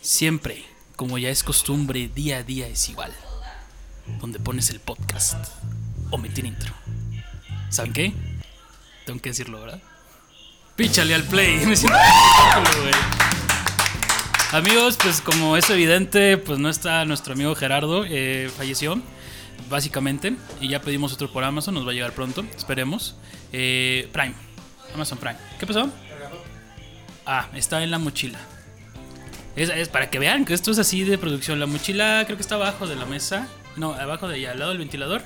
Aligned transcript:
Siempre, 0.00 0.64
como 0.96 1.18
ya 1.18 1.28
es 1.28 1.44
costumbre, 1.44 2.08
día 2.08 2.38
a 2.38 2.42
día 2.42 2.66
es 2.66 2.88
igual. 2.88 3.12
Donde 4.18 4.38
pones 4.38 4.70
el 4.70 4.80
podcast. 4.80 5.36
Omitir 6.10 6.46
intro. 6.46 6.72
¿Saben 7.68 7.92
qué? 7.92 8.12
Tengo 9.04 9.20
que 9.20 9.28
decirlo, 9.28 9.60
¿verdad? 9.60 9.82
Píchale 10.74 11.14
al 11.14 11.24
play. 11.24 11.66
Me 11.66 11.76
siento 11.76 11.98
güey. 12.80 12.94
Amigos, 14.52 14.96
pues 15.00 15.20
como 15.20 15.56
es 15.58 15.68
evidente, 15.68 16.38
pues 16.38 16.58
no 16.58 16.70
está 16.70 17.04
nuestro 17.04 17.34
amigo 17.34 17.54
Gerardo, 17.54 18.04
eh, 18.08 18.50
falleció, 18.56 19.00
básicamente, 19.68 20.34
y 20.60 20.68
ya 20.68 20.80
pedimos 20.80 21.12
otro 21.12 21.30
por 21.30 21.44
Amazon, 21.44 21.74
nos 21.74 21.86
va 21.86 21.90
a 21.90 21.94
llegar 21.94 22.12
pronto, 22.12 22.44
esperemos. 22.56 23.14
Eh, 23.52 24.08
Prime, 24.12 24.34
Amazon 24.92 25.18
Prime. 25.18 25.36
¿Qué 25.58 25.66
pasó? 25.68 25.88
Ah, 27.26 27.48
está 27.54 27.84
en 27.84 27.92
la 27.92 27.98
mochila. 27.98 28.40
Es, 29.56 29.68
es 29.68 29.88
para 29.88 30.10
que 30.10 30.18
vean 30.18 30.44
que 30.44 30.54
esto 30.54 30.70
es 30.70 30.78
así 30.78 31.04
de 31.04 31.18
producción. 31.18 31.58
La 31.60 31.66
mochila 31.66 32.22
creo 32.24 32.36
que 32.36 32.42
está 32.42 32.54
abajo 32.54 32.86
de 32.86 32.96
la 32.96 33.06
mesa. 33.06 33.48
No, 33.76 33.94
abajo 33.94 34.28
de 34.28 34.36
allá, 34.36 34.52
al 34.52 34.58
lado 34.58 34.70
del 34.70 34.78
ventilador. 34.78 35.22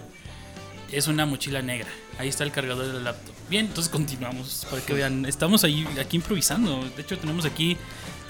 Es 0.92 1.08
una 1.08 1.26
mochila 1.26 1.62
negra. 1.62 1.88
Ahí 2.18 2.28
está 2.28 2.44
el 2.44 2.52
cargador 2.52 2.86
del 2.92 3.04
laptop. 3.04 3.34
Bien, 3.48 3.66
entonces 3.66 3.90
continuamos 3.90 4.66
para 4.70 4.82
que 4.82 4.92
vean. 4.94 5.26
Estamos 5.26 5.64
ahí 5.64 5.86
aquí 6.00 6.16
improvisando. 6.16 6.88
De 6.96 7.02
hecho, 7.02 7.18
tenemos 7.18 7.44
aquí 7.44 7.76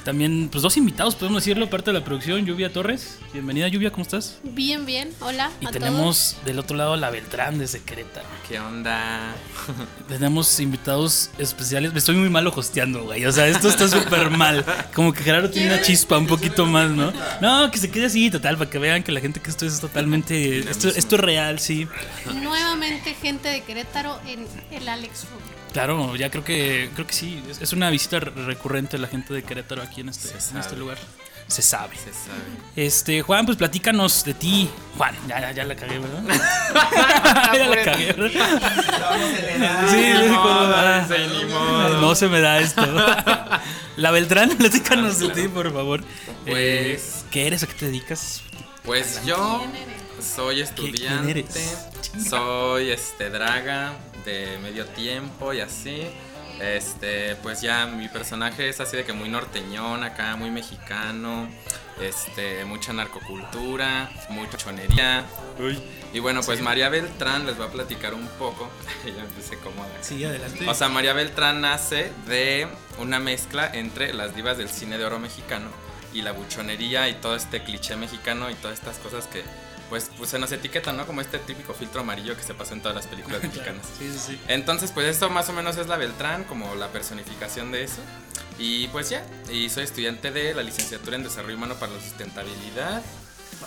también 0.04 0.48
pues 0.52 0.62
dos 0.62 0.76
invitados, 0.76 1.14
podemos 1.16 1.42
decirlo, 1.42 1.68
parte 1.70 1.90
de 1.90 1.98
la 1.98 2.04
producción, 2.04 2.44
Lluvia 2.44 2.72
Torres. 2.72 3.18
Bienvenida, 3.32 3.66
Lluvia, 3.68 3.90
¿cómo 3.90 4.02
estás? 4.02 4.38
Bien, 4.44 4.84
bien. 4.84 5.10
Hola. 5.20 5.50
Y 5.60 5.66
a 5.66 5.70
tenemos 5.70 6.36
del 6.44 6.58
otro 6.58 6.76
lado 6.76 6.92
a 6.92 6.96
la 6.96 7.10
Beltrán 7.10 7.58
desde 7.58 7.80
Querétaro. 7.80 8.26
¿Qué 8.48 8.60
onda? 8.60 9.34
Tenemos 10.08 10.60
invitados 10.60 11.30
especiales. 11.38 11.92
Me 11.92 11.98
estoy 11.98 12.16
muy 12.16 12.28
malo 12.28 12.52
hosteando, 12.54 13.04
güey. 13.04 13.24
O 13.24 13.32
sea, 13.32 13.48
esto 13.48 13.68
está 13.68 13.88
súper 13.88 14.30
mal. 14.30 14.64
Como 14.94 15.12
que 15.12 15.22
Gerardo 15.22 15.48
tiene 15.48 15.72
una 15.72 15.82
chispa 15.82 16.18
un 16.18 16.26
poquito 16.26 16.66
más, 16.66 16.90
¿no? 16.90 17.12
No, 17.40 17.70
que 17.70 17.78
se 17.78 17.90
quede 17.90 18.06
así, 18.06 18.30
total, 18.30 18.58
para 18.58 18.68
que 18.68 18.78
vean 18.78 19.02
que 19.02 19.10
la 19.10 19.20
gente 19.20 19.40
que 19.40 19.48
esto 19.50 19.64
es 19.64 19.80
totalmente. 19.80 20.58
Esto, 20.58 20.88
esto 20.88 21.16
es 21.16 21.20
real, 21.20 21.58
sí. 21.58 21.88
Nuevamente 22.42 23.14
gente 23.14 23.48
de 23.48 23.62
Querétaro 23.62 24.20
en 24.26 24.46
el 24.70 24.88
Alex 24.88 25.26
Room. 25.30 25.43
Claro, 25.74 26.16
ya 26.16 26.30
creo 26.30 26.42
que 26.44 26.88
creo 26.94 27.06
que 27.06 27.12
sí. 27.12 27.42
Es, 27.50 27.60
es 27.60 27.72
una 27.74 27.90
visita 27.90 28.20
re- 28.20 28.30
recurrente 28.46 28.96
la 28.96 29.08
gente 29.08 29.34
de 29.34 29.42
Querétaro 29.42 29.82
aquí 29.82 30.00
en 30.00 30.08
este, 30.08 30.28
Se 30.40 30.54
en 30.54 30.60
este 30.60 30.76
lugar. 30.76 30.96
Se 31.48 31.60
sabe. 31.60 31.94
Se 31.96 32.04
sabe. 32.12 32.40
Este, 32.74 33.20
Juan, 33.20 33.44
pues 33.44 33.58
platícanos 33.58 34.24
de 34.24 34.32
ti. 34.32 34.70
Juan, 34.96 35.14
ya, 35.28 35.40
ya, 35.40 35.52
ya 35.52 35.64
la 35.64 35.74
cagué, 35.76 35.98
¿verdad? 35.98 36.22
ya 37.54 37.66
la 37.68 37.82
cagué, 37.84 38.12
¿verdad? 38.14 38.62
Modo, 40.30 40.42
como- 40.42 40.74
ah, 40.74 41.06
sí, 41.06 41.44
modo. 41.46 42.00
No 42.00 42.14
se 42.14 42.28
me 42.28 42.40
da 42.40 42.60
esto. 42.60 42.82
La 43.96 44.10
Beltrán, 44.10 44.50
platícanos 44.56 45.18
de 45.18 45.28
ti, 45.28 45.48
por 45.48 45.72
favor. 45.72 46.02
Pues- 46.46 46.56
Eh, 46.56 47.00
¿Qué 47.30 47.46
eres? 47.46 47.62
¿A 47.62 47.66
qué 47.66 47.74
te 47.74 47.86
dedicas? 47.86 48.42
Pues 48.84 49.20
yo 49.26 49.60
¿Quién 49.60 50.24
soy 50.24 50.54
quién 50.56 50.66
estudiante, 50.66 51.30
eres? 51.30 51.86
soy 52.28 52.90
este 52.90 53.28
draga 53.30 53.92
medio 54.62 54.86
tiempo 54.86 55.52
y 55.52 55.60
así. 55.60 56.06
Este, 56.60 57.34
pues 57.36 57.60
ya 57.60 57.86
mi 57.86 58.08
personaje 58.08 58.68
es 58.68 58.80
así 58.80 58.96
de 58.96 59.04
que 59.04 59.12
muy 59.12 59.28
norteñón 59.28 60.04
acá, 60.04 60.36
muy 60.36 60.50
mexicano, 60.50 61.48
este, 62.00 62.64
mucha 62.64 62.92
narcocultura, 62.92 64.10
mucha 64.28 64.56
chonería. 64.56 65.24
Y 66.12 66.20
bueno, 66.20 66.42
pues 66.42 66.60
María 66.60 66.88
Beltrán 66.88 67.46
les 67.46 67.60
va 67.60 67.66
a 67.66 67.70
platicar 67.70 68.14
un 68.14 68.26
poco. 68.38 68.70
ya 69.04 69.22
empecé 69.22 69.58
cómoda. 69.58 69.88
Sí, 70.00 70.24
adelante. 70.24 70.68
O 70.68 70.74
sea, 70.74 70.88
María 70.88 71.12
Beltrán 71.12 71.60
nace 71.60 72.12
de 72.28 72.68
una 72.98 73.18
mezcla 73.18 73.68
entre 73.72 74.14
las 74.14 74.36
divas 74.36 74.56
del 74.56 74.68
cine 74.68 74.96
de 74.96 75.04
oro 75.04 75.18
mexicano 75.18 75.68
y 76.12 76.22
la 76.22 76.30
buchonería 76.32 77.08
y 77.08 77.14
todo 77.14 77.34
este 77.34 77.64
cliché 77.64 77.96
mexicano 77.96 78.48
y 78.48 78.54
todas 78.54 78.78
estas 78.78 78.98
cosas 78.98 79.26
que 79.26 79.42
pues, 79.94 80.10
pues 80.18 80.28
se 80.28 80.40
nos 80.40 80.50
etiquetan, 80.50 80.96
¿no? 80.96 81.06
Como 81.06 81.20
este 81.20 81.38
típico 81.38 81.72
filtro 81.72 82.00
amarillo 82.00 82.36
que 82.36 82.42
se 82.42 82.52
pasa 82.52 82.74
en 82.74 82.80
todas 82.80 82.96
las 82.96 83.06
películas 83.06 83.40
mexicanas. 83.44 83.86
Sí, 83.96 84.10
sí, 84.12 84.18
sí. 84.18 84.40
Entonces, 84.48 84.90
pues 84.90 85.06
esto 85.06 85.30
más 85.30 85.48
o 85.50 85.52
menos 85.52 85.76
es 85.76 85.86
la 85.86 85.96
Beltrán, 85.96 86.42
como 86.42 86.74
la 86.74 86.88
personificación 86.88 87.70
de 87.70 87.84
eso. 87.84 88.00
Y 88.58 88.88
pues 88.88 89.10
ya, 89.10 89.24
y 89.52 89.70
soy 89.70 89.84
estudiante 89.84 90.32
de 90.32 90.52
la 90.52 90.64
licenciatura 90.64 91.14
en 91.16 91.22
Desarrollo 91.22 91.56
Humano 91.56 91.76
para 91.76 91.92
la 91.92 92.00
Sustentabilidad. 92.00 93.02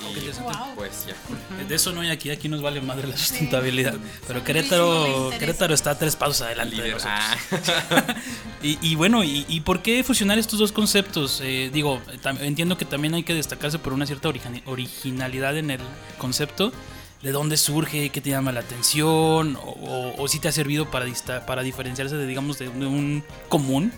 Y. 0.02 0.42
Wow. 0.42 0.52
pues 0.76 1.06
ya. 1.08 1.16
De 1.68 1.76
eso 1.76 1.92
no 1.92 2.02
hay 2.02 2.10
aquí, 2.10 2.30
aquí 2.30 2.48
nos 2.50 2.62
vale 2.62 2.82
madre 2.82 3.08
la 3.08 3.18
sustentabilidad. 3.18 3.96
Pero 4.28 4.44
Querétaro. 4.44 5.30
Querétaro 5.38 5.74
está 5.74 5.98
tres 5.98 6.16
pasos 6.16 6.42
adelante 6.42 6.82
de. 6.82 6.96
Ah. 7.04 7.36
Y, 8.64 8.80
y 8.82 8.96
bueno, 8.96 9.24
y, 9.24 9.46
y 9.48 9.60
por 9.62 9.84
qué 9.84 10.04
fusionar 10.04 10.40
estos 10.40 10.58
dos 10.58 10.72
conceptos? 10.72 11.42
Eh, 11.44 11.70
digo, 11.72 12.02
entiendo 12.42 12.76
que 12.76 12.86
también 12.86 13.14
hay 13.14 13.22
que 13.24 13.36
destacarse 13.36 13.78
por 13.78 13.94
una 13.94 14.08
cierta 14.08 14.30
origina- 14.30 14.62
originalidad 14.66 15.56
en 15.58 15.70
el 15.72 15.80
concepto. 16.18 16.72
¿De 17.22 17.32
dónde 17.32 17.56
surge? 17.58 18.10
¿Qué 18.10 18.20
te 18.22 18.32
llama 18.32 18.52
la 18.52 18.62
atención? 18.62 19.56
¿O, 19.58 19.60
o- 19.60 20.22
o 20.24 20.28
si 20.28 20.40
te 20.40 20.48
ha 20.48 20.52
servido 20.52 20.90
para, 20.90 21.06
dista- 21.06 21.46
para 21.46 21.62
diferenciarse 21.62 22.16
de, 22.16 22.26
digamos, 22.26 22.58
de, 22.58 22.70
un 22.70 23.24
común? 23.48 23.92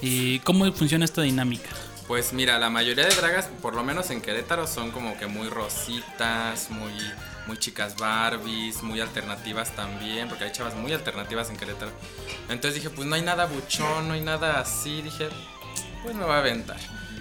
¿Y 0.00 0.40
cómo 0.40 0.70
funciona 0.72 1.04
esta 1.04 1.22
dinámica? 1.22 1.70
Pues 2.08 2.32
mira, 2.32 2.58
la 2.58 2.68
mayoría 2.68 3.06
de 3.06 3.14
dragas, 3.14 3.46
por 3.62 3.74
lo 3.74 3.84
menos 3.84 4.10
en 4.10 4.20
Querétaro, 4.20 4.66
son 4.66 4.90
como 4.90 5.16
que 5.16 5.26
muy 5.26 5.48
rositas, 5.48 6.68
muy, 6.70 6.92
muy 7.46 7.56
chicas 7.58 7.96
Barbies, 7.96 8.82
muy 8.82 9.00
alternativas 9.00 9.70
también, 9.74 10.28
porque 10.28 10.44
hay 10.44 10.52
chavas 10.52 10.74
muy 10.74 10.92
alternativas 10.92 11.48
en 11.50 11.56
Querétaro. 11.56 11.92
Entonces 12.48 12.74
dije, 12.82 12.90
pues 12.90 13.06
no 13.08 13.14
hay 13.14 13.22
nada 13.22 13.46
buchón, 13.46 14.08
no 14.08 14.14
hay 14.14 14.20
nada 14.20 14.60
así, 14.60 15.00
dije, 15.00 15.28
pues 16.02 16.14
me 16.14 16.24
voy 16.24 16.34
a 16.34 16.38
aventar. 16.38 16.76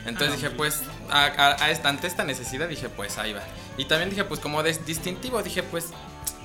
Entonces 0.05 0.35
dije, 0.37 0.49
pues, 0.49 0.81
a, 1.11 1.25
a- 1.25 1.63
a 1.63 1.69
esta- 1.69 1.89
ante 1.89 2.07
esta 2.07 2.23
necesidad 2.23 2.67
dije, 2.67 2.89
pues 2.89 3.19
ahí 3.19 3.33
va. 3.33 3.43
Y 3.77 3.85
también 3.85 4.09
dije, 4.09 4.23
pues 4.25 4.39
como 4.39 4.63
des- 4.63 4.83
distintivo, 4.85 5.43
dije, 5.43 5.61
pues, 5.61 5.89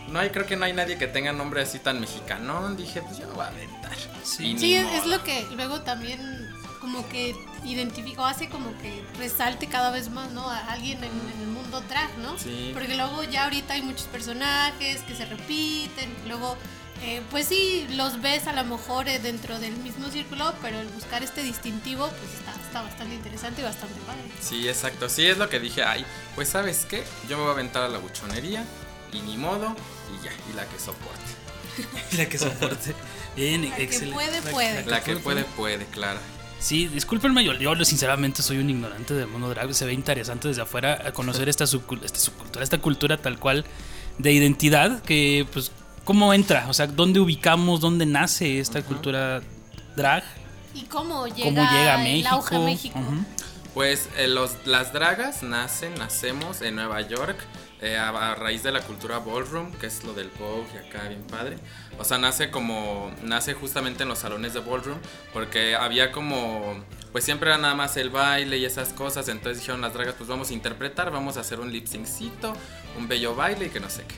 no 0.08 0.18
hay, 0.20 0.28
creo 0.30 0.46
que 0.46 0.56
no 0.56 0.66
hay 0.66 0.74
nadie 0.74 0.98
que 0.98 1.06
tenga 1.06 1.32
nombre 1.32 1.62
así 1.62 1.78
tan 1.78 1.98
mexicano. 2.00 2.74
Dije, 2.74 3.00
pues 3.00 3.18
yo 3.18 3.26
me 3.28 3.32
voy 3.34 3.44
a 3.44 3.48
aventar. 3.48 3.96
Sí. 4.22 4.54
Es, 4.74 5.06
lo 5.06 5.22
que 5.24 5.46
luego 5.52 5.80
también 5.80 6.45
como 6.86 7.08
que 7.08 7.34
identifica 7.64 8.22
o 8.22 8.26
hace 8.26 8.48
como 8.48 8.70
que 8.78 9.04
resalte 9.18 9.66
cada 9.66 9.90
vez 9.90 10.08
más, 10.08 10.30
¿no? 10.30 10.48
A 10.48 10.58
alguien 10.72 10.98
en, 10.98 11.10
en 11.10 11.40
el 11.40 11.48
mundo 11.48 11.80
drag, 11.88 12.16
¿no? 12.18 12.38
Sí. 12.38 12.70
Porque 12.72 12.94
luego 12.94 13.24
ya 13.24 13.42
ahorita 13.42 13.74
hay 13.74 13.82
muchos 13.82 14.04
personajes 14.06 15.00
que 15.02 15.16
se 15.16 15.24
repiten, 15.26 16.14
luego 16.28 16.56
eh, 17.02 17.22
pues 17.28 17.48
sí, 17.48 17.88
los 17.90 18.22
ves 18.22 18.46
a 18.46 18.52
lo 18.52 18.62
mejor 18.64 19.08
eh, 19.08 19.18
dentro 19.18 19.58
del 19.58 19.76
mismo 19.78 20.08
círculo, 20.10 20.54
pero 20.62 20.78
el 20.78 20.86
buscar 20.86 21.24
este 21.24 21.42
distintivo 21.42 22.06
pues 22.08 22.34
está, 22.34 22.52
está 22.52 22.82
bastante 22.82 23.16
interesante 23.16 23.62
y 23.62 23.64
bastante 23.64 24.00
padre. 24.06 24.22
Sí, 24.40 24.68
exacto. 24.68 25.08
Sí, 25.08 25.26
es 25.26 25.38
lo 25.38 25.48
que 25.48 25.58
dije. 25.58 25.82
Ay, 25.82 26.06
pues 26.36 26.48
sabes 26.50 26.86
qué, 26.88 27.02
yo 27.28 27.36
me 27.36 27.42
voy 27.42 27.50
a 27.50 27.54
aventar 27.54 27.82
a 27.82 27.88
la 27.88 27.98
buchonería 27.98 28.64
y 29.12 29.22
ni 29.22 29.36
modo 29.36 29.74
y 30.14 30.24
ya, 30.24 30.30
y 30.52 30.54
la 30.54 30.64
que 30.66 30.78
soporte. 30.78 31.34
La 32.16 32.26
que 32.26 32.38
soporte. 32.38 32.94
Bien, 33.36 33.68
La 33.68 33.76
que 33.76 33.82
excelente. 33.82 34.14
puede, 34.14 34.40
puede. 34.40 34.86
La 34.86 35.02
que 35.02 35.16
puede, 35.16 35.44
puede, 35.44 35.84
claro. 35.86 36.20
Sí, 36.66 36.88
discúlpenme, 36.88 37.44
yo, 37.44 37.52
yo 37.52 37.84
sinceramente 37.84 38.42
soy 38.42 38.58
un 38.58 38.68
ignorante 38.68 39.14
del 39.14 39.28
mundo 39.28 39.48
drag. 39.50 39.72
Se 39.72 39.84
ve 39.86 39.92
interesante 39.92 40.48
desde 40.48 40.62
afuera 40.62 41.12
conocer 41.12 41.48
esta, 41.48 41.64
subcul- 41.64 42.02
esta 42.02 42.18
subcultura, 42.18 42.64
esta 42.64 42.78
cultura 42.78 43.16
tal 43.18 43.38
cual 43.38 43.64
de 44.18 44.32
identidad 44.32 45.00
que, 45.02 45.46
pues, 45.52 45.70
¿cómo 46.04 46.34
entra? 46.34 46.66
O 46.68 46.74
sea, 46.74 46.88
¿dónde 46.88 47.20
ubicamos, 47.20 47.80
dónde 47.80 48.04
nace 48.04 48.58
esta 48.58 48.82
cultura 48.82 49.42
drag? 49.94 50.24
¿Y 50.74 50.82
cómo 50.86 51.28
llega, 51.28 51.44
¿Cómo 51.44 51.62
llega 51.70 51.94
a 51.94 52.04
el 52.04 52.12
México? 52.12 52.34
auge 52.34 52.56
a 52.56 52.58
México? 52.58 52.98
Ujú. 52.98 53.24
Pues 53.72 54.08
eh, 54.16 54.26
los, 54.26 54.56
las 54.64 54.92
dragas 54.92 55.44
nacen, 55.44 55.94
nacemos 55.94 56.62
en 56.62 56.74
Nueva 56.74 57.00
York 57.02 57.36
eh, 57.80 57.96
a, 57.96 58.08
a 58.32 58.34
raíz 58.34 58.62
de 58.62 58.72
la 58.72 58.80
cultura 58.80 59.18
ballroom, 59.18 59.72
que 59.72 59.86
es 59.86 60.02
lo 60.04 60.14
del 60.14 60.30
Vogue 60.38 60.66
y 60.74 60.78
acá 60.78 61.08
bien 61.08 61.22
padre. 61.24 61.58
O 61.98 62.04
sea, 62.04 62.18
nace 62.18 62.50
como, 62.50 63.12
nace 63.22 63.54
justamente 63.54 64.02
en 64.02 64.08
los 64.08 64.18
salones 64.20 64.54
de 64.54 64.60
ballroom, 64.60 64.98
porque 65.32 65.76
había 65.76 66.12
como, 66.12 66.82
pues 67.12 67.24
siempre 67.24 67.50
era 67.50 67.58
nada 67.58 67.74
más 67.74 67.96
el 67.96 68.10
baile 68.10 68.58
y 68.58 68.64
esas 68.64 68.92
cosas, 68.92 69.28
entonces 69.28 69.60
dijeron 69.60 69.80
las 69.80 69.92
dragas, 69.94 70.14
pues 70.16 70.28
vamos 70.28 70.50
a 70.50 70.54
interpretar, 70.54 71.10
vamos 71.10 71.36
a 71.36 71.40
hacer 71.40 71.60
un 71.60 71.70
lip 71.72 71.86
syncito, 71.86 72.54
un 72.96 73.08
bello 73.08 73.34
baile 73.34 73.66
y 73.66 73.68
que 73.70 73.80
no 73.80 73.90
sé 73.90 74.04
qué. 74.06 74.14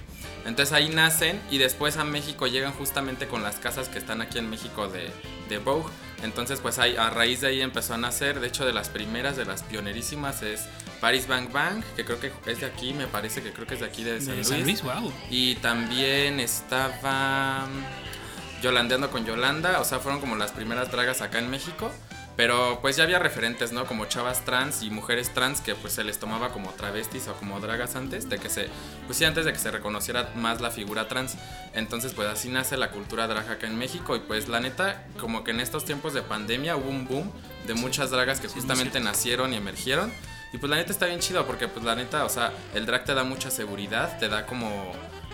Entonces 0.46 0.72
ahí 0.72 0.88
nacen 0.88 1.40
y 1.50 1.58
después 1.58 1.96
a 1.96 2.04
México 2.04 2.46
llegan 2.46 2.72
justamente 2.72 3.26
con 3.26 3.42
las 3.42 3.56
casas 3.56 3.88
que 3.88 3.98
están 3.98 4.22
aquí 4.22 4.38
en 4.38 4.48
México 4.48 4.88
de, 4.88 5.10
de 5.48 5.58
Vogue. 5.58 5.90
Entonces 6.22 6.60
pues 6.60 6.78
ahí, 6.78 6.96
a 6.96 7.10
raíz 7.10 7.40
de 7.40 7.48
ahí 7.48 7.60
empezó 7.60 7.94
a 7.94 7.98
nacer, 7.98 8.40
de 8.40 8.48
hecho 8.48 8.66
de 8.66 8.72
las 8.72 8.88
primeras, 8.88 9.36
de 9.36 9.44
las 9.44 9.62
pionerísimas 9.62 10.42
es 10.42 10.66
Paris 11.00 11.28
Bang 11.28 11.52
Bang, 11.52 11.82
que 11.96 12.04
creo 12.04 12.18
que 12.18 12.32
es 12.46 12.60
de 12.60 12.66
aquí, 12.66 12.92
me 12.92 13.06
parece 13.06 13.42
que 13.42 13.52
creo 13.52 13.66
que 13.66 13.74
es 13.74 13.80
de 13.80 13.86
aquí 13.86 14.02
de 14.02 14.20
San 14.20 14.30
De 14.30 14.34
Luis. 14.36 14.48
San 14.48 14.62
Luis, 14.62 14.82
wow. 14.82 15.12
Y 15.30 15.54
también 15.56 16.40
estaba 16.40 17.66
mm, 17.66 18.62
Yolandeando 18.62 19.10
con 19.10 19.24
Yolanda, 19.24 19.80
o 19.80 19.84
sea, 19.84 20.00
fueron 20.00 20.20
como 20.20 20.34
las 20.34 20.50
primeras 20.50 20.90
dragas 20.90 21.22
acá 21.22 21.38
en 21.38 21.48
México. 21.48 21.92
Pero 22.38 22.78
pues 22.80 22.94
ya 22.94 23.02
había 23.02 23.18
referentes, 23.18 23.72
¿no? 23.72 23.84
Como 23.84 24.04
chavas 24.04 24.44
trans 24.44 24.84
y 24.84 24.90
mujeres 24.90 25.34
trans 25.34 25.60
que 25.60 25.74
pues 25.74 25.94
se 25.94 26.04
les 26.04 26.20
tomaba 26.20 26.50
como 26.50 26.70
travestis 26.70 27.26
o 27.26 27.34
como 27.34 27.58
dragas 27.58 27.96
antes 27.96 28.28
de 28.28 28.38
que 28.38 28.48
se, 28.48 28.68
pues 29.06 29.18
sí, 29.18 29.24
antes 29.24 29.44
de 29.44 29.52
que 29.52 29.58
se 29.58 29.72
reconociera 29.72 30.30
más 30.36 30.60
la 30.60 30.70
figura 30.70 31.08
trans. 31.08 31.34
Entonces 31.74 32.12
pues 32.14 32.28
así 32.28 32.48
nace 32.48 32.76
la 32.76 32.92
cultura 32.92 33.26
drag 33.26 33.50
acá 33.50 33.66
en 33.66 33.76
México 33.76 34.14
y 34.14 34.20
pues 34.20 34.46
la 34.46 34.60
neta, 34.60 35.04
como 35.18 35.42
que 35.42 35.50
en 35.50 35.58
estos 35.58 35.84
tiempos 35.84 36.14
de 36.14 36.22
pandemia 36.22 36.76
hubo 36.76 36.88
un 36.88 37.08
boom 37.08 37.28
de 37.66 37.74
muchas 37.74 38.12
dragas 38.12 38.38
que 38.38 38.46
justamente 38.46 39.00
nacieron 39.00 39.52
y 39.52 39.56
emergieron. 39.56 40.12
Y 40.52 40.58
pues 40.58 40.70
la 40.70 40.76
neta 40.76 40.92
está 40.92 41.06
bien 41.06 41.18
chido 41.18 41.44
porque 41.44 41.66
pues 41.66 41.84
la 41.84 41.96
neta, 41.96 42.24
o 42.24 42.28
sea, 42.28 42.52
el 42.72 42.86
drag 42.86 43.04
te 43.04 43.14
da 43.14 43.24
mucha 43.24 43.50
seguridad, 43.50 44.16
te 44.20 44.28
da 44.28 44.46
como 44.46 44.92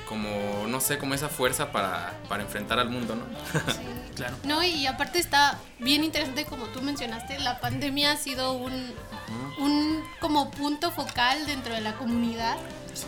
como, 0.08 0.66
no 0.68 0.80
sé, 0.80 0.98
como 0.98 1.14
esa 1.14 1.28
fuerza 1.28 1.72
para, 1.72 2.12
para 2.28 2.42
enfrentar 2.42 2.78
al 2.78 2.90
mundo, 2.90 3.14
¿no? 3.16 3.24
Sí. 3.72 3.78
Claro. 4.14 4.36
No, 4.44 4.62
y 4.62 4.86
aparte 4.86 5.18
está 5.18 5.58
bien 5.80 6.04
interesante, 6.04 6.44
como 6.44 6.66
tú 6.66 6.80
mencionaste, 6.80 7.36
la 7.40 7.58
pandemia 7.58 8.12
ha 8.12 8.16
sido 8.16 8.52
un, 8.52 8.94
un 9.58 10.04
como 10.20 10.52
punto 10.52 10.92
focal 10.92 11.44
dentro 11.46 11.74
de 11.74 11.80
la 11.80 11.94
comunidad, 11.94 12.56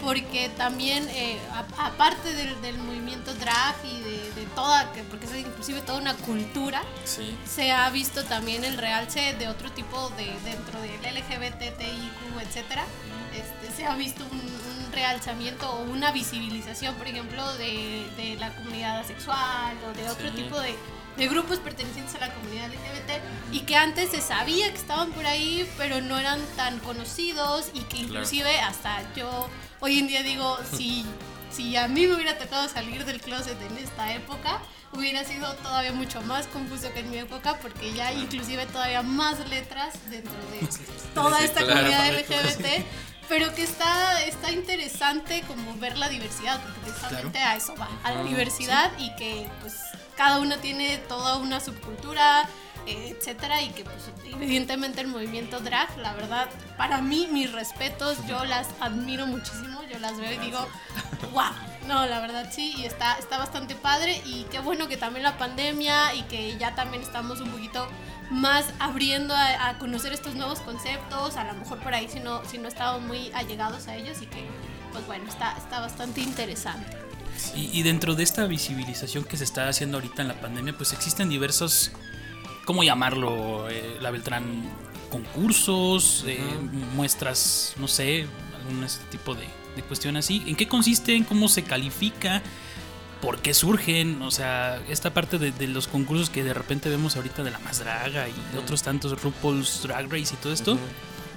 porque 0.02 0.48
también, 0.56 1.08
eh, 1.10 1.38
a- 1.52 1.86
aparte 1.86 2.32
del, 2.34 2.60
del 2.60 2.76
movimiento 2.78 3.32
drag 3.36 3.76
y 3.84 4.00
de, 4.02 4.32
de 4.32 4.46
toda, 4.56 4.92
que- 4.94 5.04
porque 5.04 5.26
es 5.26 5.36
inclusive 5.36 5.80
toda 5.82 6.00
una 6.00 6.14
cultura, 6.14 6.82
Sí. 7.04 7.36
se 7.48 7.70
ha 7.70 7.88
visto 7.90 8.24
también 8.24 8.64
el 8.64 8.76
realce 8.76 9.32
de 9.38 9.46
otro 9.46 9.70
tipo 9.70 10.10
de 10.16 10.24
dentro 10.44 10.80
del 10.80 10.90
LGBTIQ, 11.04 12.40
etcétera. 12.42 12.84
Este, 13.32 13.70
se 13.76 13.86
ha 13.86 13.94
visto 13.94 14.24
un 14.24 14.40
realzamiento 14.96 15.70
o 15.70 15.82
una 15.84 16.10
visibilización, 16.10 16.94
por 16.96 17.06
ejemplo, 17.06 17.54
de, 17.56 18.08
de 18.16 18.36
la 18.40 18.50
comunidad 18.56 18.98
asexual 18.98 19.76
o 19.88 19.92
de 19.96 20.08
otro 20.10 20.28
Sí. 20.30 20.34
tipo 20.42 20.58
de, 20.60 20.74
de 21.16 21.28
grupos 21.28 21.58
pertenecientes 21.58 22.14
a 22.16 22.18
la 22.26 22.34
comunidad 22.34 22.66
LGBT 22.68 23.10
y 23.52 23.60
que 23.60 23.76
antes 23.76 24.10
se 24.10 24.20
sabía 24.20 24.70
que 24.70 24.76
estaban 24.78 25.10
por 25.12 25.24
ahí, 25.26 25.68
pero 25.78 26.00
no 26.00 26.18
eran 26.18 26.40
tan 26.56 26.78
conocidos 26.80 27.70
y 27.74 27.80
que 27.82 27.98
inclusive 27.98 28.58
hasta 28.60 29.02
yo 29.14 29.48
hoy 29.80 29.98
en 30.00 30.08
día 30.08 30.22
digo, 30.22 30.58
si, 30.76 31.04
si 31.50 31.76
a 31.76 31.86
mí 31.88 32.06
me 32.06 32.14
hubiera 32.16 32.36
tocado 32.38 32.68
salir 32.68 33.04
del 33.04 33.20
closet 33.20 33.60
en 33.62 33.76
esta 33.78 34.12
época, 34.14 34.60
hubiera 34.92 35.24
sido 35.24 35.52
todavía 35.56 35.92
mucho 35.92 36.20
más 36.22 36.46
confuso 36.46 36.92
que 36.94 37.00
en 37.00 37.10
mi 37.10 37.18
época 37.18 37.58
porque 37.60 37.92
ya 37.92 38.12
inclusive 38.12 38.64
todavía 38.66 39.02
más 39.02 39.38
letras 39.48 39.94
dentro 40.10 40.32
de 40.52 40.66
toda 41.14 41.40
esta 41.44 41.60
claro. 41.64 41.80
comunidad 41.80 42.12
LGBT. 42.18 42.66
Pero 43.28 43.54
que 43.54 43.62
está, 43.62 44.22
está 44.22 44.52
interesante 44.52 45.42
como 45.48 45.74
ver 45.76 45.98
la 45.98 46.08
diversidad, 46.08 46.60
porque 46.62 46.78
precisamente 46.90 47.38
a 47.38 47.56
eso 47.56 47.74
va, 47.76 47.88
a 48.04 48.12
la 48.12 48.22
diversidad 48.22 48.92
y 48.98 49.14
que 49.16 49.48
pues 49.60 49.74
cada 50.16 50.38
uno 50.38 50.56
tiene 50.58 50.98
toda 50.98 51.36
una 51.36 51.60
subcultura, 51.60 52.48
etcétera, 52.86 53.62
y 53.62 53.70
que 53.70 53.84
pues 53.84 54.10
evidentemente 54.24 55.00
el 55.00 55.08
movimiento 55.08 55.60
drag, 55.60 55.96
la 55.98 56.14
verdad, 56.14 56.48
para 56.76 57.02
mí, 57.02 57.28
mis 57.30 57.52
respetos, 57.52 58.16
yo 58.28 58.44
las 58.44 58.68
admiro 58.80 59.26
muchísimo, 59.26 59.82
yo 59.92 59.98
las 59.98 60.16
veo 60.18 60.32
y 60.32 60.38
digo, 60.38 60.66
wow, 61.32 61.52
no, 61.86 62.06
la 62.06 62.20
verdad 62.20 62.50
sí, 62.52 62.74
y 62.76 62.84
está, 62.84 63.18
está 63.18 63.38
bastante 63.38 63.74
padre, 63.74 64.20
y 64.24 64.44
qué 64.50 64.60
bueno 64.60 64.88
que 64.88 64.96
también 64.96 65.22
la 65.22 65.38
pandemia 65.38 66.14
y 66.14 66.22
que 66.22 66.56
ya 66.58 66.74
también 66.74 67.02
estamos 67.02 67.40
un 67.40 67.50
poquito 67.50 67.86
más 68.30 68.66
abriendo 68.78 69.34
a, 69.34 69.68
a 69.68 69.78
conocer 69.78 70.12
estos 70.12 70.34
nuevos 70.34 70.60
conceptos, 70.60 71.36
a 71.36 71.44
lo 71.44 71.54
mejor 71.54 71.78
por 71.78 71.94
ahí 71.94 72.08
si 72.08 72.20
no, 72.20 72.44
si 72.44 72.58
no 72.58 72.68
estábamos 72.68 73.02
muy 73.02 73.30
allegados 73.34 73.88
a 73.88 73.96
ellos 73.96 74.20
y 74.22 74.26
que, 74.26 74.44
pues 74.92 75.06
bueno, 75.06 75.28
está, 75.28 75.56
está 75.56 75.80
bastante 75.80 76.20
interesante. 76.20 76.96
Y, 77.54 77.78
y 77.78 77.82
dentro 77.82 78.14
de 78.14 78.22
esta 78.22 78.46
visibilización 78.46 79.24
que 79.24 79.36
se 79.36 79.44
está 79.44 79.68
haciendo 79.68 79.98
ahorita 79.98 80.22
en 80.22 80.28
la 80.28 80.40
pandemia, 80.40 80.76
pues 80.76 80.92
existen 80.92 81.28
diversos, 81.28 81.92
¿cómo 82.64 82.82
llamarlo? 82.82 83.68
Eh, 83.68 83.98
la 84.00 84.10
Beltrán, 84.10 84.64
concursos, 85.10 86.24
eh, 86.26 86.40
muestras, 86.94 87.74
no 87.76 87.88
sé, 87.88 88.26
algún 88.56 88.82
este 88.84 89.04
tipo 89.06 89.34
de, 89.34 89.46
de 89.76 89.82
cuestión 89.82 90.16
así. 90.16 90.42
¿En 90.46 90.56
qué 90.56 90.66
consisten? 90.66 91.24
¿Cómo 91.24 91.48
se 91.48 91.62
califica? 91.62 92.42
¿Por 93.20 93.38
qué 93.38 93.54
surgen? 93.54 94.22
O 94.22 94.30
sea, 94.30 94.82
esta 94.88 95.14
parte 95.14 95.38
de, 95.38 95.52
de 95.52 95.68
los 95.68 95.86
concursos 95.86 96.30
que 96.30 96.42
de 96.42 96.54
repente 96.54 96.88
vemos 96.88 97.16
ahorita 97.16 97.44
de 97.44 97.50
la 97.50 97.58
más 97.60 97.78
draga 97.78 98.28
y 98.28 98.52
de 98.52 98.58
otros 98.58 98.82
tantos 98.82 99.22
RuPaul's 99.22 99.82
Drag 99.82 100.10
Race 100.10 100.34
y 100.34 100.36
todo 100.36 100.52
esto. 100.52 100.78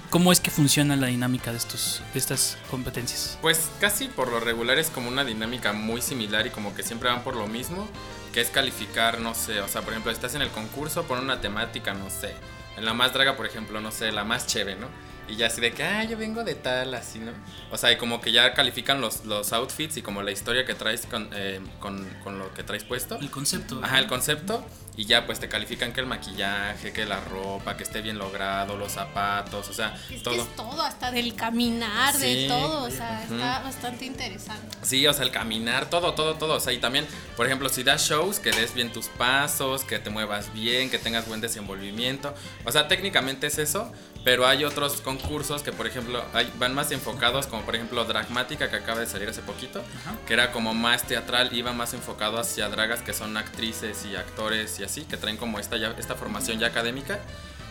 ¿Cómo 0.09 0.31
es 0.31 0.39
que 0.39 0.49
funciona 0.49 0.95
la 0.95 1.05
dinámica 1.05 1.51
de, 1.51 1.57
estos, 1.57 2.01
de 2.13 2.19
estas 2.19 2.57
competencias? 2.71 3.37
Pues 3.43 3.69
casi 3.79 4.07
por 4.07 4.31
lo 4.31 4.39
regular 4.39 4.79
es 4.79 4.89
como 4.89 5.07
una 5.07 5.23
dinámica 5.23 5.71
muy 5.71 6.01
similar 6.01 6.47
y 6.47 6.49
como 6.49 6.73
que 6.73 6.81
siempre 6.81 7.09
van 7.09 7.23
por 7.23 7.35
lo 7.35 7.45
mismo, 7.45 7.87
que 8.33 8.41
es 8.41 8.49
calificar, 8.49 9.19
no 9.19 9.35
sé, 9.35 9.61
o 9.61 9.67
sea, 9.67 9.83
por 9.83 9.93
ejemplo, 9.93 10.11
estás 10.11 10.33
en 10.33 10.41
el 10.41 10.49
concurso, 10.49 11.03
pon 11.03 11.19
una 11.19 11.41
temática, 11.41 11.93
no 11.93 12.09
sé, 12.09 12.33
en 12.75 12.85
la 12.85 12.95
más 12.95 13.13
draga, 13.13 13.37
por 13.37 13.45
ejemplo, 13.45 13.81
no 13.81 13.91
sé, 13.91 14.11
la 14.11 14.23
más 14.23 14.47
chévere, 14.47 14.79
¿no? 14.79 14.87
Y 15.29 15.35
ya 15.35 15.47
así 15.47 15.61
de 15.61 15.71
que, 15.71 15.83
ah, 15.83 16.03
yo 16.03 16.17
vengo 16.17 16.43
de 16.43 16.55
tal, 16.55 16.93
así, 16.93 17.19
¿no? 17.19 17.31
O 17.71 17.77
sea, 17.77 17.91
y 17.91 17.97
como 17.97 18.19
que 18.19 18.31
ya 18.31 18.53
califican 18.53 18.99
los, 18.99 19.25
los 19.25 19.53
outfits 19.53 19.97
y 19.97 20.01
como 20.01 20.23
la 20.23 20.31
historia 20.31 20.65
que 20.65 20.73
traes 20.73 21.05
con, 21.05 21.29
eh, 21.33 21.59
con, 21.79 22.03
con 22.23 22.39
lo 22.39 22.53
que 22.53 22.63
traes 22.63 22.83
puesto. 22.83 23.15
El 23.17 23.29
concepto. 23.29 23.79
Ajá, 23.83 23.99
el 23.99 24.07
concepto. 24.07 24.65
Y 24.99 25.05
ya 25.05 25.25
pues 25.25 25.39
te 25.39 25.47
califican 25.47 25.93
que 25.93 26.01
el 26.01 26.07
maquillaje, 26.07 26.91
que 26.91 27.05
la 27.05 27.21
ropa, 27.21 27.77
que 27.77 27.83
esté 27.83 28.01
bien 28.01 28.17
logrado, 28.17 28.75
los 28.75 28.91
zapatos, 28.91 29.69
o 29.69 29.73
sea, 29.73 29.97
Es 30.11 30.21
todo. 30.23 30.33
que 30.35 30.41
es 30.41 30.55
todo, 30.57 30.81
hasta 30.81 31.09
del 31.09 31.35
caminar, 31.35 32.13
Sí. 32.13 32.41
de 32.43 32.47
todo, 32.49 32.83
o 32.83 32.89
sea, 32.91 33.21
Ujú. 33.25 33.35
está 33.35 33.59
bastante 33.59 34.03
interesante. 34.03 34.77
Sí, 34.81 35.07
o 35.07 35.13
sea, 35.13 35.23
el 35.23 35.31
caminar, 35.31 35.89
todo, 35.89 36.13
todo, 36.15 36.35
todo. 36.35 36.55
O 36.55 36.59
sea, 36.59 36.73
y 36.73 36.79
también, 36.79 37.07
por 37.37 37.45
ejemplo, 37.45 37.69
si 37.69 37.83
das 37.83 38.09
shows, 38.09 38.39
que 38.39 38.51
des 38.51 38.73
bien 38.73 38.91
tus 38.91 39.05
pasos, 39.07 39.85
que 39.85 39.99
te 39.99 40.09
muevas 40.09 40.51
bien, 40.51 40.89
que 40.89 40.99
tengas 40.99 41.25
buen 41.29 41.39
desenvolvimiento. 41.39 42.33
O 42.65 42.71
sea, 42.73 42.89
técnicamente 42.89 43.47
es 43.47 43.57
eso, 43.57 43.93
pero 44.25 44.45
hay 44.45 44.65
otros 44.65 44.99
concursos 44.99 45.63
que, 45.63 45.71
por 45.71 45.87
ejemplo, 45.87 46.21
hay- 46.33 46.51
van 46.59 46.75
más 46.75 46.91
enfocados, 46.91 47.47
como 47.47 47.61
por 47.63 47.73
ejemplo 47.75 48.03
Dragmática, 48.03 48.69
que 48.69 48.75
acaba 48.75 48.99
de 48.99 49.05
salir 49.07 49.29
hace 49.29 49.41
poquito, 49.43 49.79
Ajá. 49.79 50.17
que 50.27 50.33
era 50.33 50.51
como 50.51 50.73
más 50.73 51.03
teatral, 51.03 51.55
iba 51.55 51.71
más 51.71 51.93
enfocado 51.93 52.37
hacia 52.37 52.67
dragas 52.67 53.01
que 53.01 53.13
son 53.13 53.37
actrices 53.37 54.05
y 54.05 54.17
actores 54.17 54.77
y 54.81 54.83
así, 54.89 55.03
que 55.03 55.17
traen 55.17 55.37
como 55.37 55.59
esta, 55.59 55.77
ya, 55.77 55.95
esta 55.97 56.15
formación 56.15 56.59
ya 56.59 56.67
académica. 56.67 57.19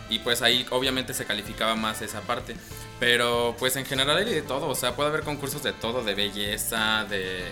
Y 0.09 0.19
pues 0.19 0.41
ahí 0.41 0.65
obviamente 0.71 1.13
se 1.13 1.25
calificaba 1.25 1.75
más 1.75 2.01
esa 2.01 2.21
parte. 2.21 2.55
Pero 2.99 3.55
pues 3.59 3.75
en 3.75 3.85
general 3.85 4.17
hay 4.17 4.25
de 4.25 4.41
todo, 4.41 4.67
o 4.67 4.75
sea, 4.75 4.95
puede 4.95 5.09
haber 5.09 5.21
concursos 5.21 5.61
de 5.61 5.71
todo, 5.71 6.03
de 6.03 6.15
belleza, 6.15 7.05
de, 7.07 7.43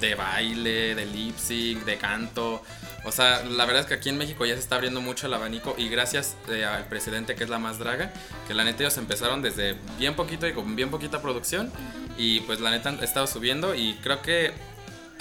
de 0.00 0.14
baile, 0.16 0.94
de 0.94 1.06
lip 1.06 1.38
sync, 1.38 1.84
de 1.84 1.96
canto. 1.96 2.62
O 3.04 3.12
sea, 3.12 3.44
la 3.44 3.64
verdad 3.66 3.82
es 3.82 3.86
que 3.86 3.94
aquí 3.94 4.08
en 4.08 4.16
México 4.16 4.44
ya 4.46 4.54
se 4.54 4.60
está 4.60 4.76
abriendo 4.76 5.00
mucho 5.00 5.26
el 5.26 5.34
abanico 5.34 5.74
y 5.76 5.88
gracias 5.88 6.36
eh, 6.48 6.64
al 6.64 6.86
presidente 6.86 7.34
que 7.34 7.44
es 7.44 7.50
la 7.50 7.58
más 7.58 7.78
draga, 7.78 8.12
que 8.48 8.54
la 8.54 8.64
neta 8.64 8.82
ellos 8.82 8.96
empezaron 8.96 9.42
desde 9.42 9.76
bien 9.98 10.16
poquito 10.16 10.48
y 10.48 10.52
con 10.52 10.74
bien 10.74 10.90
poquita 10.90 11.20
producción 11.20 11.70
y 12.16 12.40
pues 12.40 12.60
la 12.60 12.70
neta 12.70 12.88
han 12.88 13.04
estado 13.04 13.26
subiendo 13.26 13.74
y 13.74 13.94
creo 14.02 14.22
que 14.22 14.52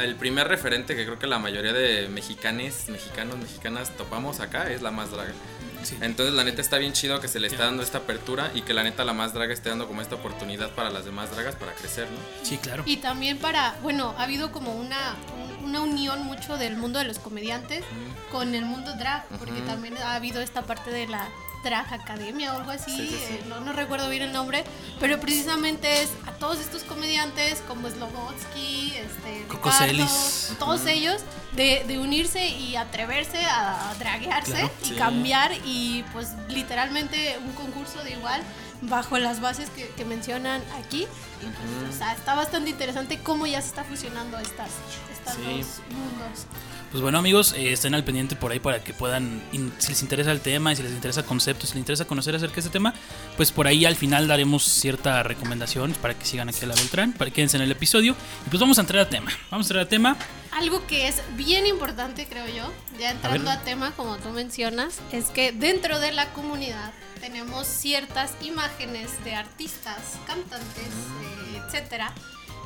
el 0.04 0.16
primer 0.16 0.48
referente 0.48 0.96
que 0.96 1.06
creo 1.06 1.20
que 1.20 1.28
la 1.28 1.40
mayoría 1.40 1.74
de 1.74 2.08
mexicanes, 2.10 2.90
mexicanos, 2.90 3.38
mexicanas 3.38 3.96
topamos 3.96 4.40
acá 4.40 4.70
es 4.72 4.82
la 4.82 4.92
más 4.92 5.12
draga. 5.12 5.34
Sí. 5.84 5.98
Entonces 6.00 6.34
la 6.34 6.44
neta 6.44 6.62
está 6.62 6.78
bien 6.78 6.94
chido 6.94 7.20
que 7.20 7.28
se 7.28 7.40
le 7.40 7.48
está 7.48 7.66
dando 7.66 7.84
esta 7.84 8.00
apertura 8.00 8.52
y 8.54 8.62
que 8.62 8.74
la 8.74 8.84
neta 8.84 9.04
la 9.04 9.14
más 9.14 9.34
draga 9.34 9.54
esté 9.54 9.70
dando 9.70 9.88
como 9.88 10.02
esta 10.02 10.16
oportunidad 10.16 10.72
para 10.72 10.90
las 10.90 11.04
demás 11.04 11.32
dragas 11.32 11.56
para 11.56 11.74
crecer, 11.74 12.08
¿no? 12.10 12.18
Sí, 12.46 12.58
claro. 12.58 12.84
Y 12.86 12.98
también 12.98 13.38
para, 13.38 13.76
bueno, 13.82 14.16
ha 14.18 14.24
habido 14.24 14.52
como 14.52 14.74
una, 14.76 15.16
una 15.62 15.82
unión 15.82 16.24
mucho 16.24 16.58
del 16.58 16.78
mundo 16.78 17.00
de 17.00 17.06
los 17.06 17.20
comediantes 17.20 17.84
con 18.32 18.56
el 18.56 18.64
mundo 18.64 18.96
drag, 18.96 19.28
porque 19.40 19.62
también 19.62 19.98
ha 19.98 20.16
habido 20.16 20.42
esta 20.42 20.62
parte 20.62 20.90
de 20.90 21.08
la 21.08 21.30
drag 21.64 21.92
academia 21.94 22.54
o 22.54 22.58
algo 22.58 22.72
así, 22.72 22.92
Sí, 22.96 23.08
sí, 23.08 23.16
sí. 23.18 23.34
eh, 23.36 23.44
no, 23.48 23.60
no 23.62 23.74
recuerdo 23.74 24.10
bien 24.10 24.24
el 24.24 24.34
nombre, 24.34 24.64
pero 25.00 25.20
precisamente 25.20 26.04
es 26.04 26.10
a 26.28 26.32
todos 26.34 26.60
estos 26.60 26.84
comediantes 26.84 27.62
como 27.68 27.90
Slobotsky, 27.90 28.94
este, 28.96 29.46
Coco 29.48 29.70
Ricardo, 29.72 30.06
todos 30.60 30.86
ellos, 30.86 31.22
de, 31.54 31.84
de 31.88 32.00
unirse 32.00 32.48
y 32.48 32.76
atreverse 32.76 33.44
a 33.46 33.94
draguearse 34.00 34.52
Claro, 34.52 34.72
y 34.86 34.92
cambiar 34.96 35.52
y 35.66 36.04
pues 36.14 36.30
literalmente 36.50 37.38
un 37.46 37.54
concurso 37.54 38.04
de 38.04 38.12
igual 38.12 38.42
bajo 38.82 39.18
las 39.18 39.40
bases 39.40 39.70
que, 39.70 39.88
que 39.90 40.04
mencionan 40.04 40.62
aquí. 40.78 41.04
Y, 41.04 41.46
pues, 41.46 41.84
Ujú. 41.88 41.94
o 41.94 41.98
sea, 41.98 42.12
está 42.14 42.36
bastante 42.36 42.70
interesante 42.70 43.20
cómo 43.20 43.46
ya 43.48 43.62
se 43.62 43.70
está 43.70 43.84
fusionando 43.86 44.38
estas, 44.40 44.70
Sí. 45.36 45.42
dos 45.42 45.80
mundos. 45.90 46.46
Pues 46.94 47.02
bueno 47.02 47.18
amigos, 47.18 47.54
eh, 47.58 47.74
estén 47.74 47.96
al 47.96 48.04
pendiente 48.04 48.36
por 48.36 48.52
ahí 48.52 48.60
para 48.60 48.84
que 48.84 48.94
puedan, 48.94 49.42
in- 49.52 49.74
si 49.80 49.90
les 49.90 50.04
interesa 50.04 50.32
el 50.32 50.42
tema 50.42 50.72
y 50.72 50.76
si 50.76 50.84
les 50.84 50.92
interesa 50.92 51.24
conceptos, 51.24 51.70
si 51.70 51.74
les 51.76 51.80
interesa 51.80 52.06
conocer 52.06 52.36
acerca 52.36 52.54
de 52.54 52.62
este 52.62 52.72
tema, 52.72 52.94
pues 53.36 53.52
por 53.52 53.66
ahí 53.66 53.84
al 53.86 53.96
final 53.96 54.28
daremos 54.28 54.64
cierta 54.64 55.24
recomendación 55.24 55.94
para 55.94 56.14
que 56.14 56.24
sigan 56.24 56.50
aquí 56.50 56.64
a 56.66 56.68
la 56.68 56.76
Beltrán, 56.76 57.14
para 57.14 57.32
que 57.32 57.36
quédense 57.38 57.58
en 57.58 57.64
el 57.64 57.72
episodio. 57.72 58.16
Y 58.46 58.50
pues 58.52 58.60
vamos 58.62 58.78
a 58.78 58.82
entrar 58.82 59.02
a 59.08 59.10
tema, 59.10 59.32
vamos 59.50 59.66
a 59.66 59.70
entrar 59.70 59.86
a 59.88 59.90
tema. 59.90 60.16
Algo 60.52 60.86
que 60.86 61.08
es 61.08 61.24
bien 61.36 61.66
importante, 61.66 62.28
creo 62.28 62.46
yo, 62.48 62.72
ya 63.00 63.10
entrando 63.10 63.50
a, 63.50 63.60
tema, 63.62 63.92
como 63.94 64.18
tú 64.18 64.30
mencionas, 64.30 65.00
es 65.12 65.26
que 65.32 65.52
dentro 65.52 66.00
de 66.00 66.12
la 66.12 66.32
comunidad 66.34 66.94
tenemos 67.20 67.66
ciertas 67.66 68.34
imágenes 68.44 69.10
de 69.24 69.34
artistas, 69.34 69.98
cantantes, 70.28 70.86
eh, 70.86 71.62
etcétera, 71.66 72.14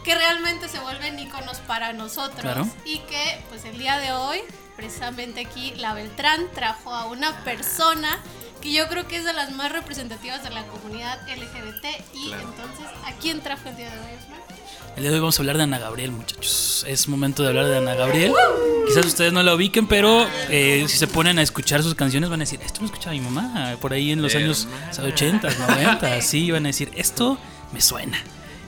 que 0.07 0.15
realmente 0.15 0.69
se 0.69 0.79
vuelven 0.79 1.19
iconos 1.19 1.57
para 1.59 1.91
nosotros 1.91 2.39
Claro. 2.41 2.65
y 2.85 2.99
que, 2.99 3.41
pues 3.49 3.65
el 3.65 3.77
día 3.77 3.97
de 3.99 4.13
hoy, 4.13 4.37
precisamente 4.77 5.41
aquí, 5.45 5.73
la 5.75 5.93
Beltrán 5.93 6.45
trajo 6.55 6.93
a 6.93 7.07
una 7.07 7.43
persona 7.43 8.17
que 8.61 8.71
yo 8.71 8.87
creo 8.87 9.05
que 9.09 9.17
es 9.17 9.25
de 9.25 9.33
las 9.33 9.51
más 9.51 9.69
representativas 9.69 10.43
de 10.45 10.49
la 10.51 10.63
comunidad 10.67 11.19
LGBT. 11.27 11.85
Y 12.13 12.29
Claro. 12.29 12.43
entonces, 12.43 12.85
¿a 13.05 13.11
quién 13.19 13.41
trajo 13.41 13.67
el 13.67 13.75
día 13.75 13.89
de 13.89 13.99
hoy, 13.99 14.13
Osman? 14.23 14.39
El 14.95 15.01
día 15.03 15.09
de 15.11 15.15
hoy 15.17 15.19
vamos 15.19 15.37
a 15.37 15.41
hablar 15.41 15.57
de 15.57 15.63
Ana 15.63 15.77
Gabriel, 15.77 16.11
muchachos. 16.13 16.85
Es 16.87 17.09
momento 17.09 17.43
de 17.43 17.49
hablar 17.49 17.65
de 17.65 17.77
Ana 17.77 17.93
Gabriel. 17.95 18.33
Quizás 18.87 19.05
ustedes 19.07 19.33
no 19.33 19.43
la 19.43 19.53
ubiquen, 19.55 19.87
pero 19.87 20.25
eh, 20.49 20.85
si 20.87 20.97
se 20.97 21.07
ponen 21.07 21.37
a 21.37 21.41
escuchar 21.41 21.83
sus 21.83 21.95
canciones 21.95 22.29
van 22.29 22.39
a 22.39 22.43
decir, 22.45 22.61
esto 22.65 22.79
lo 22.79 22.85
escuchaba 22.85 23.11
mi 23.11 23.19
mamá 23.19 23.75
por 23.81 23.91
ahí 23.91 24.13
en 24.13 24.21
los 24.21 24.33
años 24.35 24.69
Hermana. 24.93 25.13
80, 25.13 25.49
90. 25.67 26.21
Sí, 26.21 26.49
van 26.49 26.65
a 26.65 26.69
decir, 26.69 26.91
esto 26.95 27.37
me 27.73 27.81
suena. 27.81 28.17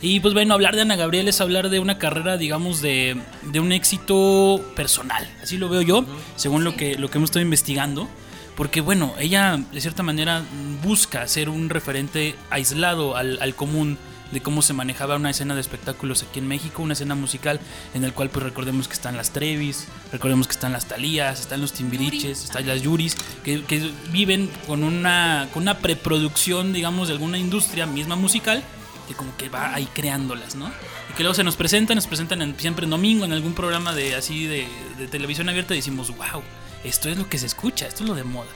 Y 0.02 0.22
pues 0.22 0.34
bueno, 0.34 0.54
hablar 0.54 0.76
de 0.76 0.82
Ana 0.82 0.96
Gabriel 0.96 1.28
es 1.28 1.42
hablar 1.42 1.70
de 1.70 1.80
una 1.80 1.98
carrera, 1.98 2.38
digamos, 2.38 2.82
de, 2.82 3.18
de 3.44 3.60
un 3.60 3.72
éxito 3.72 4.64
personal. 4.76 5.28
Así 5.44 5.58
lo 5.58 5.68
veo 5.68 5.82
yo, 5.82 6.06
según 6.38 6.64
lo 6.64 6.76
que, 6.76 6.96
lo 6.96 7.10
que 7.10 7.18
hemos 7.18 7.30
estado 7.30 7.44
investigando. 7.44 8.08
Porque 8.56 8.82
bueno, 8.82 9.14
ella 9.20 9.58
de 9.72 9.82
cierta 9.82 10.04
manera 10.04 10.44
busca 10.84 11.28
ser 11.28 11.50
un 11.50 11.70
referente 11.70 12.36
aislado 12.50 13.16
al, 13.16 13.42
al 13.42 13.56
común 13.56 13.98
de 14.32 14.42
cómo 14.42 14.62
se 14.62 14.74
manejaba 14.74 15.16
una 15.16 15.30
escena 15.30 15.56
de 15.56 15.62
espectáculos 15.62 16.24
aquí 16.24 16.40
en 16.40 16.48
México, 16.48 16.84
una 16.84 16.94
escena 16.94 17.16
musical 17.16 17.60
en 17.94 18.04
el 18.04 18.14
cual 18.14 18.30
pues 18.30 18.44
recordemos 18.44 18.88
que 18.88 18.94
están 18.94 19.18
las 19.18 19.32
Trevis, 19.32 19.88
recordemos 20.12 20.48
que 20.48 20.52
están 20.54 20.72
las 20.72 20.88
Talías, 20.88 21.40
están 21.40 21.62
los 21.62 21.74
Timbiriches, 21.74 22.44
están 22.44 22.68
las 22.68 22.82
Yuris, 22.82 23.16
que, 23.44 23.64
que 23.64 23.90
viven 24.12 24.50
con 24.68 24.84
una, 24.84 25.48
con 25.54 25.64
una 25.64 25.80
preproducción, 25.80 26.74
digamos, 26.74 27.08
de 27.08 27.16
alguna 27.16 27.38
industria 27.38 27.86
misma 27.86 28.16
musical, 28.16 28.64
que 29.10 29.16
como 29.16 29.36
que 29.36 29.50
va 29.50 29.74
ahí 29.74 29.88
creándolas, 29.94 30.56
¿no? 30.56 30.68
Y 31.10 31.14
que 31.18 31.24
luego 31.24 31.34
se 31.34 31.44
nos 31.44 31.56
presentan, 31.58 31.96
nos 31.96 32.08
presentan 32.08 32.42
en- 32.42 32.58
siempre 32.58 32.86
en 32.86 32.92
domingo 32.92 33.26
en 33.26 33.34
algún 33.34 33.54
programa 33.54 33.94
de 33.94 34.16
así 34.16 34.46
de, 34.46 34.68
de 34.98 35.08
televisión 35.08 35.50
abierta 35.50 35.74
y 35.74 35.78
decimos, 35.78 36.16
wow, 36.16 36.42
esto 36.86 37.10
es 37.10 37.18
lo 37.18 37.28
que 37.28 37.38
se 37.40 37.48
escucha, 37.48 37.88
esto 37.88 38.04
es 38.04 38.10
lo 38.10 38.16
de 38.16 38.24
moda. 38.24 38.48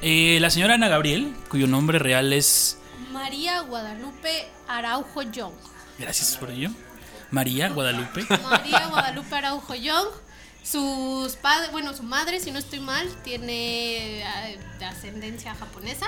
Eh, 0.00 0.38
la 0.40 0.50
señora 0.50 0.74
Ana 0.74 0.88
Gabriel, 0.88 1.32
cuyo 1.48 1.66
nombre 1.68 1.98
real 2.00 2.32
es 2.32 2.78
María 3.12 3.60
Guadalupe 3.60 4.48
Araujo 4.66 5.22
Young. 5.22 5.52
Gracias 5.98 6.36
por 6.38 6.50
ello. 6.50 6.70
María 7.30 7.68
Guadalupe. 7.68 8.24
María 8.50 8.86
Guadalupe 8.88 9.34
Araujo 9.36 9.74
Young. 9.74 10.08
Sus 10.64 11.34
padres, 11.36 11.72
bueno, 11.72 11.92
su 11.94 12.02
madre, 12.04 12.38
si 12.38 12.50
no 12.52 12.58
estoy 12.58 12.78
mal, 12.78 13.06
tiene 13.24 14.24
de 14.78 14.84
ascendencia 14.84 15.54
japonesa. 15.54 16.06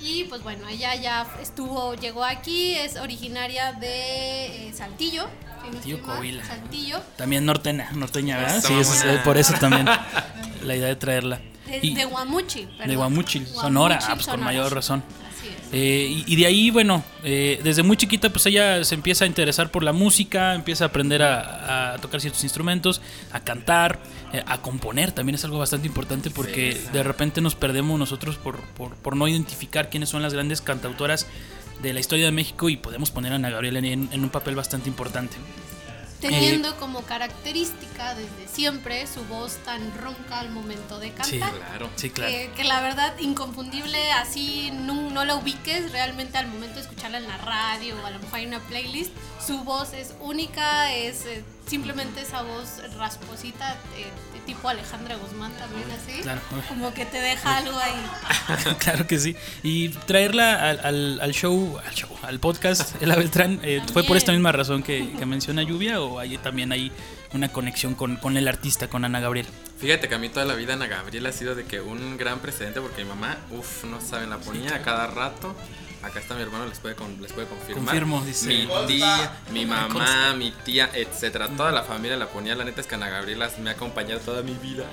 Y 0.00 0.24
pues 0.24 0.42
bueno, 0.42 0.66
ella 0.68 0.94
ya 0.94 1.26
estuvo, 1.42 1.94
llegó 1.94 2.24
aquí, 2.24 2.74
es 2.74 2.96
originaria 2.96 3.72
de 3.74 4.68
eh, 4.68 4.72
Saltillo. 4.74 5.28
si 5.62 5.66
no 5.68 5.72
Saltillo, 5.74 5.96
estoy 5.96 6.06
mal, 6.06 6.16
Coahuila. 6.16 6.44
Saltillo. 6.44 7.00
También 7.16 7.44
norteña, 7.44 7.90
norteña, 7.92 8.38
¿verdad? 8.38 8.56
Eso, 8.58 8.68
Sí, 8.68 8.74
es- 8.78 9.04
por 9.24 9.36
eso 9.36 9.52
también 9.60 9.86
la 10.64 10.74
idea 10.76 10.88
de 10.88 10.96
traerla. 10.96 11.40
De, 11.66 11.78
Y- 11.82 11.94
de 11.94 12.04
Guamuchi, 12.06 12.66
perdón. 12.66 12.88
de 12.88 12.96
Guamuchil, 12.96 13.46
Sonora, 13.46 13.96
Guamuchil, 13.96 14.10
ah, 14.10 14.14
pues 14.14 14.26
con 14.26 14.34
Sonora. 14.34 14.44
mayor 14.44 14.74
razón. 14.74 15.04
Eh, 15.72 16.22
y, 16.26 16.32
y 16.34 16.36
de 16.36 16.46
ahí, 16.46 16.70
bueno, 16.70 17.02
eh, 17.24 17.58
desde 17.64 17.82
muy 17.82 17.96
chiquita, 17.96 18.28
pues 18.30 18.44
ella 18.44 18.84
se 18.84 18.94
empieza 18.94 19.24
a 19.24 19.26
interesar 19.26 19.70
por 19.70 19.82
la 19.82 19.94
música, 19.94 20.54
empieza 20.54 20.84
a 20.84 20.88
aprender 20.88 21.22
a, 21.22 21.94
a 21.94 21.98
tocar 21.98 22.20
ciertos 22.20 22.44
instrumentos, 22.44 23.00
a 23.32 23.40
cantar, 23.40 23.98
eh, 24.34 24.42
a 24.46 24.60
componer. 24.60 25.12
También 25.12 25.34
es 25.34 25.44
algo 25.44 25.58
bastante 25.58 25.86
importante 25.86 26.30
porque 26.30 26.78
de 26.92 27.02
repente 27.02 27.40
nos 27.40 27.54
perdemos 27.54 27.98
nosotros 27.98 28.36
por, 28.36 28.60
por, 28.74 28.96
por 28.96 29.16
no 29.16 29.26
identificar 29.28 29.88
quiénes 29.88 30.10
son 30.10 30.22
las 30.22 30.34
grandes 30.34 30.60
cantautoras 30.60 31.26
de 31.82 31.94
la 31.94 32.00
historia 32.00 32.26
de 32.26 32.32
México 32.32 32.68
y 32.68 32.76
podemos 32.76 33.10
poner 33.10 33.32
a 33.32 33.36
Ana 33.36 33.50
Gabriel 33.50 33.76
en, 33.78 33.84
en 34.12 34.22
un 34.22 34.28
papel 34.28 34.54
bastante 34.54 34.90
importante. 34.90 35.36
Teniendo 36.22 36.70
Eh, 36.70 36.74
como 36.78 37.02
característica 37.02 38.14
desde 38.14 38.48
siempre 38.48 39.06
su 39.06 39.24
voz 39.24 39.56
tan 39.64 39.92
ronca 39.98 40.38
al 40.40 40.50
momento 40.50 40.98
de 40.98 41.10
cantar. 41.10 41.26
Sí, 41.26 41.38
Claro. 41.38 41.90
Sí, 41.96 42.10
claro. 42.10 42.30
Que, 42.32 42.50
que 42.56 42.64
la 42.64 42.80
verdad, 42.80 43.12
inconfundible, 43.18 44.12
así 44.12 44.70
no, 44.72 45.10
no 45.10 45.24
la 45.24 45.34
ubiques 45.36 45.92
realmente 45.92 46.38
al 46.38 46.46
momento 46.46 46.76
de 46.76 46.82
escucharla 46.82 47.18
en 47.18 47.26
la 47.28 47.36
radio 47.38 47.96
o 48.02 48.06
a 48.06 48.10
lo 48.10 48.18
mejor 48.20 48.36
hay 48.36 48.46
una 48.46 48.60
playlist. 48.60 49.12
Su 49.46 49.64
voz 49.64 49.92
es 49.92 50.14
única, 50.20 50.92
es 50.94 51.26
eh, 51.26 51.42
simplemente 51.66 52.20
esa 52.20 52.42
voz 52.42 52.80
rasposita, 52.98 53.72
eh, 53.96 54.06
tipo 54.46 54.68
Alejandra 54.68 55.16
Guzmán 55.16 55.52
también, 55.54 55.84
así. 55.90 56.20
Claro. 56.22 56.40
Como 56.68 56.92
que 56.94 57.04
te 57.06 57.18
deja 57.20 57.56
algo 57.56 57.76
ahí. 57.78 58.74
claro 58.78 59.06
que 59.06 59.18
sí. 59.18 59.36
Y 59.62 59.88
traerla 59.90 60.68
al, 60.70 60.80
al- 60.84 61.20
al 61.20 61.32
show, 61.32 61.78
al 61.84 61.94
show, 61.94 62.10
al 62.22 62.38
podcast, 62.40 62.94
Ela 63.02 63.16
Beltrán, 63.16 63.60
eh, 63.62 63.82
fue 63.92 64.04
por 64.04 64.16
esta 64.16 64.32
misma 64.32 64.52
razón 64.52 64.82
que, 64.82 65.12
que 65.12 65.26
menciona 65.26 65.62
Lluvia 65.62 66.00
o 66.00 66.18
hay 66.18 66.38
también 66.38 66.70
hay 66.72 66.92
una 67.32 67.48
conexión 67.48 67.94
con, 67.94 68.16
con 68.16 68.36
el 68.36 68.46
artista, 68.48 68.88
con 68.88 69.04
Ana 69.04 69.20
Gabriel. 69.20 69.46
Fíjate 69.78 70.08
que 70.08 70.14
a 70.14 70.18
mí 70.18 70.28
toda 70.28 70.44
la 70.46 70.54
vida 70.54 70.74
Ana 70.74 70.86
Gabriel 70.86 71.26
ha 71.26 71.32
sido 71.32 71.54
de 71.54 71.64
que 71.64 71.80
un 71.80 72.16
gran 72.16 72.38
precedente 72.40 72.80
porque 72.80 73.02
mi 73.04 73.08
mamá, 73.10 73.38
uff, 73.50 73.84
no 73.84 74.00
saben, 74.00 74.30
la 74.30 74.38
ponía 74.38 74.76
a 74.76 74.82
cada 74.82 75.06
rato. 75.08 75.56
Acá 76.02 76.18
está 76.18 76.34
mi 76.34 76.42
hermano, 76.42 76.66
les 76.66 76.78
puede, 76.80 76.94
con- 76.96 77.20
les 77.22 77.32
puede 77.32 77.46
confirmar. 77.46 77.84
Confirmo, 77.84 78.20
dice. 78.22 78.48
Mi 78.48 78.68
tía, 78.86 79.32
mi 79.52 79.64
mamá, 79.66 80.34
mi 80.34 80.50
tía, 80.64 80.90
etcétera. 80.92 81.48
Toda 81.48 81.70
la 81.72 81.82
familia 81.84 82.16
la 82.16 82.26
ponía. 82.28 82.54
La 82.56 82.64
neta 82.64 82.80
es 82.80 82.86
que 82.86 82.94
Ana 82.96 83.08
Gabriela 83.08 83.48
me 83.60 83.70
ha 83.70 83.74
acompañado 83.74 84.20
toda 84.20 84.42
mi 84.42 84.54
vida. 84.54 84.84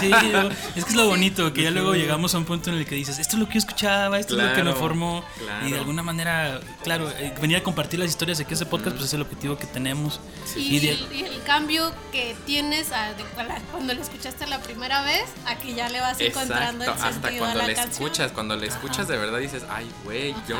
Sí, 0.00 0.10
es 0.76 0.84
que 0.84 0.90
es 0.90 0.96
lo 0.96 1.06
bonito, 1.06 1.52
que 1.52 1.62
ya 1.62 1.70
luego 1.70 1.94
llegamos 1.94 2.34
a 2.34 2.38
un 2.38 2.44
punto 2.44 2.70
en 2.70 2.76
el 2.78 2.86
que 2.86 2.94
dices, 2.96 3.18
esto 3.18 3.36
es 3.36 3.40
lo 3.40 3.46
que 3.46 3.54
yo 3.54 3.58
escuchaba, 3.60 4.18
esto 4.18 4.36
es 4.36 4.42
lo 4.44 4.52
que 4.54 4.62
me 4.64 4.72
formó. 4.72 5.24
claro. 5.38 5.68
Y 5.68 5.72
de 5.72 5.78
alguna 5.78 6.02
manera, 6.02 6.60
claro, 6.82 7.10
eh, 7.18 7.32
venir 7.40 7.56
a 7.58 7.62
compartir 7.62 8.00
las 8.00 8.08
historias 8.08 8.38
de 8.38 8.44
que 8.44 8.54
ese 8.54 8.66
podcast, 8.66 8.96
pues 8.96 9.06
es 9.08 9.14
el 9.14 9.22
objetivo 9.22 9.56
que 9.56 9.66
tenemos. 9.66 10.20
Y, 10.56 10.76
Y 10.76 10.80
de- 10.80 10.98
y 11.14 11.22
el 11.24 11.42
cambio 11.44 11.92
que 12.12 12.34
tienes 12.44 12.90
a- 12.92 13.14
de 13.14 13.24
cuando 13.70 13.94
la 13.94 14.00
escuchaste 14.00 14.46
la 14.46 14.60
primera 14.60 15.02
vez, 15.02 15.24
a 15.46 15.56
que 15.56 15.74
ya 15.74 15.88
le 15.88 16.00
vas 16.00 16.20
encontrando 16.20 16.84
Exacto, 16.84 17.04
hasta 17.04 17.20
sentido 17.22 17.44
a 17.44 17.46
cuando 17.48 17.58
la 17.62 17.66
le 17.68 17.74
canción. 17.74 17.92
escuchas, 18.06 18.32
cuando 18.32 18.56
le 18.56 18.66
escuchas 18.66 19.06
de 19.08 19.16
verdad 19.16 19.38
dices, 19.38 19.62
ay, 19.70 19.88
güey, 20.04 20.34
yo 20.48 20.55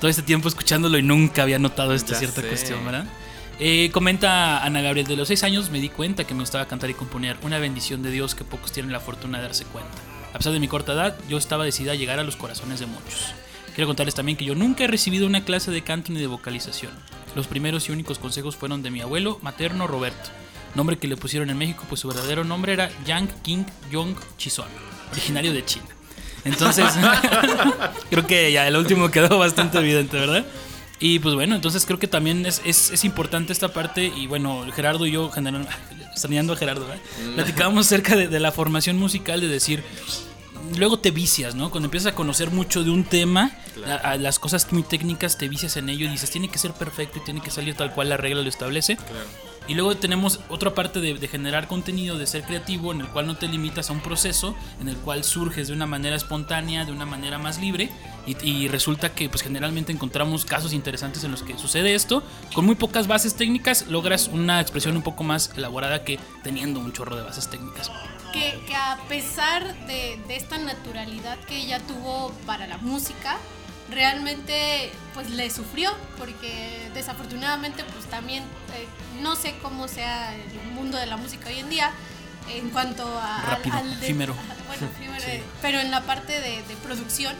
Todo 0.00 0.10
este 0.10 0.22
tiempo 0.22 0.48
escuchándolo 0.48 0.98
y 0.98 1.02
nunca 1.02 1.42
había 1.42 1.58
notado 1.58 1.94
esta 1.94 2.12
Ya 2.12 2.18
cierta 2.18 2.40
sé. 2.40 2.48
cuestión, 2.48 2.84
¿verdad? 2.84 3.06
Eh, 3.60 3.90
comenta 3.92 4.64
Ana 4.64 4.80
Gabriel, 4.80 5.06
de 5.06 5.14
los 5.16 5.28
seis 5.28 5.44
años 5.44 5.70
me 5.70 5.78
di 5.78 5.88
cuenta 5.88 6.24
que 6.24 6.34
me 6.34 6.40
gustaba 6.40 6.66
cantar 6.66 6.90
y 6.90 6.94
componer, 6.94 7.36
una 7.42 7.58
bendición 7.58 8.02
de 8.02 8.10
Dios 8.10 8.34
que 8.34 8.42
pocos 8.44 8.72
tienen 8.72 8.90
la 8.92 8.98
fortuna 8.98 9.38
de 9.38 9.44
darse 9.44 9.64
cuenta. 9.64 9.92
A 10.34 10.38
pesar 10.38 10.52
de 10.52 10.58
mi 10.60 10.66
corta 10.66 10.92
edad, 10.94 11.16
yo 11.28 11.38
estaba 11.38 11.64
decidida 11.64 11.92
a 11.92 11.94
llegar 11.94 12.18
a 12.18 12.24
los 12.24 12.34
corazones 12.36 12.80
de 12.80 12.86
muchos. 12.86 13.32
Quiero 13.74 13.86
contarles 13.86 14.14
también 14.14 14.36
que 14.36 14.44
yo 14.44 14.54
nunca 14.54 14.84
he 14.84 14.88
recibido 14.88 15.26
una 15.26 15.44
clase 15.44 15.70
de 15.70 15.82
canto 15.82 16.12
ni 16.12 16.20
de 16.20 16.26
vocalización. 16.26 16.92
Los 17.36 17.46
primeros 17.46 17.88
y 17.88 17.92
únicos 17.92 18.18
consejos 18.18 18.56
fueron 18.56 18.82
de 18.82 18.90
mi 18.90 19.00
abuelo 19.00 19.38
materno 19.42 19.86
Roberto, 19.86 20.30
nombre 20.74 20.98
que 20.98 21.06
le 21.06 21.16
pusieron 21.16 21.48
en 21.50 21.58
México 21.58 21.84
pues 21.88 22.00
su 22.00 22.08
verdadero 22.08 22.44
nombre 22.44 22.72
era 22.72 22.90
Yang 23.06 23.28
King 23.42 23.64
Yong 23.90 24.16
Chison, 24.36 24.66
originario 25.12 25.52
de 25.52 25.64
China. 25.64 25.86
Entonces, 26.44 26.86
creo 28.10 28.26
que 28.26 28.52
ya 28.52 28.66
el 28.66 28.76
último 28.76 29.10
quedó 29.10 29.38
bastante 29.38 29.78
evidente, 29.78 30.18
¿verdad? 30.18 30.44
Y 31.00 31.18
pues 31.18 31.34
bueno, 31.34 31.56
entonces 31.56 31.84
creo 31.84 31.98
que 31.98 32.06
también 32.06 32.46
es, 32.46 32.62
es, 32.64 32.90
es 32.90 33.04
importante 33.04 33.52
esta 33.52 33.72
parte. 33.72 34.04
Y 34.16 34.26
bueno, 34.28 34.64
Gerardo 34.74 35.04
y 35.06 35.12
yo, 35.12 35.30
general, 35.30 35.66
extrañando 36.12 36.52
a 36.52 36.56
Gerardo, 36.56 36.86
¿verdad? 36.86 37.02
platicábamos 37.34 37.86
acerca 37.86 38.14
de, 38.16 38.28
de 38.28 38.40
la 38.40 38.52
formación 38.52 38.98
musical, 38.98 39.40
de 39.40 39.48
decir, 39.48 39.82
luego 40.78 40.98
te 41.00 41.10
vicias, 41.10 41.54
¿no? 41.56 41.70
Cuando 41.70 41.86
empiezas 41.88 42.12
a 42.12 42.14
conocer 42.14 42.50
mucho 42.50 42.84
de 42.84 42.90
un 42.90 43.04
tema, 43.04 43.50
Claro. 43.74 44.06
a- 44.06 44.10
a 44.12 44.16
las 44.16 44.38
cosas 44.38 44.70
muy 44.70 44.82
técnicas 44.82 45.38
te 45.38 45.48
vicias 45.48 45.76
en 45.78 45.88
ello 45.88 46.04
y 46.06 46.08
dices, 46.10 46.30
tiene 46.30 46.48
que 46.48 46.58
ser 46.58 46.72
perfecto 46.72 47.18
y 47.18 47.24
tiene 47.24 47.40
que 47.40 47.50
salir 47.50 47.74
tal 47.74 47.92
cual 47.94 48.10
la 48.10 48.16
regla 48.18 48.42
lo 48.42 48.48
establece. 48.48 48.96
Claro. 48.96 49.51
Y 49.68 49.74
luego 49.74 49.96
tenemos 49.96 50.40
otra 50.48 50.74
parte 50.74 51.00
de, 51.00 51.28
generar 51.28 51.68
contenido, 51.68 52.18
de 52.18 52.26
ser 52.26 52.42
creativo, 52.42 52.92
en 52.92 53.00
el 53.00 53.08
cual 53.08 53.26
no 53.26 53.36
te 53.36 53.48
limitas 53.48 53.90
a 53.90 53.92
un 53.92 54.00
proceso, 54.00 54.56
en 54.80 54.88
el 54.88 54.96
cual 54.96 55.24
surges 55.24 55.68
de 55.68 55.74
una 55.74 55.86
manera 55.86 56.16
espontánea, 56.16 56.84
de 56.84 56.92
una 56.92 57.06
manera 57.06 57.38
más 57.38 57.60
libre, 57.60 57.88
y, 58.26 58.36
y 58.44 58.68
resulta 58.68 59.14
que 59.14 59.28
pues 59.28 59.42
generalmente 59.42 59.92
encontramos 59.92 60.44
casos 60.44 60.72
interesantes 60.72 61.22
en 61.24 61.30
los 61.30 61.42
que 61.42 61.56
sucede 61.58 61.94
esto, 61.94 62.22
con 62.54 62.66
muy 62.66 62.74
pocas 62.74 63.06
bases 63.06 63.34
técnicas 63.34 63.86
logras 63.88 64.28
una 64.28 64.60
expresión 64.60 64.96
un 64.96 65.02
poco 65.02 65.22
más 65.22 65.52
elaborada 65.56 66.04
que 66.04 66.18
teniendo 66.42 66.80
un 66.80 66.92
chorro 66.92 67.16
de 67.16 67.22
bases 67.22 67.48
técnicas. 67.48 67.90
que, 68.32 68.58
que 68.66 68.74
a 68.74 68.98
pesar 69.08 69.86
de, 69.86 70.20
de 70.26 70.36
esta 70.36 70.58
naturalidad 70.58 71.38
que 71.40 71.56
ella 71.58 71.80
tuvo 71.80 72.32
para 72.46 72.66
la 72.66 72.78
música, 72.78 73.38
realmente 73.92 74.92
pues 75.14 75.30
le 75.30 75.50
sufrió 75.50 75.90
porque 76.18 76.90
desafortunadamente 76.94 77.84
pues 77.84 78.06
también 78.06 78.42
eh, 78.74 78.86
no 79.20 79.36
sé 79.36 79.54
cómo 79.62 79.88
sea 79.88 80.34
el 80.34 80.52
mundo 80.74 80.98
de 80.98 81.06
la 81.06 81.16
música 81.16 81.48
hoy 81.48 81.58
en 81.58 81.68
día 81.68 81.90
en 82.48 82.70
cuanto 82.70 83.06
a, 83.18 83.36
al- 83.40 83.46
Rápido, 83.58 83.76
al 83.76 84.00
de- 84.00 84.06
efímero. 84.06 84.34
bueno, 84.66 84.86
efímero, 84.86 85.24
eh, 85.26 85.42
pero 85.60 85.78
en 85.80 85.90
la 85.90 86.00
parte 86.02 86.32
de, 86.40 86.62
de 86.62 86.76
producción 86.82 87.34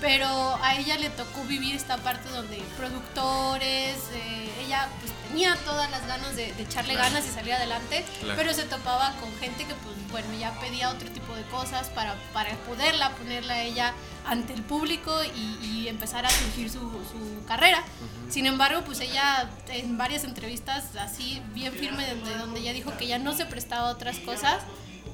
pero 0.00 0.28
a 0.62 0.76
ella 0.76 0.98
le 0.98 1.08
tocó 1.08 1.42
vivir 1.44 1.74
esta 1.74 1.96
parte 1.96 2.28
donde 2.28 2.62
productores, 2.76 3.96
eh, 4.12 4.50
ella 4.64 4.88
pues 5.00 5.12
tenía 5.28 5.56
todas 5.64 5.90
las 5.90 6.06
ganas 6.06 6.36
de, 6.36 6.52
de 6.52 6.62
echarle 6.62 6.92
Claro. 6.94 7.08
ganas 7.14 7.26
y 7.26 7.32
salir 7.32 7.54
adelante, 7.54 8.04
Claro. 8.20 8.34
pero 8.36 8.52
se 8.52 8.64
topaba 8.64 9.12
con 9.20 9.34
gente 9.38 9.64
que 9.64 9.74
pues 9.74 9.96
bueno 10.10 10.28
ya 10.38 10.52
pedía 10.60 10.90
otro 10.90 11.08
tipo 11.10 11.34
de 11.34 11.42
cosas 11.44 11.88
para, 11.88 12.14
para 12.32 12.50
poderla 12.58 13.10
ponerla 13.10 13.54
a 13.54 13.62
ella 13.62 13.92
ante 14.26 14.52
el 14.54 14.62
público 14.62 15.12
y, 15.24 15.66
y 15.66 15.88
empezar 15.88 16.26
a 16.26 16.30
surgir 16.30 16.68
su, 16.70 16.80
su 16.80 17.44
carrera. 17.46 17.82
Sin 18.28 18.46
embargo, 18.46 18.82
pues 18.84 19.00
ella 19.00 19.48
en 19.68 19.96
varias 19.96 20.24
entrevistas 20.24 20.96
así 20.96 21.40
bien 21.54 21.72
firme 21.72 22.06
donde, 22.08 22.36
donde 22.36 22.60
ella 22.60 22.72
dijo 22.72 22.96
que 22.96 23.06
ya 23.06 23.18
no 23.18 23.32
se 23.34 23.46
prestaba 23.46 23.88
a 23.90 23.92
otras 23.92 24.18
cosas, 24.18 24.58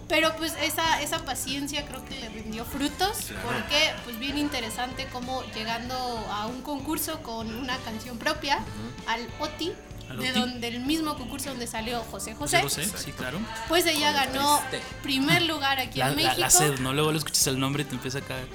Pero 0.09 0.35
pues 0.37 0.55
esa, 0.61 1.01
esa 1.01 1.25
paciencia 1.25 1.87
creo 1.87 2.05
que 2.05 2.19
le 2.21 2.29
rindió 2.29 2.65
frutos, 2.67 3.31
porque 3.45 3.93
pues 4.05 4.19
bien 4.19 4.37
interesante 4.37 5.07
como 5.13 5.43
llegando 5.55 5.95
a 6.31 6.47
un 6.49 6.61
concurso 6.61 7.23
con 7.23 7.55
una 7.55 7.77
canción 7.79 8.19
propia, 8.19 8.59
al 9.07 9.27
OTI, 9.41 9.69
Al 9.69 9.77
de 10.21 10.33
donde 10.33 10.69
el 10.69 10.81
mismo 10.81 11.17
concurso 11.17 11.51
donde 11.51 11.67
salió 11.67 12.01
José 12.11 12.35
José, 12.35 12.61
José, 12.63 12.85
José, 12.85 12.99
sí, 13.05 13.13
claro. 13.13 13.39
pues 13.69 13.87
ella 13.87 14.13
ganó 14.13 14.61
primer 15.03 15.43
lugar 15.43 15.79
aquí 15.81 15.99
La, 15.99 16.09
en 16.09 16.17
la, 16.17 16.23
México. 16.23 16.41
la 16.41 16.51
sed, 16.51 16.79
¿no? 16.81 16.93
Luego 16.93 17.13
lo 17.13 17.19
escuchas 17.19 17.47
el 17.47 17.59
nombre 17.59 17.83
y 17.83 17.87
te 17.87 17.95
empieza 17.95 18.19
a 18.19 18.23
caer. 18.23 18.47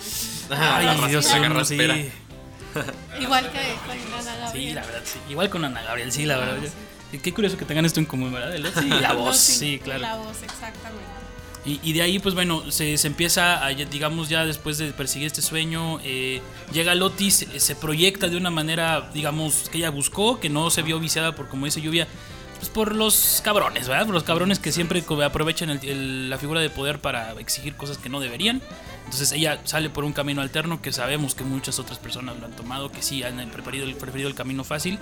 Ah, 0.49 0.81
la 0.83 0.91
Ay, 0.91 1.09
Dios 1.09 1.25
la 1.31 1.49
mío, 1.49 1.65
sí. 1.65 1.77
Igual 3.19 3.51
que 3.51 3.75
con 3.79 4.19
Ana 4.19 4.35
Gabriel. 4.37 4.67
Sí, 4.69 4.73
la 4.73 4.81
verdad, 4.85 5.01
sí. 5.03 5.19
Igual 5.29 5.49
con 5.49 5.65
Ana 5.65 5.81
Gabriel, 5.81 6.11
sí, 6.11 6.25
la 6.25 6.37
verdad. 6.37 6.69
Y 7.11 7.19
Qué 7.19 7.33
curioso 7.33 7.57
que 7.57 7.65
tengan 7.65 7.85
esto 7.85 7.99
en 7.99 8.05
común, 8.05 8.33
¿verdad? 8.33 8.53
El 8.53 8.65
otro 8.65 8.83
y 8.83 8.89
la 8.89 9.13
No, 9.13 9.19
voz, 9.19 9.37
sí, 9.37 9.79
claro. 9.83 10.01
La 10.01 10.15
voz, 10.17 10.43
exactamente. 10.43 11.16
Y, 11.67 11.79
y 11.83 11.91
de 11.93 12.01
ahí, 12.01 12.17
pues 12.19 12.33
bueno, 12.33 12.71
se, 12.71 12.97
se 12.97 13.07
empieza, 13.07 13.63
a, 13.65 13.69
digamos, 13.69 14.29
ya 14.29 14.45
después 14.45 14.77
de 14.77 14.91
perseguir 14.93 15.27
este 15.27 15.41
sueño, 15.41 16.00
eh, 16.03 16.41
llega 16.71 16.95
Loti, 16.95 17.29
se, 17.29 17.59
se 17.59 17.75
proyecta 17.75 18.29
de 18.29 18.38
una 18.38 18.50
manera, 18.50 19.12
digamos, 19.13 19.67
que 19.69 19.79
ella 19.79 19.89
buscó, 19.89 20.39
que 20.39 20.50
no 20.50 20.69
se 20.69 20.81
vio 20.81 20.97
viciada 21.00 21.36
por, 21.36 21.50
como 21.50 21.65
dice 21.65 21.81
Lluvia, 21.81 22.07
pues 22.57 22.69
por 22.69 22.95
los 22.95 23.41
cabrones, 23.43 23.88
¿verdad? 23.88 24.05
Por 24.05 24.15
los 24.15 24.24
cabrones 24.24 24.59
que 24.59 24.71
siempre 24.71 25.03
aprovechan 25.24 25.69
el- 25.69 25.83
el- 25.86 26.29
la 26.29 26.38
figura 26.38 26.62
de 26.62 26.69
poder 26.69 27.00
para 27.00 27.33
exigir 27.33 27.75
cosas 27.75 27.97
que 27.97 28.07
no 28.09 28.19
deberían. 28.21 28.62
Entonces 29.03 29.31
ella 29.33 29.59
sale 29.65 29.89
por 29.89 30.05
un 30.05 30.13
camino 30.13 30.41
alterno 30.41 30.81
que 30.81 30.91
sabemos 30.93 31.36
que 31.36 31.43
muchas 31.43 31.77
otras 31.79 32.00
personas 32.00 32.39
lo 32.39 32.45
han 32.45 32.53
tomado, 32.53 32.91
que 32.91 33.01
sí 33.01 33.21
han 33.24 33.38
preferido 33.51 33.86
preferido 33.97 34.27
el 34.29 34.36
camino 34.36 34.63
fácil. 34.63 34.97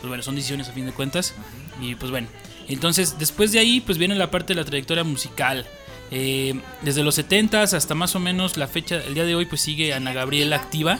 Pues 0.00 0.08
bueno, 0.08 0.22
son 0.22 0.34
decisiones 0.34 0.68
a 0.68 0.72
fin 0.72 0.84
de 0.84 0.92
cuentas. 0.92 1.34
Y 1.80 1.94
pues 1.94 2.10
bueno, 2.10 2.28
entonces 2.68 3.18
después 3.18 3.52
de 3.52 3.58
ahí 3.60 3.80
pues 3.80 3.96
viene 3.98 4.14
la 4.14 4.30
parte 4.30 4.54
de 4.54 4.60
la 4.60 4.64
trayectoria 4.66 5.02
musical. 5.02 5.66
Eh, 6.10 6.60
desde 6.82 7.02
los 7.02 7.18
70s 7.18 7.74
hasta 7.74 7.94
más 7.94 8.16
o 8.16 8.20
menos 8.20 8.56
la 8.56 8.66
fecha, 8.66 8.96
el 8.96 9.14
día 9.14 9.24
de 9.24 9.34
hoy 9.34 9.46
pues 9.46 9.60
sigue 9.60 9.92
Ana 9.92 10.12
Gabriel 10.12 10.52
activa, 10.52 10.98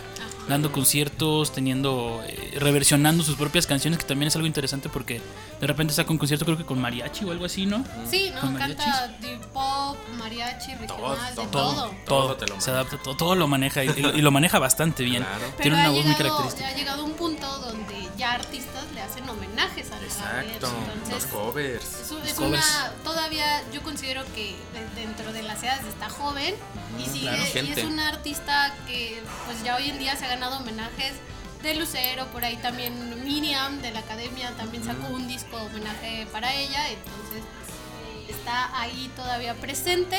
dando 0.49 0.73
conciertos, 0.73 1.53
teniendo, 1.53 2.23
eh, 2.27 2.55
reversionando 2.59 3.23
sus 3.23 3.37
propias 3.37 3.67
canciones, 3.67 3.99
que 3.99 4.05
también 4.07 4.29
es 4.29 4.37
algo 4.37 4.47
interesante 4.47 4.89
porque 4.89 5.21
de 5.61 5.67
repente 5.67 5.93
saca 5.95 6.11
un 6.11 6.19
concierto 6.19 6.45
creo 6.45 6.57
que 6.57 6.65
con 6.65 6.81
mariachi 6.81 7.25
o 7.25 7.31
algo 7.33 7.45
así, 7.45 7.67
¿no? 7.67 7.85
Sí, 8.11 8.33
¿Con 8.41 8.55
no, 8.55 8.59
mariachis? 8.59 8.85
canta 8.85 9.17
deep 9.21 9.41
pop, 9.53 9.97
mariachi, 10.19 10.75
regional, 10.77 11.35
de 11.37 11.47
todo. 11.47 11.49
todo. 11.49 11.95
Todo 12.07 12.37
te 12.37 12.47
lo 12.47 12.61
se 12.61 12.71
adapta, 12.71 12.97
todo, 12.99 13.17
todo 13.17 13.35
lo 13.35 13.47
maneja 13.49 13.85
y, 13.85 13.89
y 13.89 14.21
lo 14.23 14.31
maneja 14.31 14.59
bastante 14.59 15.03
bien. 15.05 15.23
Claro. 15.23 15.39
Pero 15.41 15.63
Tiene 15.63 15.77
una 15.77 15.85
ha 15.87 15.91
voz 15.91 16.05
muy 16.05 16.15
llegado- 16.15 16.37
característica. 16.37 16.69
Ha 16.69 16.75
llegado 16.77 17.05
un 17.05 17.13
punto 17.13 17.59
donde 17.59 18.09
ya 18.17 18.33
artistas 18.33 18.85
le 18.95 19.01
hacen 19.03 19.29
homenajes 19.29 19.91
a. 19.93 19.99
Exacto. 20.03 20.69
Los 20.89 20.95
Entonces, 21.05 21.31
covers. 21.31 21.85
es, 22.01 22.11
un- 22.11 22.19
Los 22.21 22.29
es 22.29 22.35
covers. 22.35 22.65
una. 22.67 22.91
Todavía 23.05 23.63
yo 23.73 23.83
considero 23.83 24.25
que 24.35 24.57
de- 24.73 25.01
dentro 25.01 25.33
de 25.33 25.43
las 25.43 25.63
edades 25.63 25.85
está 25.87 26.09
joven 26.09 26.55
y 26.99 27.05
sigue. 27.05 27.29
claro. 27.29 27.67
y 27.69 27.71
es 27.73 27.85
una 27.85 28.09
artista 28.09 28.75
que, 28.87 29.23
pues 29.47 29.63
ya 29.63 29.77
hoy 29.77 29.91
en 29.91 29.99
día 29.99 30.17
se 30.17 30.25
ha 30.25 30.29
ganado 30.39 30.59
homenajes 30.59 31.15
de 31.63 31.75
Lucero, 31.75 32.27
por 32.27 32.45
ahí 32.45 32.57
también 32.59 33.25
Miriam 33.25 33.81
de 33.81 33.91
la 33.91 33.99
academia 34.01 34.53
también 34.57 34.85
sacó 34.85 35.09
un 35.09 35.27
disco 35.27 35.57
homenaje 35.57 36.27
para 36.31 36.55
ella. 36.55 36.89
Entonces, 36.91 37.43
pues, 37.57 38.37
está 38.39 38.81
ahí 38.81 39.11
todavía 39.17 39.55
presente 39.55 40.19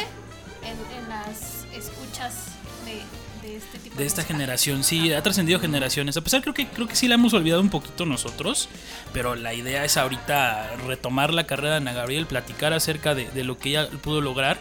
en, 0.62 0.98
en 0.98 1.08
las 1.08 1.64
escuchas 1.72 2.48
de, 2.84 3.02
de 3.42 3.58
este 3.58 3.80
tipo 3.80 3.96
de 3.96 4.02
de 4.02 4.08
esta 4.08 4.22
música. 4.22 4.34
generación, 4.34 4.84
sí, 4.84 5.14
ha 5.14 5.24
trascendido 5.24 5.60
generaciones. 5.60 6.18
A 6.18 6.22
pesar 6.22 6.42
creo 6.42 6.54
que 6.54 6.68
creo 6.68 6.88
que 6.88 6.96
sí 6.96 7.08
la 7.08 7.16
hemos 7.16 7.34
olvidado 7.34 7.62
un 7.62 7.70
poquito 7.70 8.06
nosotros, 8.06 8.70
pero 9.14 9.36
la 9.36 9.54
idea 9.54 9.86
es 9.86 9.98
ahorita 9.98 10.76
retomar 10.88 11.34
la 11.34 11.46
carrera 11.46 11.72
de 11.72 11.78
Ana 11.78 11.94
Gabriel, 11.94 12.26
platicar 12.26 12.74
acerca 12.74 13.16
de, 13.16 13.30
de 13.30 13.44
lo 13.44 13.58
que 13.58 13.70
ella 13.70 13.90
pudo 14.02 14.22
lograr 14.22 14.60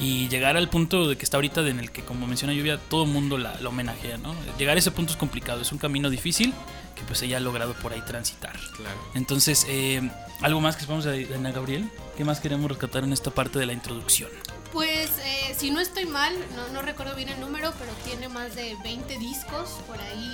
y 0.00 0.28
llegar 0.28 0.56
al 0.56 0.68
punto 0.68 1.08
de 1.08 1.16
que 1.16 1.24
está 1.24 1.36
ahorita 1.38 1.66
en 1.66 1.80
el 1.80 1.90
que, 1.90 2.02
como 2.02 2.26
menciona 2.26 2.52
Lluvia, 2.52 2.78
todo 2.78 3.04
el 3.04 3.10
mundo 3.10 3.36
la, 3.36 3.60
la 3.60 3.68
homenajea, 3.68 4.18
¿no? 4.18 4.34
Llegar 4.58 4.76
a 4.76 4.78
ese 4.78 4.90
punto 4.90 5.12
es 5.12 5.18
complicado, 5.18 5.60
es 5.60 5.72
un 5.72 5.78
camino 5.78 6.08
difícil 6.10 6.54
que 6.94 7.02
pues 7.02 7.22
ella 7.22 7.36
ha 7.36 7.40
logrado 7.40 7.74
por 7.74 7.92
ahí 7.92 8.00
transitar. 8.02 8.58
Claro. 8.76 8.98
Entonces, 9.14 9.66
eh, 9.68 10.08
algo 10.40 10.60
más 10.60 10.76
que 10.76 10.82
sepamos 10.82 11.04
de 11.04 11.26
de 11.26 11.34
Ana 11.34 11.52
Gabriel, 11.52 11.88
¿qué 12.16 12.24
más 12.24 12.40
queremos 12.40 12.68
rescatar 12.68 13.04
en 13.04 13.12
esta 13.12 13.30
parte 13.30 13.58
de 13.58 13.66
la 13.66 13.72
introducción? 13.72 14.30
Pues 14.72 15.10
eh, 15.24 15.54
si 15.56 15.70
no 15.70 15.80
estoy 15.80 16.04
mal, 16.04 16.34
no, 16.74 16.82
recuerdo 16.82 17.14
bien 17.14 17.30
el 17.30 17.40
número, 17.40 17.72
pero 17.78 17.90
tiene 18.04 18.28
más 18.28 18.54
de 18.54 18.76
20 18.82 19.18
discos 19.18 19.70
por 19.86 19.98
ahí 19.98 20.30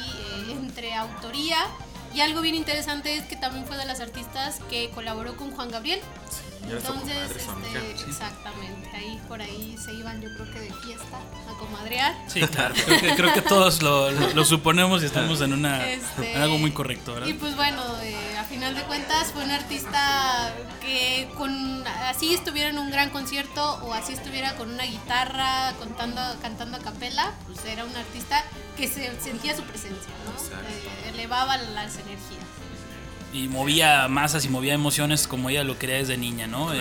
eh, 0.48 0.52
entre 0.52 0.94
autoría. 0.94 1.58
Y 2.12 2.20
algo 2.20 2.40
bien 2.40 2.54
interesante 2.54 3.16
es 3.16 3.24
que 3.24 3.36
también 3.36 3.64
fue 3.66 3.76
de 3.76 3.84
las 3.84 4.00
artistas 4.00 4.60
que 4.70 4.90
colaboró 4.90 5.36
con 5.36 5.50
Juan 5.52 5.70
Gabriel. 5.70 6.00
Entonces, 6.70 7.30
este, 7.36 8.08
exactamente, 8.08 8.90
ahí 8.96 9.20
por 9.28 9.40
ahí 9.40 9.76
se 9.82 9.92
iban 9.92 10.20
yo 10.20 10.28
creo 10.34 10.52
que 10.52 10.60
de 10.60 10.72
fiesta 10.74 11.18
a 11.48 11.58
comadrear. 11.58 12.14
Sí, 12.28 12.40
claro. 12.40 12.74
Creo 12.84 13.00
que, 13.00 13.14
creo 13.16 13.32
que 13.34 13.42
todos 13.42 13.82
lo, 13.82 14.10
lo- 14.10 14.32
lo 14.34 14.44
suponemos 14.44 15.02
y 15.02 15.06
estamos 15.06 15.40
en, 15.40 15.52
una, 15.52 15.88
Este, 15.90 16.34
en 16.34 16.42
algo 16.42 16.58
muy 16.58 16.72
correcto, 16.72 17.14
¿verdad? 17.14 17.28
Y 17.28 17.34
pues 17.34 17.54
bueno, 17.56 17.82
eh, 18.02 18.36
a 18.38 18.44
final 18.44 18.74
de 18.74 18.82
cuentas 18.82 19.32
fue 19.32 19.44
un 19.44 19.50
artista 19.50 20.52
que 20.80 21.28
con 21.36 21.86
así 21.86 22.34
estuviera 22.34 22.68
en 22.70 22.78
un 22.78 22.90
gran 22.90 23.10
concierto 23.10 23.74
o 23.84 23.92
así 23.94 24.12
estuviera 24.12 24.54
con 24.56 24.70
una 24.72 24.84
guitarra 24.84 25.72
contando, 25.78 26.20
cantando 26.42 26.76
a 26.76 26.80
capela, 26.80 27.32
pues 27.46 27.64
era 27.66 27.84
un 27.84 27.96
artista 27.96 28.42
que 28.76 28.88
se 28.88 29.18
sentía 29.20 29.56
su 29.56 29.62
presencia, 29.62 30.12
¿no? 30.24 30.32
Eh, 30.68 31.10
elevaba 31.14 31.56
las 31.56 31.94
energías. 31.96 32.44
Y 33.34 33.48
movía 33.48 34.06
masas 34.08 34.44
y 34.44 34.48
movía 34.48 34.74
emociones 34.74 35.26
como 35.26 35.50
ella 35.50 35.64
lo 35.64 35.76
quería 35.78 35.96
desde 35.96 36.16
niña, 36.16 36.46
¿no? 36.46 36.72
Eh, 36.72 36.78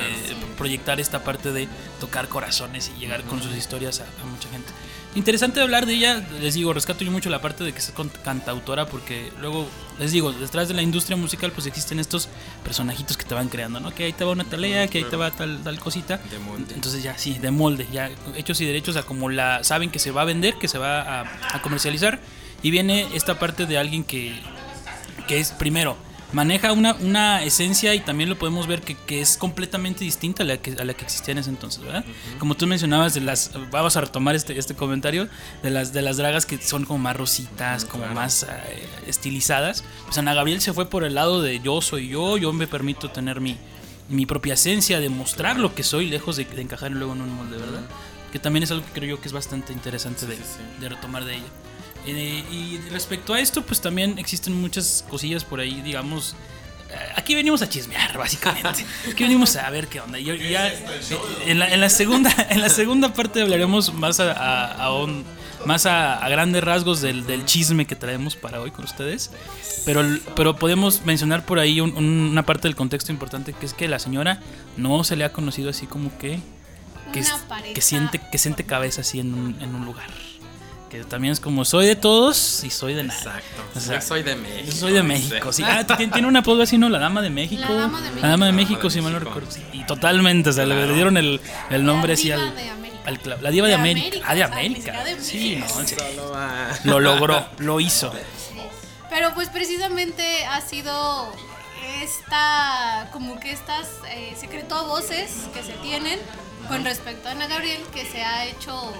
proyectar 0.57 0.99
esta 0.99 1.23
parte 1.23 1.51
de 1.51 1.67
tocar 1.99 2.29
corazones 2.29 2.91
y 2.95 2.99
llegar 2.99 3.23
con 3.23 3.41
sus 3.41 3.55
historias 3.55 3.99
a, 3.99 4.03
a 4.03 4.25
mucha 4.25 4.47
gente. 4.49 4.71
Interesante 5.15 5.61
hablar 5.61 5.85
de 5.85 5.93
ella, 5.93 6.27
les 6.41 6.55
digo, 6.55 6.73
rescato 6.73 7.03
yo 7.03 7.11
mucho 7.11 7.29
la 7.29 7.39
parte 7.39 7.63
de 7.63 7.71
que 7.71 7.79
es 7.79 7.93
cantautora 8.23 8.87
porque 8.87 9.31
luego, 9.39 9.67
les 9.99 10.11
digo, 10.11 10.31
detrás 10.31 10.67
de 10.67 10.73
la 10.73 10.81
industria 10.81 11.15
musical 11.15 11.51
pues 11.51 11.67
existen 11.67 11.99
estos 11.99 12.29
personajitos 12.63 13.15
que 13.15 13.23
te 13.23 13.35
van 13.35 13.47
creando, 13.49 13.79
¿no? 13.79 13.93
Que 13.93 14.05
ahí 14.05 14.13
te 14.13 14.23
va 14.23 14.31
una 14.31 14.43
talea, 14.43 14.87
que 14.87 14.99
ahí 14.99 15.03
te 15.03 15.15
va 15.15 15.29
tal, 15.29 15.61
tal 15.63 15.79
cosita. 15.79 16.17
De 16.17 16.39
molde. 16.39 16.73
Entonces 16.73 17.03
ya, 17.03 17.15
sí, 17.17 17.37
de 17.37 17.51
molde, 17.51 17.87
ya 17.91 18.09
hechos 18.35 18.59
y 18.61 18.65
derechos 18.65 18.95
a 18.95 19.03
como 19.03 19.29
la 19.29 19.63
saben 19.63 19.91
que 19.91 19.99
se 19.99 20.09
va 20.11 20.21
a 20.21 20.25
vender, 20.25 20.55
que 20.55 20.67
se 20.67 20.79
va 20.79 21.01
a, 21.01 21.55
a 21.55 21.61
comercializar. 21.61 22.19
Y 22.63 22.71
viene 22.71 23.07
esta 23.13 23.37
parte 23.37 23.67
de 23.67 23.77
alguien 23.77 24.03
que, 24.03 24.39
que 25.27 25.39
es, 25.39 25.51
primero, 25.51 25.95
maneja 26.33 26.73
una, 26.73 26.95
una 26.95 27.43
esencia 27.43 27.93
y 27.95 27.99
también 27.99 28.29
lo 28.29 28.37
podemos 28.37 28.67
ver 28.67 28.81
que, 28.81 28.95
que 28.95 29.21
es 29.21 29.37
completamente 29.37 30.03
distinta 30.03 30.43
a 30.43 30.45
la 30.45 30.57
que, 30.57 30.71
a 30.71 30.83
la 30.83 30.93
que 30.93 31.05
existía 31.05 31.31
en 31.31 31.37
ese 31.37 31.49
entonces, 31.49 31.83
¿verdad? 31.83 32.03
Como 32.39 32.55
tú 32.55 32.67
mencionabas, 32.67 33.13
de 33.13 33.21
las, 33.21 33.51
vamos 33.71 33.95
a 33.95 34.01
retomar 34.01 34.35
este, 34.35 34.57
este 34.57 34.75
comentario, 34.75 35.29
de 35.61 35.69
las, 35.69 35.93
de 35.93 36.01
las 36.01 36.17
dragas 36.17 36.45
que 36.45 36.57
son 36.57 36.85
como 36.85 36.99
más 36.99 37.15
rositas, 37.15 37.85
como 37.85 38.07
más 38.07 38.43
eh, 38.43 38.47
estilizadas. 39.07 39.83
Pues 40.05 40.17
Ana 40.17 40.33
Gabriel 40.33 40.59
se 40.59 40.73
fue 40.73 40.89
por 40.89 41.03
el 41.03 41.15
lado 41.15 41.41
de 41.41 41.59
yo 41.59 41.81
soy 41.81 42.09
yo, 42.09 42.37
yo 42.37 42.51
me 42.51 42.67
permito 42.67 43.11
tener 43.11 43.39
mi, 43.39 43.57
mi 44.09 44.25
propia 44.25 44.55
esencia, 44.55 44.99
demostrar 44.99 45.59
lo 45.59 45.75
que 45.75 45.83
soy, 45.83 46.07
lejos 46.07 46.35
de, 46.35 46.45
de 46.45 46.61
encajar 46.61 46.91
luego 46.91 47.13
en 47.13 47.21
un 47.21 47.35
molde, 47.35 47.57
¿verdad? 47.57 47.83
Que 48.33 48.39
también 48.39 48.63
es 48.63 48.71
algo 48.71 48.83
que 48.85 48.91
creo 48.99 49.09
yo 49.15 49.21
que 49.21 49.27
es 49.27 49.33
bastante 49.33 49.71
interesante 49.71 50.25
de, 50.25 50.35
sí, 50.35 50.41
sí. 50.57 50.81
de 50.81 50.89
retomar 50.89 51.23
de 51.23 51.35
ella. 51.35 51.45
Eh, 52.05 52.43
y 52.51 52.79
respecto 52.91 53.33
a 53.33 53.39
esto, 53.39 53.61
pues 53.61 53.79
también 53.79 54.17
existen 54.19 54.59
muchas 54.59 55.05
cosillas 55.09 55.45
por 55.45 55.59
ahí, 55.61 55.81
digamos. 55.81 56.35
eh, 56.89 56.95
Aquí 57.15 57.35
venimos 57.35 57.61
a 57.61 57.69
chismear, 57.69 58.17
básicamente. 58.17 58.85
Aquí 59.09 59.23
venimos 59.23 59.55
a 59.55 59.69
ver 59.69 59.87
qué 59.87 60.01
onda. 60.01 60.19
Yo, 60.19 60.33
ya, 60.35 60.69
en, 61.45 61.59
la, 61.59 61.71
en, 61.73 61.79
la 61.79 61.89
segunda, 61.89 62.29
en 62.49 62.59
la 62.59 62.67
segunda 62.69 63.13
parte 63.13 63.41
hablaremos 63.41 63.93
más 63.93 64.19
a, 64.19 64.31
a- 64.33 64.83
a 64.85 64.93
un- 64.93 65.23
más 65.65 65.85
a, 65.85 66.17
a 66.17 66.27
grandes 66.27 66.61
rasgos 66.61 66.99
del, 66.99 67.25
del 67.25 67.45
chisme 67.45 67.85
que 67.87 67.95
traemos 67.95 68.35
para 68.35 68.59
hoy 68.59 68.71
con 68.71 68.83
ustedes. 68.83 69.31
Pero, 69.85 70.03
pero 70.35 70.57
podemos 70.57 71.05
mencionar 71.05 71.45
por 71.45 71.59
ahí 71.59 71.79
un- 71.79 71.95
un- 71.95 72.03
una 72.31 72.45
parte 72.45 72.67
del 72.67 72.75
contexto 72.75 73.11
importante 73.13 73.53
que 73.53 73.65
es 73.65 73.73
que 73.73 73.87
la 73.87 73.99
señora 73.99 74.41
no 74.75 75.03
se 75.05 75.15
le 75.15 75.23
ha 75.23 75.31
conocido 75.31 75.69
así 75.69 75.85
como 75.87 76.17
que 76.17 76.39
que, 77.13 77.19
Una 77.21 77.30
es- 77.30 77.73
que 77.73 77.82
siente 77.82 78.19
que 78.32 78.38
siente 78.38 78.65
cabeza 78.65 79.02
así 79.02 79.19
en 79.21 79.34
un, 79.34 79.62
en 79.62 79.73
un 79.76 79.86
lugar. 79.86 80.10
Que 80.89 81.04
también 81.04 81.32
es 81.32 81.39
como 81.39 81.65
soy 81.65 81.88
de 81.88 81.95
todos 81.95 82.63
y 82.63 82.69
soy 82.69 82.93
de 82.93 83.04
nada. 83.04 83.17
Exacto. 83.19 83.63
O 83.76 83.80
sea, 83.80 83.95
yo 83.99 84.06
soy 84.06 84.21
de 84.21 84.36
México. 84.36 84.63
Yo 84.65 84.71
soy 84.73 84.93
de. 84.93 85.02
México, 85.02 85.52
sí. 85.52 85.63
Ah, 85.65 85.84
tiene, 85.88 86.12
tiene 86.13 86.28
un 86.28 86.36
apodo 86.36 86.62
así, 86.62 86.78
¿no? 86.78 86.88
La 86.89 86.99
Dama 86.99 87.23
de 87.23 87.32
México. 87.32 87.63
La 87.67 87.73
Dama 87.73 87.99
de 88.02 88.21
La 88.21 88.28
Dama 88.28 88.45
de 88.45 88.52
México. 88.52 88.73
México, 88.73 88.84
La 88.84 88.89
si 88.91 88.97
Dama 88.99 89.10
mal 89.10 89.13
de 89.13 89.26
no 89.26 89.32
México. 89.32 89.47
recuerdo. 89.52 89.71
Sí, 89.73 89.80
y 89.80 89.86
totalmente, 89.88 90.49
o 90.52 90.54
sea, 90.54 90.65
le- 90.67 90.86
le 90.86 90.93
dieron 90.93 91.17
el, 91.17 91.41
el 91.71 91.84
nombre 91.86 92.10
La 92.10 92.13
así 92.13 92.23
diva 92.26 92.36
al, 92.43 92.56
de 92.56 92.69
al. 93.32 93.41
La 93.43 93.49
Diva 93.49 93.67
de 93.67 93.73
De 93.73 93.80
América. 93.80 94.08
América, 94.08 94.28
Ah, 94.30 94.36
de 94.36 94.43
América. 94.43 95.04
de 95.04 95.19
Sí, 95.21 95.56
no, 95.56 95.62
México. 95.65 95.82
sí. 95.88 95.95
Solo 96.15 96.30
va. 96.32 96.67
Lo 96.84 96.99
logró, 96.99 97.43
lo 97.58 97.80
hizo. 97.80 98.13
Pero 99.10 99.34
pues 99.34 99.49
precisamente 99.49 100.45
ha 100.45 100.62
sido 100.62 101.32
esta, 102.02 103.10
como 103.12 103.39
que 103.39 103.52
estas 103.52 103.88
eh, 104.10 104.36
secreto 104.39 104.76
a 104.76 104.84
voces 104.84 105.32
que 105.54 105.63
se 105.63 105.73
tienen 105.82 106.19
con 106.67 106.84
respecto 106.84 107.28
a 107.28 107.32
Ana 107.32 107.47
Gabriel, 107.47 107.82
que 107.93 108.06
se 108.06 108.23
ha 108.23 108.45
hecho 108.45 108.93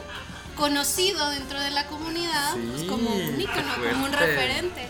conocido 0.56 1.30
dentro 1.32 1.60
de 1.60 1.72
la 1.72 1.88
comunidad 1.88 2.54
Sí, 2.54 2.70
pues, 2.72 2.84
como 2.84 3.10
un 3.10 3.42
ícono, 3.42 3.74
como 3.92 4.06
un 4.06 4.12
referente. 4.14 4.88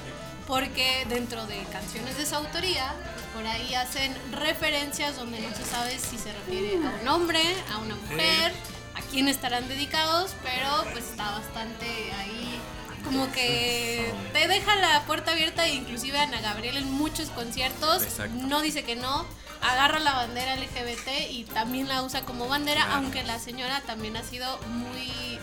porque 0.48 1.06
dentro 1.08 1.46
de 1.48 1.64
canciones 1.72 2.18
de 2.18 2.26
su 2.26 2.36
autoría, 2.36 2.94
por 3.34 3.46
ahí 3.48 3.74
hacen 3.76 4.14
referencias 4.32 5.16
donde 5.16 5.40
no 5.40 5.56
se 5.56 5.64
sabe 5.64 5.98
si 5.98 6.18
se 6.18 6.34
refiere 6.34 6.76
a 6.86 7.02
un 7.02 7.08
hombre, 7.08 7.42
a 7.74 7.78
una 7.78 7.96
mujer, 7.96 8.52
a 8.96 9.02
quién 9.10 9.28
estarán 9.30 9.68
dedicados, 9.70 10.32
pero 10.44 10.84
pues 10.92 11.06
está 11.06 11.32
bastante 11.32 11.86
ahí 12.20 12.60
como 13.06 13.30
que 13.34 14.14
te 14.32 14.48
deja 14.48 14.76
la 14.78 15.04
puerta 15.06 15.32
abierta 15.32 15.66
e 15.68 15.74
inclusive 15.76 16.18
Ana 16.18 16.40
Gabriel 16.42 16.78
en 16.78 16.90
muchos 16.92 17.30
conciertos 17.30 18.02
Exacto. 18.04 18.48
no 18.48 18.62
dice 18.62 18.84
que 18.84 18.96
no, 18.96 19.26
agarra 19.64 20.00
la 20.00 20.14
bandera 20.14 20.56
LGBT 20.56 21.32
y 21.32 21.46
también 21.46 21.88
la 21.88 22.04
usa 22.04 22.22
como 22.24 22.48
bandera, 22.48 22.84
Claro. 22.86 23.02
aunque 23.02 23.24
la 23.24 23.40
señora 23.40 23.82
también 23.86 24.18
ha 24.18 24.24
sido 24.24 24.60
muy 24.68 25.40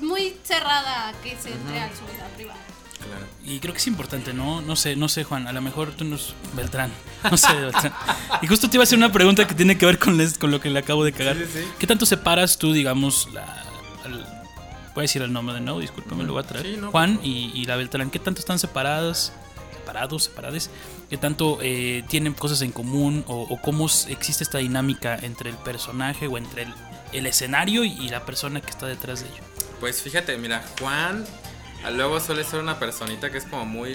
muy 0.00 0.36
cerrada 0.42 1.08
a 1.08 1.12
que 1.22 1.36
se 1.40 1.52
entre 1.52 1.80
a 1.80 1.88
su 1.88 2.04
vida 2.04 2.26
privada. 2.36 2.58
Claro. 2.98 3.26
Y 3.44 3.60
creo 3.60 3.72
que 3.72 3.78
es 3.78 3.86
importante, 3.86 4.32
¿no? 4.34 4.60
No 4.60 4.76
sé, 4.76 4.96
no 4.96 5.08
sé, 5.08 5.24
Juan. 5.24 5.46
A 5.46 5.52
lo 5.52 5.60
mejor 5.60 5.92
tú 5.92 6.04
nos. 6.04 6.34
Beltrán. 6.54 6.90
No 7.30 7.36
sé, 7.36 7.52
Beltrán. 7.54 7.92
Y 8.42 8.46
justo 8.46 8.68
te 8.68 8.76
iba 8.76 8.82
a 8.82 8.84
hacer 8.84 8.98
una 8.98 9.12
pregunta 9.12 9.46
que 9.46 9.54
tiene 9.54 9.76
que 9.78 9.86
ver 9.86 9.98
con, 9.98 10.16
les- 10.16 10.36
con 10.38 10.50
lo 10.50 10.60
que 10.60 10.68
le 10.70 10.78
acabo 10.80 11.04
de 11.04 11.12
cagar. 11.12 11.36
Sí, 11.36 11.44
sí, 11.52 11.58
sí. 11.60 11.68
¿Qué 11.78 11.86
tanto 11.86 12.06
separas 12.06 12.58
tú, 12.58 12.72
digamos, 12.72 13.28
la. 13.32 13.62
voy 14.94 15.00
a 15.00 15.02
decir 15.02 15.22
el 15.22 15.32
nombre 15.32 15.54
de 15.54 15.60
nuevo, 15.60 15.80
discúlpame, 15.80 16.24
lo 16.24 16.32
voy 16.34 16.42
a 16.42 16.46
traer. 16.46 16.66
Sí, 16.66 16.76
no, 16.78 16.90
Juan 16.90 17.18
y, 17.22 17.50
y 17.54 17.64
la 17.66 17.76
Beltrán, 17.76 18.10
¿qué 18.10 18.18
tanto 18.18 18.40
están 18.40 18.58
separadas? 18.58 19.32
Separados, 19.94 20.24
separadas. 20.24 20.70
¿Qué 21.08 21.16
tanto 21.16 21.58
eh, 21.62 22.02
tienen 22.08 22.34
cosas 22.34 22.62
en 22.62 22.72
común? 22.72 23.24
O, 23.28 23.60
cómo 23.62 23.86
existe 24.08 24.42
esta 24.42 24.58
dinámica 24.58 25.16
entre 25.22 25.50
el 25.50 25.56
personaje 25.56 26.26
o 26.26 26.36
entre 26.36 26.62
el, 26.62 26.74
el 27.12 27.26
escenario 27.26 27.84
y, 27.84 28.08
la 28.08 28.26
persona 28.26 28.60
que 28.60 28.70
está 28.70 28.88
detrás 28.88 29.20
de 29.20 29.28
ello? 29.28 29.44
Pues 29.78 30.02
fíjate, 30.02 30.36
mira, 30.36 30.64
Juan 30.80 31.24
ah, 31.84 31.90
luego 31.90 32.18
suele 32.18 32.42
ser 32.42 32.58
una 32.58 32.80
personita 32.80 33.30
que 33.30 33.38
es 33.38 33.44
como 33.44 33.66
muy, 33.66 33.94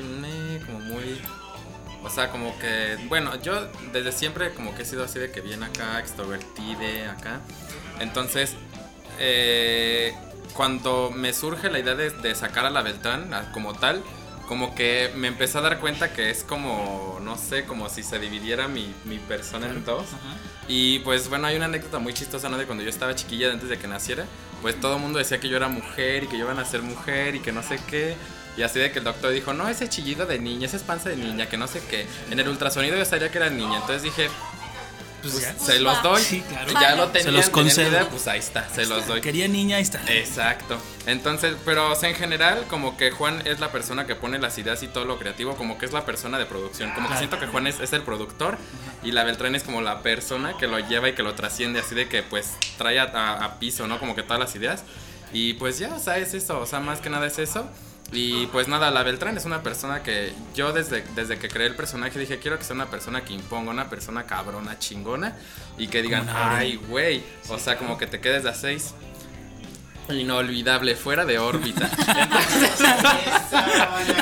como 0.66 0.80
muy, 0.80 1.20
o 2.02 2.10
sea, 2.10 2.30
como 2.30 2.58
que, 2.60 2.98
bueno, 3.10 3.36
yo 3.42 3.68
desde 3.92 4.14
siempre 4.14 4.54
como 4.54 4.74
que 4.76 4.84
he 4.84 4.86
sido 4.86 5.04
así 5.04 5.20
de 5.20 5.32
que 5.32 5.42
bien 5.42 5.64
acá, 5.64 6.00
extrovertide 6.00 7.10
acá. 7.10 7.42
Entonces, 8.00 8.54
eh, 9.20 10.16
cuando 10.54 11.12
me 11.12 11.34
surge 11.34 11.70
la 11.70 11.80
idea 11.80 11.96
de, 11.96 12.12
de 12.12 12.36
sacar 12.36 12.66
a 12.66 12.70
la 12.70 12.84
Beltrán 12.84 13.34
ah, 13.34 13.52
como 13.54 13.74
tal, 13.74 14.02
como 14.50 14.74
que 14.74 15.12
me 15.16 15.28
empecé 15.28 15.60
a 15.60 15.62
dar 15.62 15.80
cuenta 15.80 16.12
que 16.12 16.32
es 16.32 16.44
como, 16.44 17.20
no 17.22 17.38
sé, 17.38 17.66
como 17.66 17.88
si 17.88 18.02
se 18.02 18.18
dividiera 18.18 18.68
mi, 18.68 18.92
mi 19.06 19.20
persona 19.20 19.68
en 19.68 19.86
dos. 19.86 20.08
Y 20.68 21.00
pues 21.00 21.30
bueno, 21.30 21.46
hay 21.46 21.56
una 21.56 21.66
anécdota 21.66 22.00
muy 22.00 22.16
chistosa, 22.16 22.50
¿no? 22.50 22.58
De 22.58 22.66
cuando 22.66 22.84
yo 22.84 22.90
estaba 22.90 23.14
chiquilla, 23.14 23.52
antes 23.52 23.70
de 23.70 23.78
que 23.78 23.88
naciera, 23.88 24.26
pues 24.64 24.82
todo 24.82 24.96
el 24.96 25.04
mundo 25.04 25.20
decía 25.20 25.40
que 25.40 25.50
yo 25.50 25.58
era 25.58 25.68
mujer 25.68 26.24
y 26.24 26.28
que 26.28 26.40
yo 26.40 26.46
iba 26.46 26.52
a 26.54 26.56
nacer 26.56 26.82
mujer 26.82 27.36
y 27.36 27.42
que 27.42 27.52
no 27.52 27.62
sé 27.62 27.80
qué. 27.88 28.16
Y 28.58 28.64
así 28.64 28.80
de 28.80 28.92
que 28.92 28.98
el 28.98 29.06
doctor 29.06 29.32
dijo, 29.32 29.54
no, 29.54 29.70
ese 29.70 29.88
chillido 29.88 30.26
de 30.26 30.40
niña, 30.40 30.66
esa 30.66 30.78
es 30.78 30.84
panza 30.84 31.10
de 31.10 31.18
niña, 31.18 31.48
que 31.48 31.58
no 31.58 31.68
sé 31.68 31.84
qué. 31.88 32.08
En 32.32 32.40
el 32.40 32.50
ultrasonido 32.50 32.98
yo 32.98 33.06
sabía 33.06 33.30
que 33.30 33.38
era 33.38 33.52
niña, 33.52 33.76
entonces 33.76 34.02
dije, 34.02 34.30
pues, 35.22 35.42
ya. 35.42 35.56
se 35.58 35.80
los 35.80 36.02
doy. 36.04 36.22
Sí, 36.22 36.42
claro. 36.42 36.72
Ya 36.80 36.96
lo 36.96 37.06
Se 37.08 37.12
tenía, 37.14 37.32
los 37.32 37.50
concedo. 37.50 37.90
idea, 37.90 38.10
pues 38.10 38.28
ahí 38.28 38.40
está, 38.40 38.68
se 38.74 38.86
los 38.86 39.06
doy. 39.08 39.22
Quería 39.22 39.48
niña, 39.48 39.78
ahí 39.78 39.84
está. 39.84 40.02
Exacto. 40.08 40.78
Entonces, 41.06 41.56
pero 41.66 41.92
o 41.92 41.96
sea, 41.96 42.10
en 42.10 42.16
general, 42.16 42.66
como 42.70 42.98
que 42.98 43.12
Juan 43.12 43.42
es 43.46 43.60
la 43.60 43.72
persona 43.72 44.06
que 44.06 44.16
pone 44.16 44.38
las 44.40 44.58
ideas 44.58 44.82
y 44.84 44.88
todo 44.88 45.06
lo 45.06 45.18
creativo, 45.20 45.56
como 45.56 45.78
que 45.78 45.86
es 45.86 45.92
la 45.94 46.06
persona 46.06 46.38
de 46.38 46.46
producción. 46.46 46.90
Como 46.92 47.08
que 47.08 47.14
Claro. 47.16 47.20
siento 47.20 47.40
que 47.40 47.48
Juan 47.48 47.68
es, 47.68 47.80
es 47.80 47.94
el 47.94 48.04
productor 48.04 48.58
y 49.04 49.12
la 49.12 49.24
Beltrán 49.24 49.56
es 49.56 49.64
como 49.64 49.82
la 49.82 50.02
persona 50.02 50.56
que 50.58 50.68
lo 50.68 50.80
lleva 50.80 51.10
y 51.10 51.14
que 51.14 51.24
lo 51.24 51.34
trasciende, 51.36 51.80
así 51.80 51.96
de 51.96 52.08
que 52.08 52.24
pues 52.24 52.52
trae 52.78 53.00
a, 53.00 53.04
a- 53.04 53.46
a 53.46 53.60
piso, 53.60 53.88
¿no? 53.88 54.00
Como 54.00 54.16
que 54.16 54.24
todas 54.24 54.40
las 54.40 54.56
ideas. 54.56 54.84
Y 55.34 55.54
pues 55.54 55.78
ya, 55.80 55.94
o 55.94 56.00
sea, 56.00 56.18
es 56.18 56.34
eso, 56.34 56.60
o 56.60 56.66
sea, 56.66 56.80
más 56.80 57.00
que 57.02 57.10
nada 57.10 57.28
es 57.28 57.40
eso. 57.40 57.70
Y 58.12 58.48
pues 58.48 58.68
nada, 58.68 58.90
la 58.90 59.04
Beltrán 59.04 59.38
es 59.38 59.46
una 59.46 59.62
persona 59.62 60.02
que 60.02 60.34
yo 60.56 60.74
desde, 60.74 61.04
desde 61.16 61.38
que 61.38 61.48
creé 61.48 61.68
el 61.68 61.76
personaje 61.76 62.18
dije, 62.18 62.40
quiero 62.40 62.58
que 62.58 62.64
sea 62.64 62.74
una 62.76 62.90
persona 62.90 63.24
que 63.24 63.34
imponga, 63.34 63.70
una 63.70 63.88
persona 63.88 64.26
cabrona, 64.26 64.80
chingona, 64.80 65.36
y 65.78 65.90
que 65.90 66.02
digan, 66.02 66.28
ay, 66.28 66.78
güey, 66.78 67.22
o 67.50 67.60
sea, 67.60 67.78
como 67.78 68.00
que 68.00 68.08
te 68.08 68.20
quedes 68.20 68.44
de 68.44 68.50
a 68.50 68.56
seis. 68.56 68.96
Inolvidable, 70.10 70.96
fuera 70.96 71.24
de 71.24 71.38
órbita. 71.38 71.88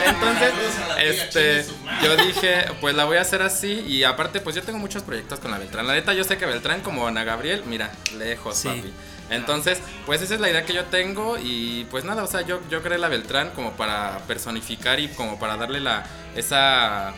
Entonces, 0.05 0.53
este, 0.99 1.65
yo 2.03 2.17
dije, 2.17 2.65
pues 2.81 2.93
la 2.93 3.05
voy 3.05 3.15
a 3.17 3.21
hacer 3.21 3.41
así 3.41 3.71
y 3.87 4.03
aparte, 4.03 4.41
pues 4.41 4.53
yo 4.55 4.63
tengo 4.63 4.79
muchos 4.79 5.03
proyectos 5.03 5.39
con 5.39 5.49
la 5.51 5.57
Beltrán. 5.57 5.87
La 5.87 5.93
neta, 5.93 6.13
yo 6.13 6.25
sé 6.25 6.37
que 6.37 6.45
Beltrán 6.45 6.81
como 6.81 7.07
Ana 7.07 7.23
Gabriel, 7.23 7.63
mira, 7.65 7.91
lejos, 8.17 8.57
Sí. 8.57 8.67
papi. 8.67 8.91
Entonces, 9.29 9.79
pues 10.05 10.21
esa 10.21 10.35
es 10.35 10.39
la 10.39 10.49
idea 10.49 10.65
que 10.65 10.73
yo 10.73 10.85
tengo 10.85 11.37
y 11.37 11.85
pues 11.91 12.05
nada, 12.05 12.23
o 12.23 12.27
sea, 12.27 12.41
yo, 12.41 12.61
yo 12.69 12.81
creé 12.81 12.97
la 12.97 13.09
Beltrán 13.09 13.51
como 13.51 13.73
para 13.73 14.19
personificar 14.27 14.99
y 14.99 15.09
como 15.09 15.37
para 15.37 15.57
darle 15.57 15.81
la, 15.81 16.05
esa, 16.35 17.13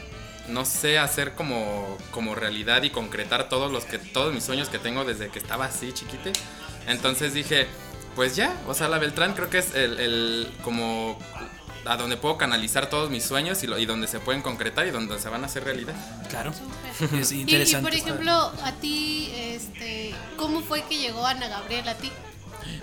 no 0.48 0.66
sé, 0.66 0.98
hacer 0.98 1.34
como, 1.34 1.98
como 2.12 2.34
realidad 2.36 2.84
y 2.84 2.90
concretar 2.90 3.48
todos 3.48 3.72
los 3.72 3.86
que, 3.86 4.00
todos 4.00 4.34
mis 4.34 4.44
sueños 4.44 4.70
que 4.70 4.80
tengo 4.80 5.06
desde 5.06 5.30
que 5.30 5.40
estaba 5.40 5.66
así 5.66 5.94
chiquite. 5.94 6.34
Entonces 6.88 7.34
dije, 7.34 7.68
pues 8.16 8.36
ya, 8.36 8.56
o 8.68 8.74
sea, 8.74 8.88
la 8.88 8.98
Beltrán 8.98 9.34
creo 9.34 9.50
que 9.50 9.60
es 9.60 9.76
el, 9.76 10.00
el 10.00 10.52
como 10.64 11.20
a 11.86 11.98
donde 11.98 12.18
puedo 12.18 12.38
canalizar 12.38 12.90
todos 12.90 13.10
mis 13.10 13.24
sueños 13.24 13.64
y, 13.64 13.68
lo- 13.68 13.78
y 13.80 13.86
donde 13.86 14.08
se 14.08 14.20
pueden 14.20 14.42
concretar 14.42 14.86
y 14.88 14.92
donde 14.92 15.20
se 15.20 15.30
van 15.30 15.44
a 15.44 15.48
hacer 15.48 15.64
realidad. 15.64 15.94
Claro. 16.30 16.52
Es 17.20 17.32
Y, 17.32 17.38
y, 17.38 17.42
interesante. 17.42 17.90
por 17.90 17.98
ejemplo, 17.98 18.34
a 18.64 18.72
ti, 18.82 19.32
este, 19.36 20.14
¿cómo 20.38 20.62
fue 20.62 20.84
que 20.84 20.98
llegó 20.98 21.26
Ana 21.26 21.48
Gabriel 21.48 21.88
a 21.88 21.96
ti? 21.96 22.12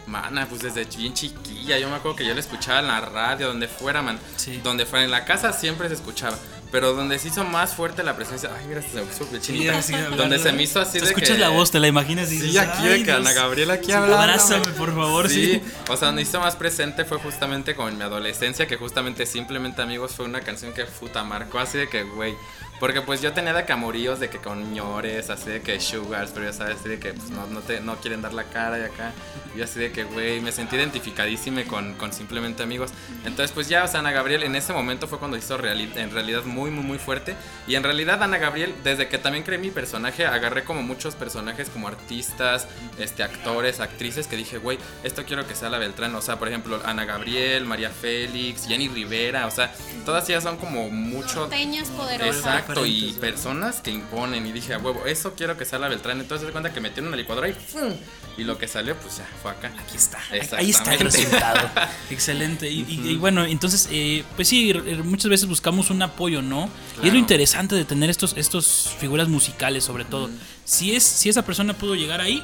Mana, 0.06 0.46
pues 0.48 0.62
desde 0.62 0.84
bien 0.84 1.14
chiquilla, 1.14 1.78
yo 1.78 1.88
me 1.90 1.96
acuerdo 1.96 2.16
que 2.16 2.24
yo 2.26 2.32
la 2.32 2.40
escuchaba 2.40 2.80
en 2.80 2.86
la 2.86 3.00
radio, 3.00 3.48
donde 3.48 3.68
fuera, 3.68 4.02
man. 4.02 4.18
Sí. 4.36 4.60
Donde 4.62 4.86
fuera, 4.86 5.04
en 5.04 5.10
la 5.10 5.24
casa 5.24 5.52
siempre 5.52 5.88
se 5.88 5.94
escuchaba. 5.94 6.36
Pero 6.76 6.92
donde 6.92 7.18
se 7.18 7.28
hizo 7.28 7.42
más 7.42 7.72
fuerte 7.72 8.02
la 8.02 8.14
presencia, 8.16 8.50
ay, 8.54 8.66
mira, 8.68 8.82
se 8.82 8.88
me 8.96 9.02
puso 9.04 9.24
chinita. 9.40 9.80
Sí, 9.80 9.94
donde 10.14 10.38
se 10.38 10.52
me 10.52 10.62
hizo 10.62 10.78
así 10.78 10.98
Te 10.98 11.06
de 11.06 11.06
escuchas 11.06 11.30
que- 11.30 11.38
la 11.38 11.48
voz, 11.48 11.70
te 11.70 11.80
la 11.80 11.86
imaginas 11.88 12.30
y 12.30 12.36
Sí, 12.36 12.42
dices, 12.48 12.60
aquí 12.60 12.82
"Ay, 12.82 12.98
de 12.98 13.04
que 13.06 13.12
Ana 13.12 13.30
Dios". 13.30 13.34
Gabriela 13.34 13.72
aquí 13.74 13.86
Sí, 13.86 13.92
hablando. 13.92 14.18
abrázame, 14.18 14.66
por 14.76 14.94
favor, 14.94 15.26
sí. 15.30 15.62
O 15.88 15.96
sea, 15.96 16.08
donde 16.08 16.20
hizo 16.20 16.38
más 16.38 16.54
presente 16.54 17.06
fue 17.06 17.16
justamente 17.18 17.74
como 17.74 17.88
en 17.88 17.96
mi 17.96 18.02
adolescencia, 18.02 18.66
que 18.66 18.76
justamente 18.76 19.24
Simplemente 19.24 19.80
Amigos 19.80 20.12
fue 20.12 20.26
una 20.26 20.42
canción 20.42 20.74
que 20.74 20.84
puta 20.84 21.24
marcó 21.24 21.58
así 21.60 21.78
de 21.78 21.88
que, 21.88 22.02
güey. 22.02 22.34
Porque 22.78 23.00
pues 23.00 23.22
yo 23.22 23.32
tenía 23.32 23.54
de 23.54 23.64
que 23.64 23.72
amoríos, 23.72 24.20
de 24.20 24.28
que 24.28 24.38
con 24.38 24.74
ñores, 24.74 25.30
así 25.30 25.48
de 25.48 25.62
que 25.62 25.80
sugars, 25.80 26.30
pero 26.34 26.44
ya 26.46 26.52
sabes, 26.52 26.76
así 26.80 26.88
de 26.90 26.98
que 26.98 27.14
pues, 27.14 27.30
no, 27.30 27.46
no, 27.46 27.60
te, 27.60 27.80
no 27.80 27.96
quieren 27.96 28.20
dar 28.20 28.34
la 28.34 28.44
cara 28.44 28.78
y 28.78 28.82
acá. 28.82 29.12
Y 29.54 29.58
yo 29.58 29.64
así 29.64 29.80
de 29.80 29.92
que, 29.92 30.04
güey, 30.04 30.40
me 30.40 30.52
sentí 30.52 30.76
identificadísimo 30.76 31.62
con, 31.68 31.94
con 31.94 32.12
Simplemente 32.12 32.62
Amigos. 32.62 32.90
Entonces 33.24 33.52
pues 33.52 33.68
ya, 33.68 33.84
o 33.84 33.88
sea, 33.88 34.00
Ana 34.00 34.12
Gabriel 34.12 34.42
en 34.42 34.56
ese 34.56 34.74
momento 34.74 35.08
fue 35.08 35.18
cuando 35.18 35.38
hizo 35.38 35.56
reali- 35.56 35.96
en 35.96 36.10
realidad 36.10 36.44
muy, 36.44 36.70
muy, 36.70 36.84
muy 36.84 36.98
fuerte. 36.98 37.34
Y 37.66 37.76
en 37.76 37.82
realidad 37.82 38.22
Ana 38.22 38.36
Gabriel, 38.36 38.74
desde 38.84 39.08
que 39.08 39.16
también 39.16 39.42
creé 39.44 39.58
mi 39.58 39.70
personaje, 39.70 40.26
agarré 40.26 40.64
como 40.64 40.82
muchos 40.82 41.14
personajes 41.14 41.70
como 41.70 41.88
artistas, 41.88 42.68
este, 42.98 43.22
actores, 43.22 43.80
actrices, 43.80 44.26
que 44.26 44.36
dije, 44.36 44.58
güey, 44.58 44.78
esto 45.02 45.24
quiero 45.24 45.46
que 45.46 45.54
sea 45.54 45.70
la 45.70 45.78
Beltrán. 45.78 46.14
O 46.14 46.20
sea, 46.20 46.38
por 46.38 46.48
ejemplo, 46.48 46.78
Ana 46.84 47.06
Gabriel, 47.06 47.64
María 47.64 47.88
Félix, 47.90 48.66
Jenny 48.66 48.88
Rivera, 48.88 49.46
o 49.46 49.50
sea, 49.50 49.72
todas 50.04 50.28
ellas 50.28 50.42
son 50.42 50.58
como 50.58 50.90
mucho... 50.90 51.40
Norteñas 51.40 51.88
poderosas. 51.88 52.36
Exacto, 52.36 52.65
y 52.86 52.90
Diferentes, 52.90 53.14
¿no? 53.14 53.20
personas 53.20 53.80
que 53.80 53.90
imponen. 53.90 54.46
Y 54.46 54.52
dije, 54.52 54.74
a 54.74 54.78
huevo, 54.78 55.04
eso 55.06 55.34
quiero 55.34 55.56
que 55.56 55.64
sea 55.64 55.78
la 55.78 55.88
Beltrán. 55.88 56.20
Entonces, 56.20 56.46
de 56.46 56.52
cuenta 56.52 56.72
que 56.72 56.80
metieron 56.80 57.08
una 57.08 57.16
licuadora 57.16 57.48
y 57.48 57.52
¡fum! 57.52 57.92
Y 58.38 58.44
lo 58.44 58.58
que 58.58 58.68
salió, 58.68 58.94
pues 58.96 59.16
ya, 59.18 59.26
fue 59.42 59.50
acá. 59.50 59.72
Aquí 59.78 59.96
está. 59.96 60.18
Ahí 60.58 60.70
está 60.70 60.92
el 60.94 61.00
resultado. 61.00 61.70
Excelente. 62.10 62.68
Y, 62.70 62.80
y- 62.88 63.10
y 63.12 63.16
bueno, 63.16 63.44
entonces, 63.44 63.88
eh, 63.90 64.24
pues 64.36 64.48
sí, 64.48 64.74
muchas 65.04 65.30
veces 65.30 65.48
buscamos 65.48 65.88
un 65.90 66.02
apoyo, 66.02 66.42
¿no? 66.42 66.64
Y 66.64 66.68
es 66.68 66.96
lo 66.96 67.02
Claro. 67.02 67.18
interesante 67.18 67.74
de 67.74 67.84
tener 67.86 68.10
estos, 68.10 68.34
estos 68.36 68.94
figuras 68.98 69.28
musicales, 69.28 69.84
sobre 69.84 70.04
todo. 70.04 70.28
Si 70.64 70.94
es, 70.94 71.02
si 71.02 71.28
esa 71.30 71.42
persona 71.46 71.72
pudo 71.72 71.94
llegar 71.94 72.20
ahí, 72.20 72.42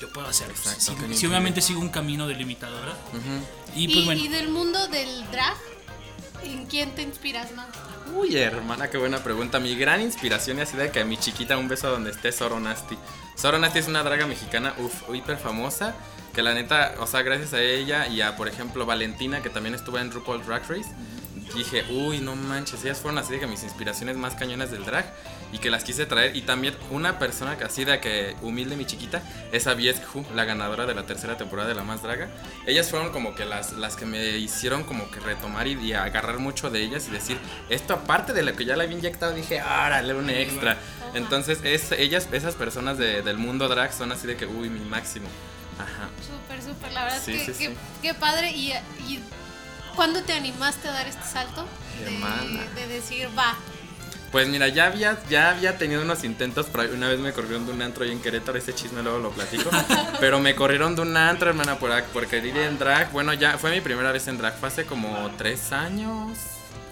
yo 0.00 0.08
puedo 0.12 0.26
hacerlo. 0.26 0.54
Exacto, 0.54 0.96
Si- 1.10 1.14
si, 1.14 1.26
obviamente 1.26 1.60
sigo 1.60 1.80
un 1.80 1.88
camino 1.90 2.26
delimitado, 2.26 2.74
¿verdad? 2.80 2.96
Ujú. 3.10 3.78
Y 3.80 3.84
Y, 3.84 3.94
pues 3.94 4.04
bueno. 4.06 4.20
y 4.20 4.28
del 4.28 4.48
mundo 4.48 4.88
del 4.88 5.24
drag, 5.30 5.56
¿en 6.42 6.66
quién 6.66 6.94
te 6.96 7.02
inspiras 7.02 7.52
más? 7.54 7.68
Uy, 8.14 8.36
hermana, 8.36 8.88
qué 8.88 8.96
buena 8.96 9.18
pregunta. 9.18 9.60
Mi 9.60 9.76
gran 9.76 10.00
inspiración 10.00 10.58
y 10.58 10.62
así 10.62 10.76
de 10.76 10.90
que 10.90 11.04
mi 11.04 11.16
chiquita, 11.16 11.58
un 11.58 11.68
beso 11.68 11.90
donde 11.90 12.10
esté 12.10 12.32
Zoro 12.32 12.58
Nasty. 12.58 12.96
Zoro 13.36 13.58
Nasty 13.58 13.80
es 13.80 13.88
una 13.88 14.02
draga 14.02 14.26
mexicana, 14.26 14.74
uff, 14.78 15.14
hiper 15.14 15.36
famosa. 15.36 15.94
Que 16.34 16.42
la 16.42 16.54
neta, 16.54 16.94
o 17.00 17.06
sea, 17.06 17.22
gracias 17.22 17.52
a 17.54 17.60
ella 17.60 18.06
y 18.06 18.20
a, 18.20 18.36
por 18.36 18.48
ejemplo, 18.48 18.86
Valentina, 18.86 19.42
que 19.42 19.50
también 19.50 19.74
estuvo 19.74 19.98
en 19.98 20.10
RuPaul 20.12 20.44
Drag 20.44 20.62
Race, 20.68 20.90
dije, 21.54 21.84
uy, 21.90 22.20
no 22.20 22.36
manches, 22.36 22.84
ellas 22.84 22.98
fueron 22.98 23.18
así 23.18 23.32
de 23.32 23.40
que 23.40 23.46
mis 23.46 23.62
inspiraciones 23.64 24.16
más 24.16 24.34
cañonas 24.34 24.70
del 24.70 24.84
drag 24.84 25.12
y 25.52 25.58
que 25.58 25.70
las 25.70 25.84
quise 25.84 26.04
traer. 26.06 26.36
Y 26.36 26.42
también 26.42 26.76
una 26.90 27.18
persona 27.18 27.56
que 27.56 27.64
así 27.64 27.84
de 27.84 28.00
que 28.00 28.36
humilde, 28.42 28.76
mi 28.76 28.84
chiquita, 28.84 29.22
es 29.52 29.66
Avies 29.66 30.00
Hu, 30.14 30.24
la 30.34 30.44
ganadora 30.44 30.84
de 30.86 30.94
la 30.94 31.04
tercera 31.04 31.36
temporada 31.36 31.68
de 31.68 31.74
La 31.74 31.82
Más 31.84 32.02
Draga. 32.02 32.28
Ellas 32.66 32.88
fueron 32.90 33.10
como 33.12 33.34
que 33.34 33.44
las, 33.44 33.72
las 33.72 33.96
que 33.96 34.04
me 34.06 34.18
hicieron 34.36 34.84
como 34.84 35.10
que 35.10 35.20
retomar 35.20 35.66
y, 35.66 35.72
y 35.80 35.92
agarrar 35.94 36.38
mucho 36.38 36.70
de 36.70 36.82
ellas 36.82 37.06
y 37.08 37.10
decir, 37.10 37.38
esto 37.68 37.94
aparte 37.94 38.32
de 38.32 38.42
lo 38.42 38.54
que 38.54 38.64
ya 38.64 38.76
le 38.76 38.84
había 38.84 38.96
inyectado, 38.98 39.32
dije, 39.32 39.62
órale, 39.62 40.14
un 40.14 40.28
extra. 40.30 40.76
Entonces, 41.14 41.60
es, 41.64 41.92
ellas, 41.92 42.28
esas 42.32 42.54
personas 42.54 42.98
de- 42.98 43.22
del 43.22 43.38
mundo 43.38 43.68
drag 43.68 43.92
son 43.92 44.12
así 44.12 44.26
de 44.26 44.36
que, 44.36 44.44
uy, 44.46 44.68
mi 44.68 44.80
máximo. 44.80 45.28
Ajá. 45.78 46.08
Súper, 46.26 46.62
súper, 46.62 46.92
la 46.92 47.04
verdad 47.04 47.22
Sí, 47.24 47.32
que, 47.32 47.38
sí, 47.38 47.46
que- 47.46 47.54
sí. 47.68 47.74
qué 48.02 48.12
padre 48.14 48.50
y, 48.50 48.72
y 49.08 49.22
¿Cuándo 49.96 50.22
te 50.22 50.32
animaste 50.32 50.86
a 50.88 50.92
dar 50.92 51.08
este 51.08 51.24
salto? 51.24 51.66
De, 52.04 52.80
de 52.80 52.86
decir, 52.86 53.28
va. 53.36 53.56
Pues 54.30 54.46
mira, 54.46 54.68
ya 54.68 54.86
había, 54.86 55.18
ya 55.30 55.50
había 55.50 55.78
tenido 55.78 56.02
unos 56.02 56.22
intentos, 56.22 56.66
pero 56.70 56.92
una 56.92 57.08
vez 57.08 57.18
me 57.18 57.32
corrieron 57.32 57.64
de 57.64 57.72
un 57.72 57.80
antro 57.80 58.04
en 58.04 58.20
Querétaro, 58.20 58.58
ese 58.58 58.74
chisme 58.74 59.02
luego 59.02 59.18
lo 59.18 59.30
platico. 59.30 59.70
pero 60.20 60.38
me 60.38 60.54
corrieron 60.54 60.94
de 60.94 61.02
un 61.02 61.16
antro, 61.16 61.48
hermana, 61.48 61.78
por, 61.78 62.02
por 62.04 62.26
querer 62.26 62.46
ir 62.46 62.56
en 62.58 62.78
drag. 62.78 63.10
Bueno, 63.10 63.32
ya 63.32 63.56
fue 63.56 63.70
mi 63.70 63.80
primera 63.80 64.12
vez 64.12 64.28
en 64.28 64.36
drag, 64.36 64.58
fue 64.58 64.68
hace 64.68 64.84
como 64.84 65.30
tres 65.38 65.72
años, 65.72 66.36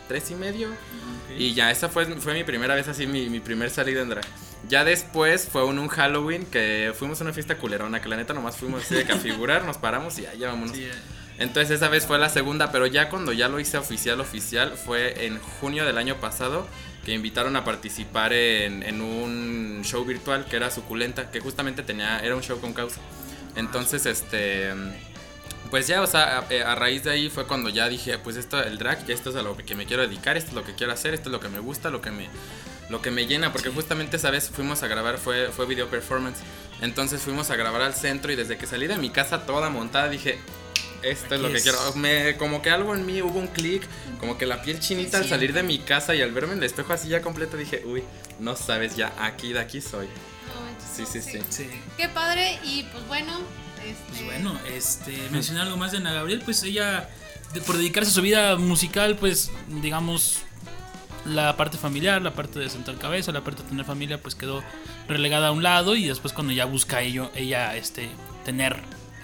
tres 0.08 0.30
y 0.30 0.34
medio. 0.34 0.70
Y 1.36 1.52
ya, 1.52 1.70
esa 1.70 1.90
fue, 1.90 2.06
fue 2.06 2.32
mi 2.32 2.44
primera 2.44 2.74
vez 2.74 2.88
así, 2.88 3.06
mi, 3.06 3.28
mi 3.28 3.40
primer 3.40 3.68
salida 3.70 4.00
en 4.00 4.08
drag. 4.08 4.24
Ya 4.68 4.84
después 4.84 5.46
fue 5.50 5.64
un, 5.64 5.78
un 5.78 5.88
Halloween 5.88 6.46
que 6.46 6.92
fuimos 6.98 7.20
a 7.20 7.24
una 7.24 7.34
fiesta 7.34 7.58
culerona, 7.58 8.00
que 8.00 8.08
la 8.08 8.16
neta 8.16 8.32
nomás 8.32 8.56
fuimos 8.56 8.82
así 8.82 8.94
de 8.94 9.04
que 9.04 9.12
a 9.12 9.16
figurar, 9.16 9.64
nos 9.64 9.76
paramos 9.76 10.18
y 10.18 10.22
ya, 10.22 10.32
ya 10.34 10.48
vámonos. 10.48 10.74
Sí, 10.74 10.84
eh, 10.84 10.92
Entonces 11.38 11.76
esa 11.76 11.88
vez 11.90 12.06
fue 12.06 12.18
la 12.18 12.30
segunda, 12.30 12.72
pero 12.72 12.86
ya 12.86 13.10
cuando 13.10 13.32
ya 13.32 13.48
lo 13.48 13.60
hice 13.60 13.76
oficial, 13.76 14.20
oficial, 14.20 14.72
fue 14.72 15.26
en 15.26 15.38
junio 15.38 15.84
del 15.84 15.98
año 15.98 16.16
pasado 16.16 16.66
que 17.06 17.12
invitaron 17.12 17.54
a 17.54 17.64
participar 17.64 18.32
en, 18.32 18.82
en 18.82 19.00
un 19.00 19.82
show 19.84 20.04
virtual 20.04 20.44
que 20.44 20.56
era 20.56 20.72
Suculenta, 20.72 21.30
que 21.30 21.38
justamente 21.38 21.84
tenía, 21.84 22.18
era 22.18 22.34
un 22.34 22.42
show 22.42 22.60
con 22.60 22.72
causa. 22.72 23.00
Entonces, 23.54 24.06
este, 24.06 24.74
pues 25.70 25.86
ya, 25.86 26.02
o 26.02 26.06
sea, 26.08 26.38
a, 26.38 26.72
a 26.72 26.74
raíz 26.74 27.04
de 27.04 27.12
ahí 27.12 27.30
fue 27.30 27.46
cuando 27.46 27.68
ya 27.68 27.88
dije, 27.88 28.18
pues 28.18 28.34
esto, 28.34 28.60
el 28.60 28.76
drag, 28.78 29.08
esto 29.08 29.30
es 29.30 29.36
a 29.36 29.42
lo 29.42 29.56
que 29.56 29.76
me 29.76 29.86
quiero 29.86 30.02
dedicar, 30.02 30.36
esto 30.36 30.48
es 30.48 30.56
lo 30.56 30.64
que 30.64 30.74
quiero 30.74 30.92
hacer, 30.92 31.14
esto 31.14 31.28
es 31.28 31.32
lo 31.32 31.38
que 31.38 31.48
me 31.48 31.60
gusta, 31.60 31.90
lo 31.90 32.02
que 32.02 32.10
me, 32.10 32.28
lo 32.90 33.00
que 33.00 33.12
me 33.12 33.28
llena, 33.28 33.52
porque 33.52 33.70
justamente 33.70 34.16
esa 34.16 34.32
vez 34.32 34.50
fuimos 34.50 34.82
a 34.82 34.88
grabar, 34.88 35.18
fue, 35.18 35.52
fue 35.52 35.64
video 35.66 35.86
performance. 35.86 36.40
Entonces 36.80 37.22
fuimos 37.22 37.50
a 37.50 37.56
grabar 37.56 37.82
al 37.82 37.94
centro 37.94 38.32
y 38.32 38.34
desde 38.34 38.58
que 38.58 38.66
salí 38.66 38.88
de 38.88 38.96
mi 38.96 39.10
casa 39.10 39.46
toda 39.46 39.70
montada 39.70 40.08
dije, 40.08 40.40
esto 41.02 41.34
es 41.34 41.40
lo 41.40 41.48
que 41.50 41.56
es. 41.58 41.62
quiero. 41.62 41.78
Me, 41.96 42.36
como 42.36 42.62
que 42.62 42.70
algo 42.70 42.94
en 42.94 43.04
mí 43.06 43.22
hubo 43.22 43.38
un 43.38 43.46
clic, 43.48 43.82
como 44.20 44.36
que 44.38 44.46
la 44.46 44.62
piel 44.62 44.80
chinita 44.80 45.18
al 45.18 45.24
Sí. 45.24 45.30
salir 45.30 45.52
de 45.52 45.62
mi 45.62 45.78
casa 45.78 46.14
y 46.14 46.22
al 46.22 46.32
verme 46.32 46.52
en 46.52 46.58
el 46.58 46.64
espejo 46.64 46.92
así 46.92 47.08
ya 47.08 47.20
completo 47.22 47.56
dije, 47.56 47.82
uy, 47.86 48.02
no 48.40 48.56
sabes 48.56 48.96
ya, 48.96 49.12
aquí 49.18 49.52
de 49.52 49.60
aquí 49.60 49.80
soy. 49.80 50.06
No, 50.06 50.76
Sí, 50.96 51.04
sí, 51.10 51.20
sí. 51.20 51.40
sí. 51.50 51.68
Qué 51.96 52.08
padre 52.08 52.58
y 52.64 52.84
pues 52.84 53.06
bueno, 53.06 53.32
este, 53.84 54.02
Pues 54.10 54.24
bueno, 54.24 54.58
este, 54.74 55.28
mencionar 55.30 55.64
algo 55.66 55.76
más 55.76 55.92
de 55.92 55.98
Ana 55.98 56.12
Gabriel, 56.12 56.42
pues 56.44 56.62
ella, 56.62 57.08
de- 57.52 57.60
por 57.60 57.76
dedicarse 57.76 58.10
a 58.10 58.14
su 58.14 58.22
vida 58.22 58.56
musical, 58.56 59.16
pues 59.16 59.50
digamos, 59.68 60.38
la 61.24 61.56
parte 61.56 61.76
familiar, 61.76 62.22
la 62.22 62.32
parte 62.34 62.58
de 62.60 62.70
sentar 62.70 62.96
cabeza, 62.98 63.32
la 63.32 63.42
parte 63.42 63.62
de 63.62 63.68
tener 63.68 63.84
familia, 63.84 64.20
pues 64.22 64.34
quedó 64.34 64.62
relegada 65.08 65.48
a 65.48 65.50
un 65.50 65.62
lado 65.62 65.96
y 65.96 66.06
después 66.06 66.32
cuando 66.32 66.52
ya 66.52 66.64
busca 66.66 67.02
ello, 67.02 67.30
ella 67.34 67.74
este, 67.76 68.08
tener 68.44 68.76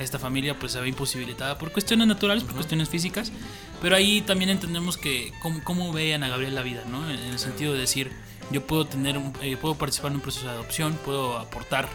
esta 0.03 0.19
familia, 0.19 0.59
pues 0.59 0.73
se 0.73 0.81
ve 0.81 0.89
imposibilitada 0.89 1.59
por 1.59 1.73
cuestiones 1.73 2.07
naturales, 2.07 2.45
por 2.45 2.55
cuestiones 2.55 2.89
físicas, 2.89 3.33
pero 3.81 3.97
ahí 3.97 4.21
también 4.23 4.51
entendemos 4.51 4.97
que 4.97 5.33
cómo, 5.43 5.63
cómo 5.65 5.93
ve 5.93 6.15
Ana 6.15 6.29
Gabriel 6.29 6.55
la 6.55 6.63
vida, 6.63 6.83
¿no? 6.91 7.09
En 7.11 7.19
el 7.19 7.39
sentido 7.39 7.73
de 7.73 7.81
decir, 7.81 8.11
yo 8.51 8.67
puedo 8.67 8.85
tener, 8.87 9.17
un- 9.19 9.33
eh, 9.43 9.57
puedo 9.57 9.75
participar 9.77 10.11
en 10.11 10.17
un 10.17 10.23
proceso 10.23 10.47
de 10.47 10.53
adopción, 10.53 10.99
puedo 11.05 11.39
aportar 11.39 11.89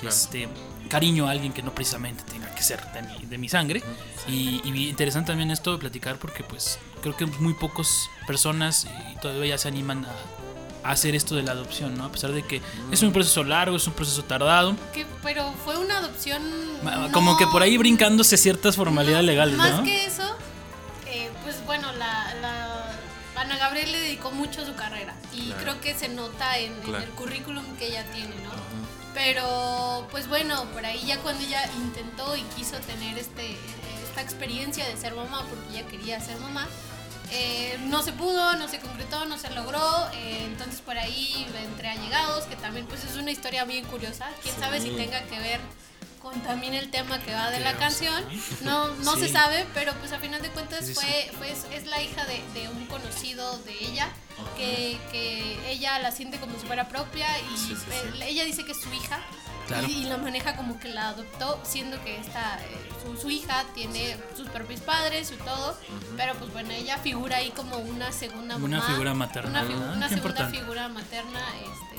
Claro. 0.00 0.08
este 0.08 0.48
cariño 0.88 1.28
a 1.28 1.30
alguien 1.30 1.52
que 1.52 1.62
no 1.62 1.72
precisamente 1.74 2.24
tenga 2.24 2.52
que 2.54 2.62
ser 2.62 2.80
de 2.92 3.02
mi, 3.02 3.26
de 3.26 3.38
mi 3.38 3.48
sangre. 3.48 3.82
Y, 4.28 4.60
y 4.64 4.88
interesante 4.88 5.28
también 5.28 5.50
esto 5.52 5.72
de 5.72 5.78
platicar 5.78 6.16
porque 6.18 6.42
pues 6.42 6.78
creo 7.00 7.16
que 7.16 7.24
muy 7.26 7.54
pocas 7.54 8.08
personas 8.26 8.86
y 9.12 9.16
todavía 9.20 9.56
se 9.58 9.68
animan 9.68 10.04
a, 10.04 10.08
a 10.10 10.41
hacer 10.84 11.14
esto 11.14 11.34
de 11.34 11.42
la 11.42 11.52
adopción, 11.52 11.96
¿no? 11.96 12.04
A 12.06 12.12
pesar 12.12 12.32
de 12.32 12.42
que 12.46 12.60
es 12.90 13.02
un 13.02 13.12
proceso 13.12 13.44
largo, 13.44 13.76
es 13.76 13.86
un 13.86 13.92
proceso 13.92 14.24
tardado, 14.24 14.76
que- 14.92 15.06
pero 15.22 15.52
fue 15.64 15.76
una 15.78 15.98
adopción 15.98 16.42
ma- 16.82 16.96
no- 16.96 17.12
como 17.12 17.36
que 17.36 17.46
por 17.46 17.62
ahí 17.62 17.76
brincándose 17.78 18.36
ciertas 18.36 18.76
formalidades 18.76 19.24
no, 19.24 19.30
legales, 19.30 19.56
Más 19.56 19.70
¿no? 19.78 19.84
que 19.84 20.06
eso, 20.06 20.36
eh, 21.06 21.30
pues 21.44 21.64
bueno, 21.66 21.92
la, 21.92 22.34
la- 22.40 22.98
Ana 23.36 23.56
Gabriel 23.56 23.90
le 23.90 23.98
dedicó 24.00 24.30
mucho 24.30 24.62
a 24.62 24.66
su 24.66 24.74
carrera 24.74 25.14
y 25.32 25.46
Claro. 25.46 25.62
creo 25.62 25.80
que 25.80 25.94
se 25.94 26.08
nota 26.08 26.58
en, 26.58 26.72
en 26.74 26.80
Claro. 26.82 27.04
el 27.04 27.10
currículum 27.10 27.64
que 27.76 27.88
ella 27.88 28.04
tiene, 28.12 28.34
¿no? 28.44 28.50
Pero 29.14 30.06
pues 30.10 30.28
bueno, 30.28 30.64
por 30.72 30.84
ahí 30.86 31.02
ya 31.06 31.18
cuando 31.18 31.42
ella 31.44 31.62
intentó 31.76 32.36
y 32.36 32.42
quiso 32.56 32.76
tener 32.78 33.18
este, 33.18 33.56
esta 34.08 34.22
experiencia 34.22 34.86
de 34.88 34.96
ser 34.96 35.14
mamá, 35.14 35.44
porque 35.48 35.78
ella 35.78 35.86
quería 35.88 36.20
ser 36.20 36.38
mamá, 36.38 36.66
eh, 37.32 37.78
no 37.86 38.02
se 38.02 38.12
pudo, 38.12 38.54
no 38.56 38.68
se 38.68 38.78
concretó, 38.78 39.24
no 39.26 39.38
se 39.38 39.50
logró. 39.50 39.80
eh, 40.14 40.44
entonces 40.46 40.80
por 40.80 40.96
ahí 40.98 41.46
entre 41.64 41.88
allegados, 41.88 42.44
que 42.44 42.56
también 42.56 42.86
pues 42.86 43.04
es 43.04 43.16
una 43.16 43.30
historia 43.30 43.64
bien 43.64 43.84
curiosa. 43.86 44.28
Quién 44.42 44.54
sabe 44.58 44.80
si 44.80 44.90
tenga 44.90 45.22
que 45.24 45.38
ver 45.40 45.60
con 46.22 46.40
también 46.42 46.74
el 46.74 46.88
tema 46.90 47.18
que 47.20 47.34
va 47.34 47.50
de 47.50 47.58
la 47.60 47.76
canción. 47.78 48.22
No, 48.62 48.88
no 48.96 49.16
se 49.16 49.28
sabe, 49.28 49.66
pero 49.74 49.92
pues 49.94 50.12
a 50.12 50.18
final 50.20 50.40
de 50.40 50.50
cuentas 50.50 50.90
fue, 50.94 51.30
fue- 51.36 51.50
es, 51.76 51.86
la 51.86 52.00
hija 52.00 52.24
de, 52.26 52.40
de 52.54 52.68
un 52.68 52.86
conocido 52.86 53.58
de 53.60 53.72
ella, 53.84 54.08
que, 54.56 54.98
que 55.10 55.58
ella 55.72 55.98
la 55.98 56.12
siente 56.12 56.38
como 56.38 56.58
si 56.60 56.66
fuera 56.66 56.86
propia 56.88 57.26
y 57.40 58.22
ella 58.28 58.44
dice 58.44 58.64
que 58.64 58.70
es 58.72 58.80
su 58.80 58.92
hija. 58.92 59.18
Claro. 59.72 59.88
Y, 59.88 59.92
y 59.92 60.04
la 60.04 60.16
maneja 60.18 60.56
como 60.56 60.78
que 60.78 60.88
la 60.88 61.08
adoptó, 61.08 61.60
siendo 61.64 62.02
que 62.04 62.16
esta, 62.18 62.58
eh, 62.64 62.90
su, 63.04 63.16
su 63.16 63.30
hija 63.30 63.64
tiene 63.74 64.16
sus 64.36 64.48
propios 64.48 64.80
padres 64.80 65.32
y 65.32 65.36
todo, 65.36 65.76
pero 66.16 66.34
pues 66.34 66.52
bueno, 66.52 66.70
ella 66.72 66.98
figura 66.98 67.36
ahí 67.38 67.50
como 67.50 67.76
una 67.78 68.12
segunda 68.12 68.56
Una 68.56 68.78
mamá, 68.78 68.86
figura 68.90 69.14
materna, 69.14 69.50
Una, 69.50 69.62
una 69.62 69.68
Qué 69.68 69.82
segunda 69.82 70.16
importante. 70.16 70.58
figura 70.58 70.88
materna, 70.88 71.40
este, 71.60 71.91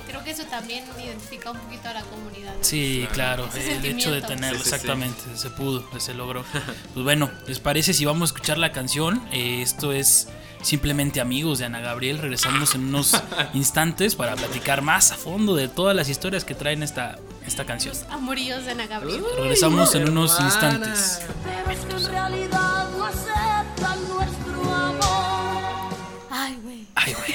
y 0.00 0.10
creo 0.10 0.24
que 0.24 0.30
eso 0.30 0.44
también 0.44 0.84
identifica 1.02 1.50
un 1.50 1.58
poquito 1.58 1.88
a 1.88 1.94
la 1.94 2.02
comunidad. 2.02 2.54
¿no? 2.56 2.64
Sí, 2.64 3.06
claro, 3.12 3.46
Ese 3.54 3.76
el 3.76 3.84
hecho 3.84 4.10
de 4.12 4.22
tenerlo, 4.22 4.58
Sí, 4.58 4.64
sí, 4.64 4.70
sí. 4.70 4.74
exactamente, 4.76 5.20
se 5.36 5.50
pudo, 5.50 5.84
se 6.00 6.14
logró. 6.14 6.44
Pues 6.94 7.04
bueno, 7.04 7.30
¿les 7.46 7.60
parece 7.60 7.92
si 7.94 8.04
vamos 8.04 8.30
a 8.30 8.34
escuchar 8.34 8.58
la 8.58 8.72
canción? 8.72 9.22
Eh, 9.32 9.62
esto 9.62 9.92
es 9.92 10.28
simplemente 10.62 11.20
amigos 11.20 11.58
de 11.58 11.64
Ana 11.66 11.80
Gabriel. 11.80 12.18
Regresamos 12.18 12.74
en 12.74 12.84
unos 12.84 13.20
instantes 13.54 14.14
para 14.14 14.36
platicar 14.36 14.82
más 14.82 15.12
a 15.12 15.16
fondo 15.16 15.54
de 15.54 15.68
todas 15.68 15.94
las 15.96 16.08
historias 16.08 16.44
que 16.44 16.54
traen 16.54 16.82
esta, 16.82 17.18
esta 17.46 17.64
canción. 17.64 17.94
Amoríos 18.10 18.64
de 18.64 18.72
Ana 18.72 18.86
Gabriel. 18.86 19.22
Regresamos 19.38 19.94
en 19.94 20.08
unos 20.08 20.32
Hermana. 20.34 20.48
instantes. 20.52 21.22
Pero 21.44 21.70
es 21.70 21.80
que 21.86 21.92
en 21.96 22.06
realidad 22.10 22.88
no 22.96 23.04
aceptan 23.06 24.08
nuestro 24.08 24.74
amor. 24.74 25.94
Ay, 26.30 26.58
güey. 26.62 26.86
Ay, 26.94 27.14
güey. 27.14 27.34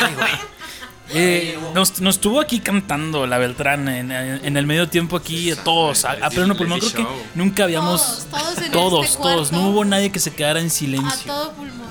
Ay, 0.00 0.14
güey. 0.14 0.32
Eh, 1.14 1.58
nos, 1.74 2.00
nos 2.00 2.16
estuvo 2.16 2.40
aquí 2.40 2.60
cantando 2.60 3.26
la 3.26 3.38
Beltrán 3.38 3.88
en, 3.88 4.10
en 4.10 4.56
el 4.56 4.66
medio 4.66 4.88
tiempo 4.88 5.16
aquí 5.16 5.52
todos 5.64 6.04
a, 6.04 6.12
a 6.12 6.30
pleno 6.30 6.56
pulmón. 6.56 6.80
Creo 6.80 6.92
que 6.92 7.06
nunca 7.34 7.64
habíamos 7.64 8.00
Todos, 8.02 8.26
todos 8.26 8.58
en 8.58 8.72
todos, 8.72 9.04
este 9.06 9.16
todos. 9.18 9.48
cuarto. 9.50 9.52
No 9.52 9.68
hubo 9.70 9.84
nadie 9.84 10.10
que 10.10 10.18
se 10.20 10.32
quedara 10.34 10.60
en 10.60 10.66
A 10.66 10.70
silencio. 10.70 11.32
todo 11.32 11.52
pulmón. 11.52 11.81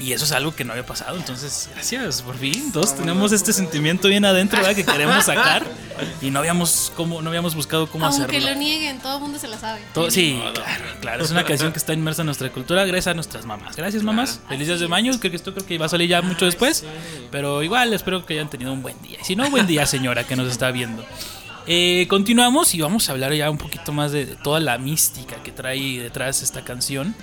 Y 0.00 0.12
eso 0.12 0.24
es 0.24 0.32
algo 0.32 0.54
que 0.54 0.64
no 0.64 0.72
había 0.72 0.86
pasado. 0.86 1.16
Entonces, 1.16 1.68
gracias, 1.74 2.22
por 2.22 2.36
fin. 2.38 2.70
Todos 2.70 2.94
tenemos 2.96 3.32
este 3.32 3.52
sentimiento 3.52 4.06
bien 4.06 4.24
adentro 4.24 4.60
¿verdad? 4.60 4.76
que 4.76 4.84
queremos 4.92 5.24
sacar. 5.24 5.64
Y 6.22 6.30
no 6.30 6.38
habíamos, 6.38 6.92
cómo, 6.94 7.20
no 7.20 7.28
habíamos 7.30 7.56
buscado 7.56 7.88
cómo 7.88 8.06
Aunque 8.06 8.22
hacerlo. 8.36 8.50
lo 8.50 8.54
nieguen, 8.54 9.00
todo 9.00 9.16
el 9.16 9.22
mundo 9.22 9.40
se 9.40 9.48
la 9.48 9.58
sabe. 9.58 9.80
Todo- 9.92 10.08
sí, 10.12 10.40
claro, 10.54 10.84
claro. 11.00 11.24
Es 11.24 11.32
una 11.32 11.44
canción 11.44 11.72
que 11.72 11.78
está 11.78 11.92
inmersa 11.94 12.22
en 12.22 12.26
nuestra 12.26 12.48
cultura 12.52 12.84
gracias 12.84 13.08
a 13.08 13.14
nuestras 13.14 13.44
mamás. 13.44 13.74
Gracias, 13.74 14.04
mamás. 14.04 14.38
Felices 14.48 14.78
de 14.78 14.86
mayo. 14.86 15.10
Creo 15.18 15.32
que 15.32 15.36
esto 15.36 15.52
creo 15.52 15.66
que 15.66 15.76
va 15.78 15.86
a 15.86 15.88
salir 15.88 16.08
ya 16.08 16.22
mucho 16.22 16.44
después. 16.44 16.84
Pero 17.32 17.64
igual 17.64 17.92
espero 17.92 18.24
que 18.24 18.34
hayan 18.34 18.48
tenido 18.48 18.72
un 18.72 18.82
buen 18.82 19.00
día. 19.02 19.18
Y 19.20 19.24
si 19.24 19.34
no, 19.34 19.50
buen 19.50 19.66
día, 19.66 19.84
señora, 19.86 20.22
que 20.24 20.36
nos 20.36 20.46
está 20.48 20.70
viendo. 20.70 21.04
Eh, 21.66 22.06
continuamos 22.08 22.72
y 22.74 22.80
vamos 22.80 23.08
a 23.08 23.12
hablar 23.12 23.32
ya 23.34 23.50
un 23.50 23.58
poquito 23.58 23.92
más 23.92 24.12
de, 24.12 24.24
de 24.24 24.36
toda 24.36 24.60
la 24.60 24.78
mística 24.78 25.42
que 25.42 25.50
trae 25.50 25.98
detrás 25.98 26.40
esta 26.42 26.62
canción. 26.64 27.16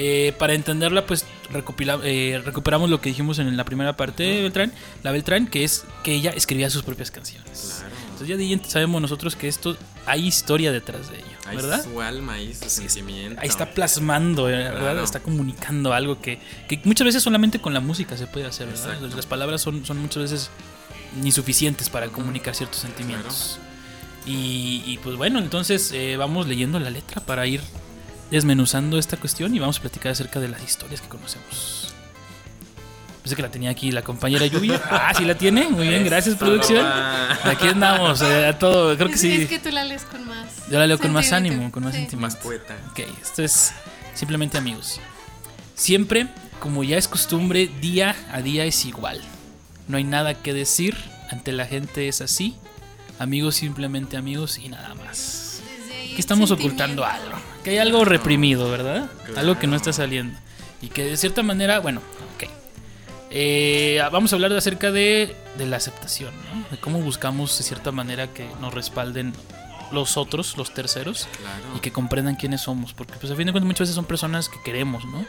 Eh, 0.00 0.32
para 0.38 0.54
entenderla, 0.54 1.06
pues 1.06 1.26
recopila- 1.52 2.00
eh, 2.04 2.40
recuperamos 2.44 2.88
lo 2.88 3.00
que 3.00 3.08
dijimos 3.08 3.38
en 3.40 3.56
la 3.56 3.64
primera 3.64 3.96
parte 3.96 4.22
de 4.22 4.42
Beltrán, 4.42 4.72
la 5.02 5.10
Beltrán, 5.10 5.48
que 5.48 5.64
es 5.64 5.84
que 6.04 6.14
ella 6.14 6.30
escribía 6.30 6.70
sus 6.70 6.82
propias 6.84 7.10
canciones. 7.10 7.78
Claro. 7.80 7.94
Entonces 8.04 8.28
ya 8.28 8.36
de 8.36 8.44
ahí 8.44 8.60
sabemos 8.66 9.02
nosotros 9.02 9.34
que 9.36 9.48
esto 9.48 9.76
hay 10.06 10.26
historia 10.26 10.70
detrás 10.72 11.10
de 11.10 11.18
ello, 11.18 11.26
¿verdad? 11.54 11.82
su 11.84 12.00
alma, 12.00 12.34
ahí 12.34 12.54
su 12.54 12.68
sentimiento. 12.68 13.40
Ahí 13.40 13.48
está 13.48 13.72
plasmando, 13.74 14.48
eh, 14.48 14.52
¿verdad? 14.52 14.80
Claro. 14.80 15.04
Está 15.04 15.20
comunicando 15.20 15.92
algo 15.92 16.20
que, 16.20 16.38
que 16.68 16.80
muchas 16.84 17.04
veces 17.04 17.22
solamente 17.22 17.60
con 17.60 17.74
la 17.74 17.80
música 17.80 18.16
se 18.16 18.26
puede 18.26 18.46
hacer, 18.46 18.66
¿verdad? 18.68 18.92
Exacto. 18.94 19.16
Las 19.16 19.26
palabras 19.26 19.60
son, 19.62 19.84
son 19.84 19.98
muchas 19.98 20.22
veces 20.24 20.50
insuficientes 21.24 21.88
para 21.90 22.08
comunicar 22.08 22.54
ciertos 22.54 22.80
sentimientos. 22.80 23.58
Y, 24.26 24.82
y, 24.86 24.98
pues 25.02 25.16
bueno, 25.16 25.38
entonces 25.38 25.90
eh, 25.92 26.16
vamos 26.18 26.46
leyendo 26.46 26.78
la 26.78 26.90
letra 26.90 27.20
para 27.22 27.46
ir 27.46 27.62
desmenuzando 28.30 28.98
esta 28.98 29.16
cuestión 29.16 29.54
y 29.54 29.58
vamos 29.58 29.78
a 29.78 29.80
platicar 29.80 30.12
acerca 30.12 30.40
de 30.40 30.48
las 30.48 30.62
historias 30.62 31.00
que 31.00 31.08
conocemos. 31.08 31.94
Pensé 33.22 33.36
que 33.36 33.42
la 33.42 33.50
tenía 33.50 33.70
aquí 33.70 33.90
la 33.90 34.02
compañera 34.02 34.46
Lluvia. 34.46 34.80
Ah, 34.90 35.12
sí 35.16 35.24
la 35.24 35.36
tiene. 35.36 35.68
Muy 35.68 35.88
bien, 35.88 36.04
gracias 36.04 36.36
producción. 36.36 36.86
Aquí 37.44 37.66
andamos, 37.68 38.22
eh, 38.22 38.46
a 38.46 38.58
todo. 38.58 38.96
Creo 38.96 39.08
que 39.08 39.14
es, 39.14 39.20
sí. 39.20 39.42
es 39.42 39.48
que 39.48 39.58
tú 39.58 39.70
la 39.70 39.84
lees 39.84 40.04
con 40.04 40.26
más. 40.26 40.68
Yo 40.70 40.78
la 40.78 40.86
leo 40.86 40.98
con 40.98 41.12
más 41.12 41.32
ánimo, 41.32 41.70
con 41.70 41.84
más 41.84 41.94
sí. 41.94 42.16
Más 42.16 42.36
poeta. 42.36 42.76
Ok, 42.90 43.00
esto 43.20 43.42
es 43.42 43.72
simplemente 44.14 44.56
amigos. 44.56 45.00
Siempre, 45.74 46.28
como 46.58 46.84
ya 46.84 46.96
es 46.96 47.06
costumbre, 47.06 47.70
día 47.80 48.16
a 48.32 48.40
día 48.40 48.64
es 48.64 48.84
igual. 48.84 49.20
No 49.88 49.96
hay 49.96 50.04
nada 50.04 50.34
que 50.34 50.52
decir, 50.52 50.96
ante 51.30 51.52
la 51.52 51.66
gente 51.66 52.08
es 52.08 52.20
así. 52.20 52.56
Amigos 53.18 53.56
simplemente 53.56 54.16
amigos 54.16 54.58
y 54.58 54.68
nada 54.68 54.94
más. 54.94 55.47
Estamos 56.20 56.50
ocultando 56.50 57.04
algo. 57.04 57.38
Que 57.62 57.70
hay 57.70 57.78
algo 57.78 58.04
reprimido, 58.04 58.70
¿verdad? 58.70 59.08
Algo 59.36 59.58
que 59.58 59.66
no 59.66 59.76
está 59.76 59.92
saliendo. 59.92 60.38
Y 60.82 60.88
que 60.88 61.04
de 61.04 61.16
cierta 61.16 61.42
manera, 61.42 61.78
bueno, 61.80 62.00
ok. 62.36 62.50
Eh, 63.30 64.00
vamos 64.10 64.32
a 64.32 64.36
hablar 64.36 64.52
acerca 64.52 64.90
de, 64.90 65.36
de 65.56 65.66
la 65.66 65.76
aceptación, 65.76 66.32
¿no? 66.52 66.64
De 66.70 66.78
cómo 66.78 67.00
buscamos 67.00 67.56
de 67.58 67.64
cierta 67.64 67.92
manera 67.92 68.28
que 68.28 68.48
nos 68.60 68.72
respalden 68.74 69.32
los 69.92 70.16
otros, 70.16 70.56
los 70.56 70.72
terceros, 70.74 71.28
Claro. 71.38 71.76
y 71.76 71.80
que 71.80 71.92
comprendan 71.92 72.36
quiénes 72.36 72.60
somos. 72.62 72.92
Porque 72.92 73.14
pues 73.20 73.32
a 73.32 73.36
fin 73.36 73.46
de 73.46 73.52
cuentas 73.52 73.66
muchas 73.66 73.80
veces 73.80 73.94
son 73.94 74.04
personas 74.04 74.48
que 74.48 74.60
queremos, 74.62 75.04
¿no? 75.06 75.24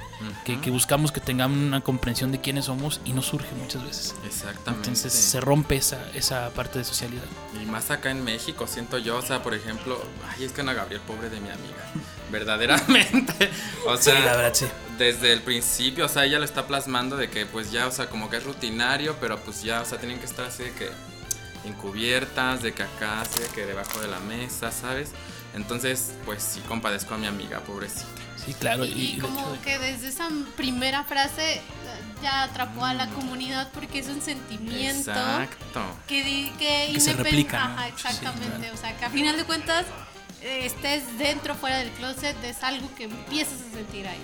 que, 0.45 0.59
que 0.61 0.71
buscamos 0.71 1.11
que 1.11 1.19
tengan 1.21 1.51
una 1.51 1.81
comprensión 1.81 2.31
de 2.31 2.39
quiénes 2.41 2.65
somos 2.65 3.01
y 3.05 3.13
no 3.13 3.21
surge 3.21 3.53
muchas 3.55 3.83
veces. 3.85 4.15
Exactamente. 4.25 4.89
Entonces 4.89 5.13
se 5.13 5.39
rompe 5.41 5.75
esa, 5.75 5.99
esa 6.13 6.49
parte 6.51 6.79
de 6.79 6.85
socialidad. 6.85 7.23
Y 7.61 7.65
más 7.65 7.91
acá 7.91 8.11
en 8.11 8.23
México, 8.23 8.67
siento 8.67 8.97
yo, 8.97 9.17
o 9.17 9.21
sea, 9.21 9.41
por 9.43 9.53
ejemplo, 9.53 10.01
ay, 10.29 10.43
es 10.45 10.51
que 10.51 10.61
Ana 10.61 10.73
Gabriel, 10.73 11.01
pobre 11.07 11.29
de 11.29 11.39
mi 11.39 11.49
amiga, 11.49 11.91
verdaderamente, 12.31 13.49
o 13.85 13.95
sea, 13.97 14.15
Sí, 14.17 14.23
la 14.23 14.35
verdad, 14.35 14.53
sí. 14.53 14.65
desde 14.97 15.33
el 15.33 15.41
principio, 15.41 16.05
o 16.05 16.09
sea, 16.09 16.25
ella 16.25 16.39
lo 16.39 16.45
está 16.45 16.67
plasmando 16.67 17.15
de 17.17 17.29
que 17.29 17.45
pues 17.45 17.71
ya, 17.71 17.87
o 17.87 17.91
sea, 17.91 18.09
como 18.09 18.29
que 18.29 18.37
es 18.37 18.43
rutinario, 18.43 19.15
pero 19.19 19.39
pues 19.39 19.61
ya, 19.63 19.81
o 19.81 19.85
sea, 19.85 19.97
tienen 19.99 20.19
que 20.19 20.25
estar 20.25 20.45
así 20.45 20.63
de 20.63 20.71
que 20.73 20.89
encubiertas, 21.65 22.61
de 22.61 22.73
que 22.73 22.83
acá, 22.83 23.23
que 23.53 23.65
debajo 23.65 23.99
de 23.99 24.07
la 24.07 24.19
mesa, 24.19 24.71
¿sabes? 24.71 25.11
Entonces, 25.55 26.11
pues 26.25 26.43
sí 26.43 26.61
compadezco 26.67 27.15
a 27.15 27.17
mi 27.17 27.27
amiga, 27.27 27.59
pobrecita. 27.61 28.05
Sí, 28.45 28.53
claro. 28.53 28.85
Y, 28.85 28.91
Y, 28.91 29.15
de 29.15 29.21
como 29.21 29.39
hecho, 29.53 29.61
que 29.63 29.77
desde 29.79 30.07
esa 30.07 30.29
primera 30.55 31.03
frase 31.03 31.55
eh, 31.55 31.61
ya 32.23 32.43
atrapó 32.43 32.85
a 32.85 32.93
la 32.93 33.07
comunidad 33.09 33.69
porque 33.73 33.99
es 33.99 34.07
un 34.07 34.21
sentimiento 34.21 35.09
Exacto. 35.11 35.81
que, 36.07 36.23
di- 36.23 36.51
que, 36.57 36.91
Que 36.93 36.99
se 36.99 37.13
replica, 37.13 37.59
¿no? 37.67 37.73
Ajá, 37.73 37.83
Sí, 37.85 37.89
exactamente. 37.95 38.57
claro. 38.57 38.73
O 38.73 38.77
sea, 38.77 38.95
que 38.97 39.05
a 39.05 39.09
final 39.09 39.35
de 39.37 39.43
cuentas 39.43 39.85
eh, 40.41 40.65
estés 40.65 41.17
dentro 41.17 41.53
o 41.53 41.57
fuera 41.57 41.79
del 41.79 41.89
closet 41.91 42.41
es 42.43 42.63
algo 42.63 42.89
que 42.95 43.05
empiezas 43.05 43.55
a 43.69 43.75
sentir 43.75 44.07
ahí. 44.07 44.19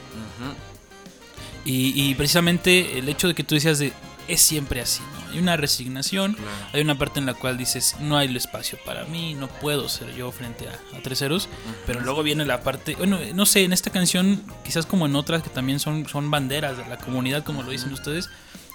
Y 1.65 2.13
precisamente 2.15 2.99
el 2.99 3.09
hecho 3.09 3.27
de 3.27 3.33
que 3.35 3.43
tú 3.43 3.55
decías 3.55 3.79
de 3.79 3.91
es 4.27 4.41
siempre 4.41 4.81
así, 4.81 5.01
¿no? 5.13 5.31
Hay 5.31 5.39
una 5.39 5.57
resignación, 5.57 6.33
Claro. 6.33 6.51
hay 6.73 6.81
una 6.81 6.97
parte 6.97 7.19
en 7.19 7.25
la 7.25 7.33
cual 7.33 7.57
dices 7.57 7.95
no 7.99 8.17
hay 8.17 8.27
el 8.27 8.38
espacio 8.38 8.77
para 8.85 9.05
mí, 9.05 9.33
no 9.35 9.47
puedo 9.47 9.88
ser 9.89 10.13
yo 10.15 10.31
frente 10.31 10.67
a, 10.67 10.97
a 10.97 11.01
terceros, 11.01 11.49
pero 11.85 11.99
luego 12.01 12.23
viene 12.23 12.45
la 12.45 12.61
parte, 12.61 12.95
bueno, 12.95 13.19
no 13.33 13.45
sé, 13.45 13.63
en 13.63 13.73
esta 13.73 13.89
canción, 13.91 14.43
quizás 14.63 14.85
como 14.85 15.05
en 15.05 15.15
otras 15.15 15.43
que 15.43 15.49
también 15.49 15.79
son, 15.79 16.07
son 16.07 16.31
banderas 16.31 16.77
de 16.77 16.85
la 16.88 16.97
comunidad, 16.97 17.43
como 17.43 17.63
lo 17.63 17.71
dicen 17.71 17.91
ustedes, 17.93 18.29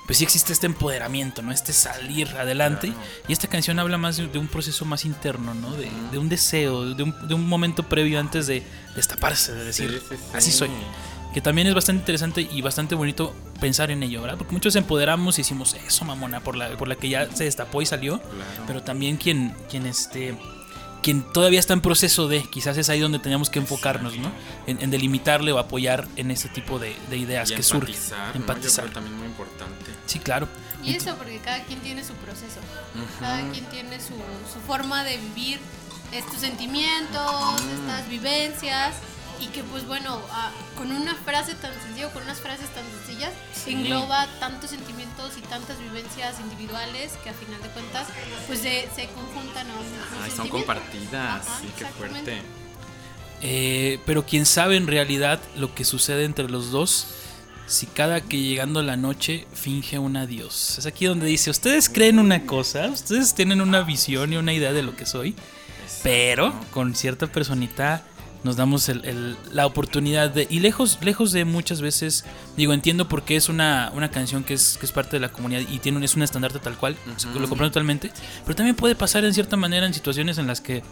pues 0.06 0.18
sí 0.18 0.24
existe 0.24 0.52
este 0.52 0.66
empoderamiento, 0.66 1.40
¿no? 1.40 1.52
Este 1.52 1.72
salir 1.72 2.26
adelante. 2.30 2.88
Claro. 2.88 3.02
Y 3.28 3.32
esta 3.32 3.46
canción 3.46 3.78
habla 3.78 3.96
más 3.96 4.16
de, 4.16 4.26
de 4.26 4.38
un 4.40 4.48
proceso 4.48 4.84
más 4.84 5.04
interno, 5.04 5.54
¿no? 5.54 5.70
De, 5.76 5.88
de 6.10 6.18
un 6.18 6.28
deseo, 6.28 6.94
de 6.94 7.02
un, 7.04 7.28
de 7.28 7.34
un 7.34 7.48
momento 7.48 7.84
previo 7.84 8.18
antes 8.18 8.48
de 8.48 8.64
destaparse, 8.96 9.52
de 9.52 9.64
decir, 9.64 9.90
Sí, 10.00 10.06
sí, 10.08 10.16
sí. 10.16 10.36
así 10.36 10.50
soy. 10.52 10.70
Que 11.34 11.40
también 11.40 11.68
es 11.68 11.74
bastante 11.74 12.00
interesante 12.00 12.48
y 12.50 12.60
bastante 12.60 12.94
bonito 12.96 13.34
pensar 13.60 13.90
en 13.90 14.02
ello, 14.02 14.20
¿verdad? 14.22 14.36
Porque 14.36 14.52
muchos 14.52 14.74
empoderamos 14.76 15.38
y 15.38 15.42
decimos, 15.42 15.74
eso, 15.86 16.04
mamona, 16.04 16.40
por 16.40 16.56
la, 16.56 16.70
por 16.76 16.88
la 16.88 16.96
que 16.96 17.08
ya 17.08 17.28
se 17.34 17.44
destapó 17.44 17.82
y 17.82 17.86
salió. 17.86 18.18
Claro. 18.20 18.64
Pero 18.66 18.82
también 18.82 19.16
quien, 19.16 19.54
quien 19.70 19.86
este 19.86 20.36
quien 21.02 21.22
todavía 21.32 21.58
está 21.60 21.72
en 21.72 21.80
proceso 21.80 22.28
de, 22.28 22.42
quizás 22.42 22.76
es 22.76 22.90
ahí 22.90 23.00
donde 23.00 23.18
teníamos 23.18 23.48
que 23.48 23.58
enfocarnos, 23.58 24.18
¿no? 24.18 24.30
En, 24.66 24.82
en 24.82 24.90
delimitarle 24.90 25.50
o 25.50 25.58
apoyar 25.58 26.06
en 26.16 26.30
este 26.30 26.50
tipo 26.50 26.78
de, 26.78 26.94
de 27.08 27.16
ideas 27.16 27.50
Y 27.50 27.54
que 27.54 27.62
surgen. 27.62 27.94
empatizar, 27.94 28.36
Empatizar. 28.36 28.84
creo 28.84 28.94
también 28.96 29.16
muy 29.16 29.26
importante. 29.28 29.90
Sí, 30.04 30.18
claro. 30.18 30.46
Y 30.84 30.94
eso 30.96 31.14
porque 31.16 31.38
cada 31.38 31.62
quien 31.64 31.78
tiene 31.80 32.04
su 32.04 32.12
proceso. 32.14 32.60
Cada 33.18 33.40
quien 33.50 33.64
tiene 33.66 33.98
su, 33.98 34.12
su 34.52 34.60
forma 34.66 35.02
de 35.04 35.16
vivir 35.16 35.58
estos 36.12 36.36
sentimientos, 36.40 37.62
estas 37.80 38.08
vivencias. 38.10 38.96
Y 39.40 39.46
que 39.46 39.64
pues 39.64 39.86
bueno, 39.86 40.20
ah, 40.30 40.50
con 40.76 40.92
una 40.92 41.14
frase 41.14 41.54
tan 41.54 41.72
sencilla, 41.82 42.10
con 42.12 42.22
unas 42.22 42.40
frases 42.40 42.68
tan 42.74 42.84
sencillas, 42.84 43.32
engloba 43.66 44.26
tantos 44.38 44.70
sentimientos 44.70 45.32
y 45.38 45.40
tantas 45.42 45.80
vivencias 45.80 46.38
individuales 46.40 47.12
que 47.24 47.30
a 47.30 47.34
final 47.34 47.60
de 47.62 47.68
cuentas 47.68 48.06
pues 48.46 48.60
se, 48.60 48.88
se 48.94 49.08
conjuntan 49.08 49.70
a 49.70 49.74
un 49.74 50.22
Ay, 50.22 50.30
son 50.30 50.48
compartidas, 50.48 51.46
Ajá, 51.46 51.60
sí, 51.60 51.68
qué 51.78 51.86
fuerte. 51.86 52.42
Eh, 53.42 53.98
pero 54.04 54.26
quién 54.26 54.44
sabe 54.44 54.76
en 54.76 54.86
realidad 54.86 55.40
lo 55.56 55.74
que 55.74 55.84
sucede 55.84 56.24
entre 56.24 56.50
los 56.50 56.70
dos 56.70 57.06
si 57.70 57.86
cada 57.86 58.20
que 58.20 58.42
llegando 58.42 58.82
la 58.82 58.96
noche 58.96 59.46
finge 59.54 59.98
un 59.98 60.16
adiós. 60.16 60.76
Es 60.78 60.86
aquí 60.86 61.06
donde 61.06 61.26
dice, 61.26 61.50
ustedes 61.50 61.88
creen 61.88 62.18
una 62.18 62.44
cosa, 62.44 62.88
ustedes 62.88 63.34
tienen 63.34 63.60
una 63.60 63.82
visión 63.82 64.32
y 64.32 64.36
una 64.36 64.52
idea 64.52 64.72
de 64.72 64.82
lo 64.82 64.96
que 64.96 65.06
soy, 65.06 65.36
pero 66.02 66.52
con 66.72 66.96
cierta 66.96 67.28
personita 67.28 68.02
nos 68.42 68.56
damos 68.56 68.88
el- 68.88 69.04
el- 69.04 69.36
la 69.52 69.66
oportunidad 69.66 70.30
de... 70.30 70.46
Y 70.48 70.60
lejos, 70.60 70.98
lejos 71.02 71.30
de 71.32 71.44
muchas 71.44 71.80
veces, 71.82 72.24
digo, 72.56 72.72
entiendo 72.72 73.06
porque 73.08 73.36
es 73.36 73.48
una, 73.48 73.90
una 73.94 74.10
canción 74.10 74.44
que 74.44 74.54
es, 74.54 74.76
que 74.78 74.86
es 74.86 74.92
parte 74.92 75.16
de 75.16 75.20
la 75.20 75.28
comunidad 75.30 75.60
y 75.70 75.78
tiene 75.78 75.98
un, 75.98 76.04
es 76.04 76.14
un 76.14 76.22
estandarte 76.22 76.58
tal 76.58 76.76
cual, 76.78 76.96
lo 77.06 77.48
comprendo 77.48 77.68
totalmente, 77.70 78.10
pero 78.44 78.56
también 78.56 78.76
puede 78.76 78.94
pasar 78.94 79.24
en 79.24 79.34
cierta 79.34 79.56
manera 79.56 79.84
en 79.86 79.92
situaciones 79.92 80.38
en 80.38 80.46
las 80.46 80.60
que 80.62 80.82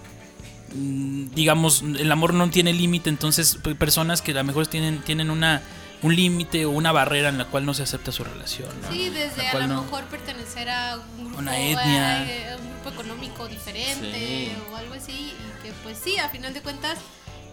mm, 0.75 1.29
digamos, 1.35 1.83
el 1.83 2.11
amor 2.13 2.35
no 2.35 2.51
tiene 2.51 2.73
límite, 2.73 3.09
entonces 3.11 3.57
pe- 3.63 3.75
personas 3.75 4.21
que 4.23 4.33
a 4.33 4.35
lo 4.35 4.45
mejor 4.45 4.67
tienen, 4.67 5.01
tienen 5.01 5.31
una, 5.31 5.63
un 6.03 6.15
límite 6.15 6.67
o 6.67 6.71
una 6.71 6.93
barrera 6.93 7.29
en 7.31 7.39
la 7.39 7.47
cual 7.47 7.65
no 7.65 7.73
se 7.75 7.83
acepta 7.83 8.13
su 8.13 8.25
relación. 8.25 8.69
¿no? 8.83 8.93
Sí, 8.93 9.09
desde 9.09 9.43
La 9.45 9.51
a 9.53 9.59
lo 9.61 9.67
no- 9.69 9.83
mejor 9.85 10.05
pertenecer 10.05 10.69
a 10.69 10.99
un 11.19 11.25
grupo, 11.25 11.39
Una 11.39 11.59
etnia. 11.59 12.25
eh, 12.31 12.53
a 12.53 12.57
un 12.59 12.69
grupo 12.83 12.91
económico 12.91 13.49
diferente 13.49 14.13
Sí. 14.15 14.53
o 14.71 14.77
algo 14.77 14.95
así, 14.95 15.13
y 15.33 15.63
que 15.63 15.73
pues 15.83 15.99
sí, 16.03 16.19
a 16.19 16.29
final 16.29 16.53
de 16.53 16.61
cuentas, 16.61 16.99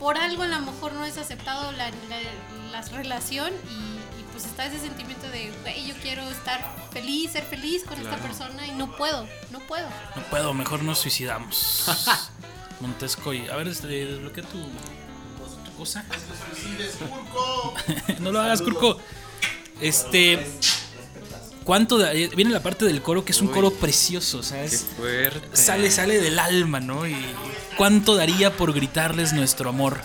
por 0.06 0.20
algo 0.20 0.44
a 0.44 0.48
lo 0.48 0.60
mejor 0.60 0.94
no 0.94 1.04
es 1.04 1.18
aceptado 1.18 1.72
la, 1.72 1.90
la- 1.90 2.72
la 2.72 2.82
relación 2.90 3.52
y, 3.68 4.22
y, 4.22 4.26
pues 4.34 4.46
está 4.46 4.68
ese 4.68 4.80
sentimiento 4.80 5.28
de, 5.30 5.52
güey, 5.64 5.88
yo 5.88 5.96
quiero 6.04 6.22
estar 6.30 6.64
feliz, 6.94 7.32
ser 7.32 7.44
feliz 7.44 7.84
con 7.86 8.00
esta 8.00 8.18
persona 8.18 8.68
y 8.68 8.72
no 8.74 8.96
puedo, 8.96 9.28
no 9.50 9.60
puedo. 9.62 9.88
No 10.16 10.22
puedo, 10.30 10.54
mejor 10.54 10.84
nos 10.84 11.00
suicidamos. 11.00 11.86
Montesco 12.82 13.34
y... 13.34 13.48
A 13.48 13.56
ver, 13.56 13.68
este, 13.70 13.88
desbloquea 13.88 14.44
tu, 14.44 14.60
tu 14.60 15.76
cosa. 15.76 16.06
no 18.20 18.32
lo 18.32 18.42
hagas, 18.42 18.62
Curco. 18.62 19.00
Este... 19.82 20.46
¿Cuánto? 21.64 21.98
da- 21.98 22.14
eh, 22.14 22.30
viene 22.36 22.52
la 22.52 22.62
parte 22.62 22.86
del 22.86 23.02
coro 23.02 23.26
que 23.26 23.32
es 23.32 23.42
un 23.42 23.48
Uy. 23.48 23.54
coro 23.56 23.72
precioso, 23.72 24.42
Qué 24.42 24.46
¿sabes? 24.46 24.86
fuerte. 24.98 25.58
Sale, 25.58 25.90
sale 25.90 26.20
del 26.22 26.38
alma, 26.38 26.80
¿no? 26.80 27.08
Y 27.08 27.16
cuánto 27.78 28.16
daría 28.16 28.56
por 28.56 28.74
gritarles 28.74 29.34
nuestro 29.34 29.70
amor. 29.70 30.00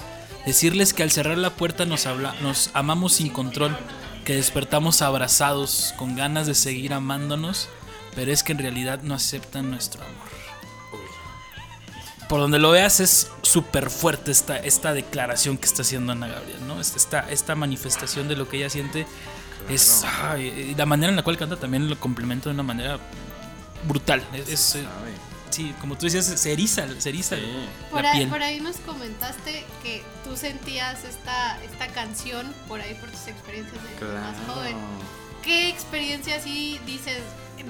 Decirles 0.46 0.94
que 0.94 1.02
al 1.02 1.10
cerrar 1.10 1.38
la 1.38 1.50
puerta 1.50 1.84
nos, 1.84 2.06
habla, 2.06 2.34
nos 2.40 2.70
amamos 2.74 3.14
sin 3.14 3.28
control, 3.28 3.76
que 4.24 4.34
despertamos 4.34 5.02
abrazados, 5.02 5.94
con 5.96 6.16
ganas 6.16 6.46
de 6.46 6.54
seguir 6.54 6.92
amándonos, 6.92 7.68
pero 8.14 8.32
es 8.32 8.42
que 8.42 8.52
en 8.52 8.58
realidad 8.58 9.00
no 9.02 9.14
aceptan 9.14 9.70
nuestro 9.70 10.02
amor. 10.02 10.30
Por 12.28 12.40
donde 12.40 12.58
lo 12.58 12.70
veas 12.70 13.00
es 13.00 13.30
súper 13.42 13.90
fuerte 13.90 14.30
esta, 14.30 14.56
esta 14.56 14.94
declaración 14.94 15.58
que 15.58 15.66
está 15.66 15.82
haciendo 15.82 16.12
Ana 16.12 16.28
Gabriel, 16.28 16.66
¿no? 16.66 16.80
Esta, 16.80 16.96
esta, 16.96 17.30
esta 17.30 17.54
manifestación 17.56 18.28
de 18.28 18.36
lo 18.36 18.48
que 18.48 18.58
ella 18.58 18.70
siente 18.70 19.04
es... 19.68 20.04
ay, 20.04 20.74
la 20.76 20.86
manera 20.86 21.10
en 21.10 21.16
la 21.16 21.22
cual 21.22 21.36
canta 21.36 21.56
también 21.56 21.90
lo 21.90 21.98
complementa 21.98 22.48
de 22.48 22.54
una 22.54 22.62
manera 22.62 22.98
brutal. 23.86 24.22
Es, 24.32 24.76
eh. 24.76 24.84
Sí, 25.50 25.74
como 25.80 25.96
tú 25.98 26.06
decías, 26.06 26.26
se 26.26 26.52
eriza, 26.52 26.86
se 26.98 27.08
eriza 27.08 27.36
Sí. 27.36 27.42
Por 27.90 28.02
la 28.02 28.10
ahí, 28.12 28.18
piel. 28.18 28.28
por 28.30 28.42
ahí 28.42 28.60
nos 28.60 28.76
comentaste 28.78 29.64
que 29.82 30.02
tú 30.24 30.36
sentías 30.36 31.04
esta, 31.04 31.60
esta 31.62 31.88
canción 31.88 32.52
por 32.68 32.80
ahí 32.80 32.94
por 32.94 33.10
tus 33.10 33.26
experiencias 33.26 33.78
de 33.82 34.06
más 34.06 34.36
joven. 34.46 34.76
¿Qué 35.42 35.68
experiencia 35.68 36.36
así 36.36 36.78
dices? 36.86 37.18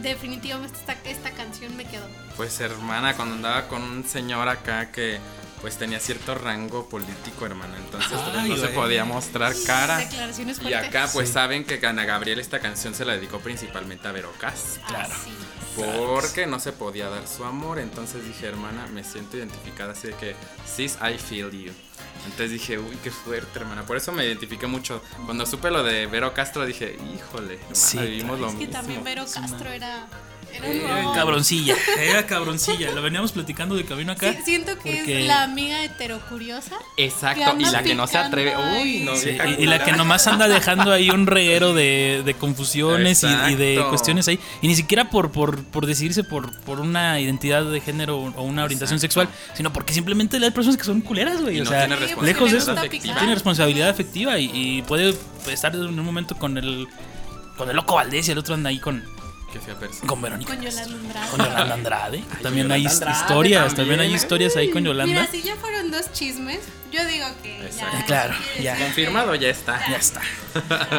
Definitivamente 0.03 0.79
esta, 0.79 0.93
esta 1.09 1.31
canción 1.33 1.77
me 1.77 1.85
quedó. 1.85 2.07
Pues 2.37 2.61
hermana, 2.61 3.15
cuando 3.17 3.35
andaba 3.37 3.67
con 3.69 3.83
un 3.83 4.05
señor 4.05 4.49
acá 4.49 4.91
que 4.93 5.19
pues 5.61 5.77
tenía 5.77 6.01
cierto 6.01 6.35
rango 6.35 6.89
político, 6.89 7.45
hermana, 7.47 7.77
entonces 7.77 8.11
Ay, 8.35 8.49
no 8.49 8.57
se 8.57 8.69
podía 8.69 9.05
mostrar 9.05 9.53
cara. 9.67 9.99
Declaraciones 9.99 10.61
Y 10.63 10.73
acá 10.75 11.09
pues 11.13 11.29
Sí. 11.29 11.35
saben 11.35 11.65
que 11.65 11.85
Ana 11.87 12.05
Gabriel 12.05 12.39
esta 12.41 12.61
canción 12.61 12.95
se 12.95 13.05
la 13.05 13.15
dedicó 13.15 13.41
principalmente 13.41 14.09
a 14.09 14.13
Verocas. 14.13 14.81
Claro. 14.87 15.13
Así. 15.13 15.31
Porque 15.77 16.47
no 16.47 16.59
se 16.61 16.73
podía 16.73 17.09
dar 17.09 17.27
su 17.29 17.45
amor, 17.45 17.79
entonces 17.79 18.25
dije, 18.25 18.47
hermana, 18.47 18.87
me 18.89 19.05
siento 19.05 19.37
identificada 19.37 19.93
así 19.93 20.09
de 20.09 20.15
que, 20.15 20.35
sis, 20.67 20.97
I 21.01 21.17
feel 21.19 21.51
you. 21.51 21.73
Entonces 22.25 22.51
dije, 22.51 22.79
uy, 22.79 22.97
qué 23.03 23.11
fuerte, 23.11 23.59
hermana. 23.61 23.85
Por 23.87 23.97
eso 23.97 24.13
me 24.13 24.25
identifiqué 24.27 24.67
mucho. 24.67 25.03
Cuando 25.25 25.47
supe 25.47 25.71
lo 25.71 25.83
de 25.83 26.07
Vero 26.07 26.35
Castro 26.35 26.67
dije, 26.67 26.99
híjole, 27.15 27.55
hermana, 27.55 27.75
Sí, 27.75 27.99
vivimos 27.99 28.37
claro. 28.39 28.41
lo 28.41 28.47
Es 28.49 28.53
que 28.55 28.59
mismo. 28.67 28.73
también 28.73 29.05
Vero 29.05 29.25
Castro 29.33 29.71
era 29.71 30.07
Era 30.53 31.03
no. 31.03 31.13
cabroncilla, 31.13 31.75
era 32.01 32.27
cabroncilla. 32.27 32.91
Lo 32.93 33.03
veníamos 33.03 33.33
platicando 33.33 33.75
de 33.77 33.85
camino 33.85 34.13
acá. 34.13 34.33
Sí, 34.33 34.39
siento 34.45 34.75
que 34.79 34.97
porque- 34.97 35.21
es 35.23 35.27
la 35.27 35.43
amiga 35.45 35.83
heterocuriosa. 35.85 36.77
Exacto, 36.97 37.57
y 37.59 37.65
la 37.65 37.83
que 37.83 37.95
no 37.95 38.07
se 38.07 38.19
atreve. 38.19 38.55
Uy, 38.81 39.01
no, 39.05 39.17
Sí, 39.17 39.31
y, 39.59 39.63
y 39.63 39.67
la 39.67 39.83
que 39.85 39.93
nomás 39.93 40.27
anda 40.27 40.49
dejando 40.49 40.93
ahí 40.93 41.11
un 41.11 41.27
reguero 41.27 41.75
de, 41.75 42.23
de 42.25 42.35
confusiones 42.35 43.23
y, 43.25 43.27
y 43.53 43.55
de 43.55 43.85
cuestiones 43.89 44.29
ahí. 44.29 44.39
Y 44.63 44.69
ni 44.69 44.75
siquiera 44.77 45.11
por, 45.11 45.31
por, 45.33 45.63
por 45.65 45.87
decidirse 45.87 46.25
por, 46.25 46.55
por 46.61 46.81
una 46.81 47.21
identidad 47.21 47.65
de 47.65 47.81
género 47.81 48.19
o 48.19 48.43
una 48.43 48.65
orientación 48.65 48.97
Exacto. 48.99 49.21
sexual, 49.23 49.29
sino 49.57 49.73
porque 49.73 49.93
simplemente 49.93 50.37
hay 50.37 50.51
personas 50.51 50.77
que 50.77 50.85
son 50.85 51.01
culeras, 51.01 51.41
güey. 51.41 51.61
O 51.61 51.67
sea, 51.67 51.87
lejos 52.23 52.51
de 52.51 52.59
eso, 52.59 52.73
afectiva. 52.73 53.17
tiene 53.19 53.35
responsabilidad 53.35 53.89
afectiva 53.89 54.39
y, 54.39 54.51
y 54.53 54.83
puede 54.83 55.15
estar 55.51 55.75
en 55.75 55.83
un 55.99 56.05
momento 56.05 56.37
con 56.37 56.59
el 56.59 56.87
con 57.57 57.69
el 57.69 57.77
loco 57.77 57.95
Valdés 57.97 58.27
y 58.29 58.33
el 58.33 58.39
otro 58.39 58.55
anda 58.55 58.71
ahí 58.71 58.79
con, 58.79 59.05
Que 59.53 59.59
fea 59.61 59.75
persona. 59.79 60.07
con 60.07 60.23
Verónica. 60.23 60.55
Con 60.55 60.63
Yolanda 60.65 60.95
Andrade. 60.95 61.31
Con 61.31 61.41
Yolanda 61.41 61.75
Andrade. 61.75 62.25
Ay, 62.31 62.43
también 62.43 62.71
hay 62.73 62.83
Yolanda 62.83 63.07
Andrade 63.07 63.21
historias, 63.23 63.67
también, 63.67 63.77
también, 63.77 64.01
hay 64.01 64.13
¿eh? 64.13 64.17
historias 64.17 64.57
ahí 64.57 64.71
con 64.71 64.85
Yolanda. 64.85 65.13
Mira, 65.21 65.27
si 65.31 65.43
ya 65.43 65.57
fueron 65.57 65.91
dos 65.91 66.13
chismes, 66.13 66.61
yo 66.93 67.05
digo 67.07 67.27
que 67.43 67.67
Exacto. 67.67 67.97
ya. 67.99 68.05
Claro, 68.07 68.35
quiere 68.45 68.63
ya. 68.63 68.79
Confirmado, 68.79 69.35
ya 69.35 69.49
está. 69.49 69.81
Ya 69.91 69.97
está. 69.97 70.21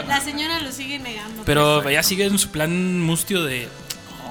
La 0.07 0.19
señora 0.21 0.59
lo 0.59 0.71
sigue 0.71 0.99
negando. 0.99 1.43
Pero 1.45 1.87
ella 1.87 2.03
sigue 2.03 2.25
en 2.25 2.37
su 2.37 2.49
plan 2.49 2.99
mustio 3.01 3.43
de. 3.43 3.69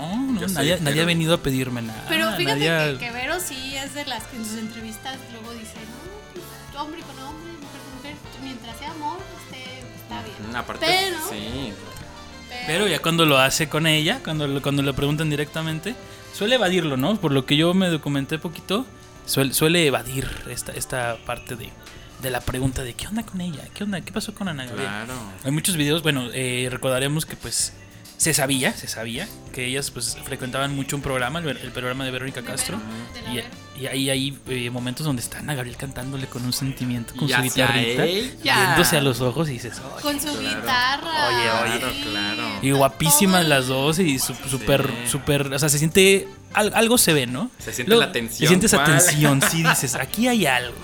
No, 0.00 0.16
no, 0.32 0.40
soy 0.40 0.52
nadie, 0.54 0.54
nadie 0.54 0.76
ha 0.76 0.76
hetero". 0.92 1.06
venido 1.06 1.34
a 1.34 1.42
pedirme 1.42 1.82
nada. 1.82 2.04
Pero 2.08 2.32
fíjate 2.32 2.58
nadie 2.68 2.98
que, 2.98 3.06
que 3.06 3.10
Vero 3.12 3.38
sí 3.40 3.74
es 3.76 3.94
de 3.94 4.04
las 4.06 4.24
que 4.24 4.36
en 4.36 4.44
sus 4.46 4.58
entrevistas 4.58 5.16
luego 5.32 5.52
dice, 5.52 5.74
no, 5.76 6.32
pues, 6.34 6.80
hombre 6.82 7.00
con 7.02 7.18
hombre, 7.24 7.52
mujer 7.52 7.80
con 7.84 7.96
mujer, 7.96 8.14
mientras 8.42 8.78
sea 8.78 8.90
amor, 8.92 9.18
este, 9.44 9.80
está 9.96 10.22
bien. 10.22 10.56
Aparte, 10.56 10.86
pero, 10.86 11.18
sí. 11.28 11.72
Pero 12.66 12.86
ya 12.88 13.00
cuando 13.00 13.26
lo 13.26 13.38
hace 13.38 13.68
con 13.68 13.86
ella, 13.86 14.20
cuando, 14.24 14.46
lo- 14.46 14.62
cuando 14.62 14.82
le 14.82 14.92
preguntan 14.92 15.30
directamente, 15.30 15.94
suele 16.32 16.56
evadirlo, 16.56 16.96
¿no? 16.96 17.16
Por 17.20 17.32
lo 17.32 17.46
que 17.46 17.56
yo 17.56 17.74
me 17.74 17.88
documenté 17.88 18.38
poquito, 18.38 18.86
suele, 19.26 19.52
suele 19.54 19.86
evadir 19.86 20.28
esta, 20.48 20.72
esta 20.72 21.16
parte 21.26 21.56
de, 21.56 21.70
de 22.22 22.30
la 22.30 22.40
pregunta 22.40 22.82
de 22.82 22.94
¿qué 22.94 23.06
onda 23.06 23.24
con 23.24 23.40
ella? 23.40 23.62
¿Qué 23.74 23.84
onda? 23.84 24.00
¿Qué 24.00 24.12
pasó 24.12 24.34
con 24.34 24.48
Ana 24.48 24.64
Gabriel? 24.66 24.86
Claro. 24.88 25.14
Hay 25.44 25.50
muchos 25.52 25.76
videos, 25.76 26.02
bueno, 26.02 26.28
eh, 26.32 26.68
recordaremos 26.70 27.26
que 27.26 27.36
pues 27.36 27.72
se 28.16 28.34
sabía, 28.34 28.72
se 28.74 28.86
sabía 28.86 29.26
que 29.54 29.64
ellas 29.66 29.90
pues 29.90 30.16
frecuentaban 30.24 30.74
mucho 30.76 30.94
un 30.96 31.02
programa, 31.02 31.38
el, 31.38 31.48
el 31.48 31.70
programa 31.72 32.04
de 32.04 32.10
Verónica 32.10 32.42
De 32.42 32.46
Castro. 32.46 32.78
De 33.14 33.22
la 33.22 33.32
Y, 33.32 33.36
Vero. 33.36 33.48
Y 33.80 33.86
ahí 33.86 34.10
hay 34.10 34.38
eh, 34.48 34.68
momentos 34.70 35.06
donde 35.06 35.22
está 35.22 35.38
Ana 35.38 35.54
Gabriel 35.54 35.76
cantándole 35.76 36.26
con 36.26 36.44
un 36.44 36.52
sentimiento, 36.52 37.14
con 37.16 37.24
Y 37.28 37.32
su 37.32 37.34
hacia 37.38 37.66
guitarrita, 37.68 38.04
ella. 38.04 38.56
viéndose 38.66 38.96
a 38.96 39.00
los 39.00 39.20
ojos 39.20 39.48
y 39.48 39.52
dices, 39.52 39.80
"Oye". 39.94 40.02
con 40.02 40.20
su 40.20 40.28
Claro. 40.38 40.60
guitarra. 40.60 41.28
Oye, 41.28 41.74
oye. 41.78 41.92
sí, 41.94 42.02
Claro, 42.10 42.48
y 42.62 42.70
guapísimas 42.72 43.46
las 43.48 43.66
dos 43.68 43.98
y 43.98 44.18
su- 44.18 44.34
súper, 44.34 44.86
Sí. 45.04 45.10
súper, 45.10 45.52
o 45.52 45.58
sea, 45.58 45.68
se 45.68 45.78
siente, 45.78 46.28
al- 46.52 46.72
algo 46.74 46.98
se 46.98 47.12
ve, 47.14 47.26
¿no? 47.26 47.50
Se 47.58 47.72
siente 47.72 47.94
la 47.96 48.12
tensión, 48.12 48.38
Se 48.38 48.46
siente 48.46 48.66
esa 48.66 48.84
tensión, 48.84 49.40
sí 49.50 49.62
dices, 49.62 49.94
aquí 49.94 50.28
hay 50.28 50.46
algo, 50.46 50.76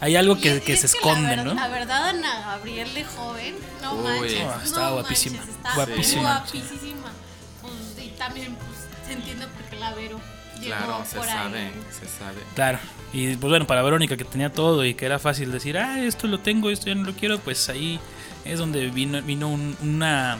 hay 0.00 0.16
algo 0.16 0.38
que, 0.40 0.56
es- 0.56 0.62
que 0.62 0.72
es 0.72 0.80
se 0.80 0.86
esconde, 0.86 1.28
ver- 1.36 1.44
¿no? 1.44 1.54
La 1.54 1.68
verdad, 1.68 2.08
Ana 2.08 2.40
Gabriel 2.46 2.92
de 2.94 3.04
joven, 3.04 3.54
no 3.82 3.94
Uy. 3.94 4.02
manches. 4.04 4.42
No, 4.44 4.62
estaba 4.62 4.86
no 4.88 4.92
guapísima, 4.94 5.36
manches, 5.36 5.54
está 5.56 5.74
guapísima. 5.74 6.22
Guapísima. 6.22 7.12
Pues, 7.60 8.06
y 8.06 8.08
también 8.18 8.54
pues, 8.56 8.78
se 9.06 9.12
entiende 9.12 9.46
porque 9.48 9.76
la 9.76 9.94
Vero 9.94 10.18
Claro, 10.66 11.04
se 11.06 11.18
sabe, 11.22 11.58
ahí. 11.58 11.72
se 11.90 12.06
sabe. 12.06 12.38
Claro. 12.54 12.78
Y 13.12 13.36
pues 13.36 13.50
bueno, 13.50 13.66
para 13.66 13.82
Verónica 13.82 14.16
que 14.16 14.24
tenía 14.24 14.50
todo 14.52 14.84
y 14.84 14.94
que 14.94 15.04
era 15.06 15.18
fácil 15.18 15.52
decir, 15.52 15.76
ah, 15.78 16.00
esto 16.00 16.26
lo 16.26 16.38
tengo, 16.40 16.70
esto 16.70 16.86
ya 16.86 16.94
no 16.94 17.04
lo 17.04 17.12
quiero, 17.12 17.38
pues 17.38 17.68
ahí 17.68 18.00
es 18.44 18.58
donde 18.58 18.88
vino, 18.90 19.20
vino 19.22 19.48
un- 19.48 19.76
una, 19.82 20.38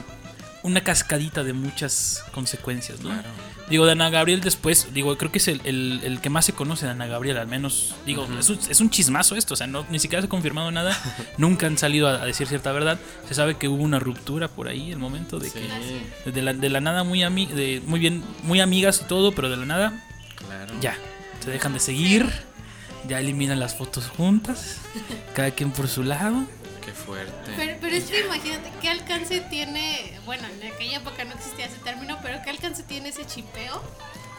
una 0.63 0.81
cascadita 0.83 1.45
de 1.45 1.53
muchas 1.53 2.25
consecuencias, 2.33 3.01
¿no? 3.01 3.11
Claro. 3.11 3.29
Digo, 3.69 3.87
de 3.87 3.93
Ana 3.93 4.11
Gabriel 4.11 4.41
después, 4.41 4.89
digo, 4.93 5.17
creo 5.17 5.31
que 5.33 5.39
es 5.39 5.49
el, 5.49 5.61
el- 5.65 6.01
el 6.05 6.21
que 6.21 6.29
más 6.31 6.45
se 6.45 6.53
conoce 6.53 6.85
de 6.87 6.93
Ana 6.93 7.07
Gabriel, 7.07 7.39
al 7.39 7.47
menos, 7.47 7.95
digo, 8.05 8.27
es, 8.39 8.49
un, 8.51 8.59
es 8.69 8.81
un 8.81 8.91
chismazo 8.91 9.37
esto, 9.37 9.55
o 9.55 9.57
sea, 9.57 9.67
no, 9.67 9.87
ni 9.91 9.99
siquiera 9.99 10.21
se 10.21 10.27
ha 10.27 10.29
confirmado 10.29 10.71
nada, 10.71 10.97
nunca 11.39 11.67
han 11.67 11.79
salido 11.79 12.09
a, 12.09 12.23
a 12.23 12.25
decir 12.27 12.47
cierta 12.49 12.73
verdad, 12.73 12.99
se 13.29 13.35
sabe 13.35 13.57
que 13.57 13.69
hubo 13.69 13.83
una 13.83 13.99
ruptura 13.99 14.49
por 14.49 14.69
ahí, 14.69 14.91
el 14.93 14.99
momento 14.99 15.39
de 15.39 15.49
Sí, 15.51 15.59
que 16.25 16.33
de 16.33 16.43
la, 16.43 16.53
de 16.55 16.69
la 16.71 16.81
nada 16.81 17.03
muy, 17.05 17.21
ami- 17.21 17.49
de, 17.49 17.83
muy 17.87 18.01
bien, 18.01 18.23
muy 18.43 18.61
amigas 18.61 19.01
y 19.05 19.09
todo, 19.09 19.33
pero 19.33 19.49
de 19.49 19.57
la 19.57 19.65
nada 19.67 20.05
claro. 20.47 20.75
ya, 20.81 20.97
se 21.45 21.51
dejan 21.51 21.73
de 21.75 21.81
seguir, 21.81 22.31
ya 23.09 23.19
eliminan 23.21 23.59
las 23.61 23.75
fotos 23.77 24.09
juntas, 24.09 24.77
cada 25.35 25.51
quien 25.51 25.71
por 25.73 25.89
su 25.89 26.03
lado. 26.03 26.45
Qué 26.85 26.93
fuerte. 26.93 27.53
Pero, 27.57 27.77
pero 27.81 27.95
es 27.97 28.05
que 28.05 28.21
imagínate, 28.21 28.71
¿qué 28.81 28.89
alcance 28.89 29.41
tiene? 29.43 30.19
Bueno, 30.25 30.43
en 30.61 30.73
aquella 30.73 30.97
época 30.99 31.25
no 31.25 31.33
existía 31.35 31.67
ese 31.67 31.77
término, 31.77 32.19
pero 32.23 32.41
¿qué 32.43 32.51
alcance 32.51 32.83
tiene 32.83 33.11
ese 33.11 33.25
chipeo? 33.25 33.83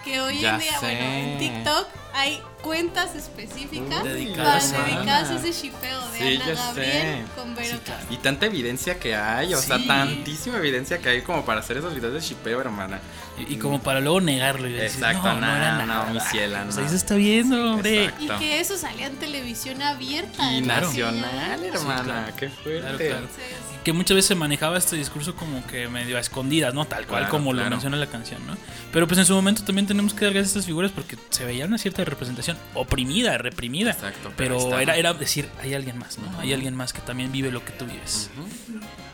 Que 0.04 0.20
hoy 0.20 0.42
Ya 0.42 0.56
en 0.56 0.60
día, 0.60 0.72
sé. 0.78 0.86
bueno, 0.86 1.06
en 1.06 1.38
TikTok 1.40 1.88
hay 2.14 2.42
cuentas 2.62 3.16
específicas 3.16 4.04
Uy, 4.04 4.10
Dedicadas 4.10 4.74
para 4.74 5.14
a- 5.16 5.22
ese 5.38 5.54
chipeo 5.54 6.10
de 6.12 6.18
Sí, 6.18 6.36
Ana 6.44 6.54
Gabriel 6.54 7.02
sé. 7.02 7.24
con 7.38 7.56
Vero 7.56 7.78
Sí. 7.78 7.92
Y 8.14 8.18
tanta 8.18 8.46
evidencia 8.48 9.00
que 9.00 9.16
hay, 9.16 9.54
o 9.54 9.62
sea, 9.62 9.80
tantísima 9.88 10.58
evidencia 10.58 10.98
que 10.98 11.08
hay 11.08 11.22
como 11.22 11.46
para 11.46 11.62
hacer 11.62 11.78
esos 11.78 11.96
videos 11.96 12.14
de 12.14 12.20
shipeo, 12.20 12.60
hermana. 12.60 13.00
Y, 13.40 13.54
y 13.54 13.58
como 13.58 13.82
para 13.82 14.00
luego 14.00 14.22
negarlo 14.22 14.68
y 14.68 14.74
decir, 14.74 15.04
Exacto, 15.04 15.28
no, 15.28 15.40
no, 15.40 15.48
no, 15.48 15.56
era 15.56 15.72
no, 15.78 15.86
nada. 15.88 16.14
mi 16.14 16.20
ciela, 16.20 16.66
no. 16.66 16.76
ahí 16.82 16.88
se 16.88 16.96
está 16.96 17.16
viendo, 17.16 17.74
hombre. 17.74 18.06
Exacto. 18.06 18.24
Y 18.36 18.40
que 18.40 18.60
eso 18.60 18.78
salía 18.78 19.08
en 19.08 19.16
televisión 19.16 19.82
abierta. 19.82 20.54
Y 20.54 20.62
nacional, 20.62 21.60
señal. 21.60 21.64
hermana, 21.76 22.04
claro. 22.04 22.34
qué 22.38 22.50
fuerte. 22.50 22.80
Claro, 22.82 22.98
claro. 22.98 23.16
Entonces, 23.18 23.44
Que 23.84 23.92
muchas 23.92 24.16
veces 24.16 24.28
se 24.28 24.36
manejaba 24.36 24.78
este 24.78 24.96
discurso 24.96 25.36
como 25.36 25.66
que 25.66 25.88
medio 25.88 26.18
a 26.18 26.20
escondidas, 26.20 26.74
¿no? 26.76 26.86
Tal 26.86 27.08
cual 27.08 27.22
Claro, 27.22 27.32
como 27.32 27.54
lo 27.54 27.68
menciona 27.70 27.98
la 27.98 28.06
canción, 28.08 28.46
¿no? 28.46 28.56
Pero 28.92 29.08
pues 29.08 29.20
en 29.20 29.26
su 29.26 29.34
momento 29.34 29.64
también 29.64 29.88
tenemos 29.88 30.14
que 30.14 30.26
dar 30.26 30.34
gracias 30.36 30.56
a 30.56 30.60
estas 30.60 30.66
figuras 30.68 30.92
porque 30.92 31.18
se 31.32 31.44
veía 31.44 31.66
una 31.66 31.80
cierta 31.80 32.06
representación 32.06 32.56
oprimida, 32.76 33.38
reprimida. 33.40 33.92
Exacto, 33.92 34.32
pero 34.38 34.58
Pero 34.60 34.80
era, 34.80 34.96
era 34.96 35.14
decir, 35.14 35.50
hay 35.62 35.74
alguien 35.74 35.98
más, 35.98 36.20
¿no? 36.20 36.40
Hay 36.40 36.54
alguien 36.54 36.76
más 36.76 36.94
que 36.94 37.02
también 37.02 37.32
vive 37.32 37.52
lo 37.52 37.66
que 37.66 37.72
tú 37.72 37.86
vives. 37.86 38.30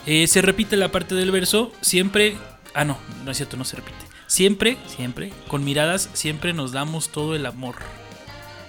Eh, 0.06 0.28
se 0.28 0.42
repite 0.42 0.76
la 0.76 0.92
parte 0.92 1.16
del 1.16 1.32
verso, 1.32 1.72
siempre... 1.82 2.36
Ah, 2.76 2.84
no, 2.86 2.98
no 3.26 3.32
es 3.32 3.38
cierto, 3.38 3.58
no 3.58 3.66
se 3.66 3.76
repite. 3.78 3.98
Siempre, 4.30 4.78
siempre, 4.86 5.34
con 5.48 5.64
miradas, 5.64 6.08
siempre 6.14 6.54
nos 6.54 6.72
damos 6.72 7.10
todo 7.10 7.36
el 7.36 7.48
amor. 7.48 7.78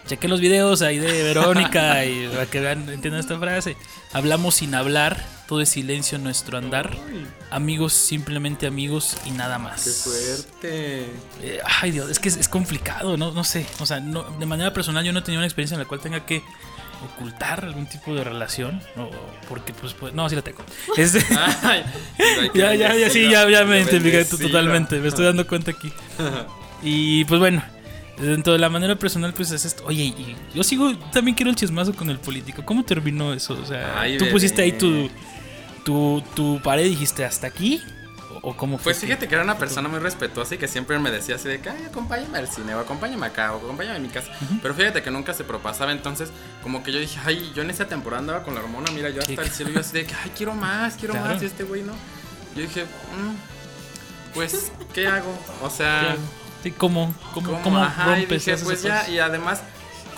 Chequen 0.07 0.31
los 0.31 0.41
videos 0.41 0.81
ahí 0.81 0.99
de 0.99 1.23
Verónica 1.23 2.03
y 2.07 2.29
para 2.29 2.47
que 2.47 2.61
vean, 2.61 2.89
entiendan 2.89 3.21
esta 3.21 3.39
frase. 3.39 3.77
Hablamos 4.15 4.55
sin 4.55 4.75
hablar, 4.75 5.23
todo 5.47 5.61
es 5.61 5.69
silencio 5.69 6.17
en 6.17 6.25
nuestro 6.25 6.57
andar. 6.57 6.97
Amigos, 7.51 7.93
simplemente 7.93 8.67
amigos 8.67 9.19
y 9.27 9.33
nada 9.33 9.59
más. 9.59 9.85
Qué 9.85 9.91
fuerte. 9.91 11.13
Eh, 11.43 11.61
ay 11.83 11.91
Dios, 11.91 12.11
es 12.11 12.19
que 12.19 12.31
es, 12.31 12.39
es 12.39 12.49
complicado, 12.49 13.19
¿no? 13.19 13.31
No 13.31 13.45
sé. 13.45 13.67
O 13.81 13.87
sea, 13.87 14.01
no, 14.01 14.23
de 14.23 14.47
manera 14.47 14.73
personal 14.73 15.05
yo 15.05 15.13
no 15.13 15.19
he 15.19 15.23
tenido 15.23 15.41
una 15.41 15.47
experiencia 15.47 15.75
en 15.75 15.81
la 15.81 15.87
cual 15.87 16.01
tenga 16.01 16.25
que 16.25 16.43
ocultar 17.05 17.65
algún 17.65 17.87
tipo 17.87 18.15
de 18.15 18.25
relación. 18.25 18.81
o- 18.97 19.11
porque 19.49 19.73
pues, 19.73 19.95
pues, 19.95 20.13
no, 20.15 20.29
sí 20.29 20.37
la 20.37 20.43
tengo. 20.43 20.63
Este- 20.97 21.25
Ay, 21.63 21.85
ya, 22.55 22.75
ya, 22.75 22.95
ya, 22.95 23.11
sí, 23.11 23.29
ya, 23.31 23.49
ya 23.49 23.65
me 23.65 23.85
qué 23.85 23.97
identifiqué 23.97 24.25
totalmente. 24.25 24.99
Me 24.99 25.09
estoy 25.09 25.25
dando 25.27 25.47
cuenta 25.47 25.71
aquí. 25.73 25.93
Y 26.83 27.27
pues 27.27 27.39
bueno, 27.41 27.63
dentro 28.19 28.55
de 28.55 28.59
la 28.59 28.71
manera 28.71 28.97
personal, 28.97 29.35
pues 29.35 29.51
es 29.51 29.67
esto. 29.67 29.85
Oye, 29.87 30.05
y 30.05 30.35
yo 30.55 30.63
sigo, 30.65 30.97
también 31.13 31.35
quiero 31.35 31.51
el 31.51 31.57
chismazo 31.57 31.93
con 31.95 32.09
el 32.09 32.19
político. 32.19 32.65
¿Cómo 32.65 32.85
terminó 32.85 33.35
eso? 33.35 33.53
O 33.63 33.67
sea, 33.67 34.01
Ay, 34.01 34.17
tú 34.17 34.25
bebé. 34.25 34.33
pusiste 34.33 34.63
ahí 34.63 34.73
tu, 34.73 35.11
tu, 35.85 36.23
tu 36.35 36.59
pared 36.63 36.87
y 36.87 36.89
dijiste 36.91 37.23
hasta 37.25 37.49
aquí. 37.49 37.83
¿O, 38.43 38.57
cómo 38.57 38.79
fue? 38.79 38.93
Pues 38.93 38.99
fíjate 38.99 39.29
que 39.29 39.35
era 39.35 39.45
una 39.45 39.59
persona 39.59 39.89
muy 39.89 39.99
respetuosa 39.99 40.55
y 40.55 40.59
que 40.59 40.67
siempre 40.69 40.99
me 40.99 41.11
decía 41.11 41.35
así 41.37 41.49
de 41.49 41.61
que, 41.61 41.69
ay, 41.71 41.85
acompáñame 41.85 42.39
al 42.39 42.49
cine, 42.49 42.75
o 42.75 42.81
acompáñame 42.81 43.27
acá, 43.27 43.53
o 43.53 43.59
acompáñame 43.59 43.97
a 43.97 44.01
mi 44.01 44.09
casa. 44.09 44.31
Pero 44.63 44.75
fíjate 44.75 45.03
que 45.03 45.11
nunca 45.11 45.35
se 45.35 45.45
propasaba, 45.45 45.93
entonces, 45.93 46.31
como 46.63 46.83
que 46.83 46.93
yo 46.93 46.99
dije, 47.01 47.19
ay, 47.25 47.53
yo 47.55 47.63
en 47.63 47.71
esa 47.71 47.87
temporada 47.87 48.21
andaba 48.21 48.43
con 48.43 48.55
la 48.55 48.61
hormona, 48.61 48.91
mira, 48.93 49.11
yo 49.11 49.21
hasta 49.21 49.43
el 49.43 49.51
cielo, 49.51 49.71
yo 49.73 49.81
así 49.81 49.93
de 49.93 50.07
que, 50.07 50.15
ay, 50.15 50.33
quiero 50.37 50.55
más, 50.55 50.95
quiero 50.95 51.15
Claro. 51.15 51.35
más, 51.35 51.43
y 51.43 51.47
este 51.47 51.65
güey 51.65 51.83
no. 51.83 51.93
Yo 52.57 52.63
dije, 52.63 52.85
"Mm, 52.85 53.35
pues, 54.35 54.73
¿qué 54.95 55.07
hago? 55.07 55.37
O 55.63 55.71
sea, 55.71 56.17
Sí, 56.63 56.73
¿Cómo, 56.73 57.15
cómo, 57.33 57.47
¿cómo? 57.53 57.63
cómo 57.63 57.79
Ajá, 57.83 58.05
y 58.19 58.21
rompes 58.21 58.41
dije, 58.45 58.53
esas 58.53 58.65
pues 58.67 58.83
ya, 58.83 59.09
y 59.09 59.19
además, 59.19 59.63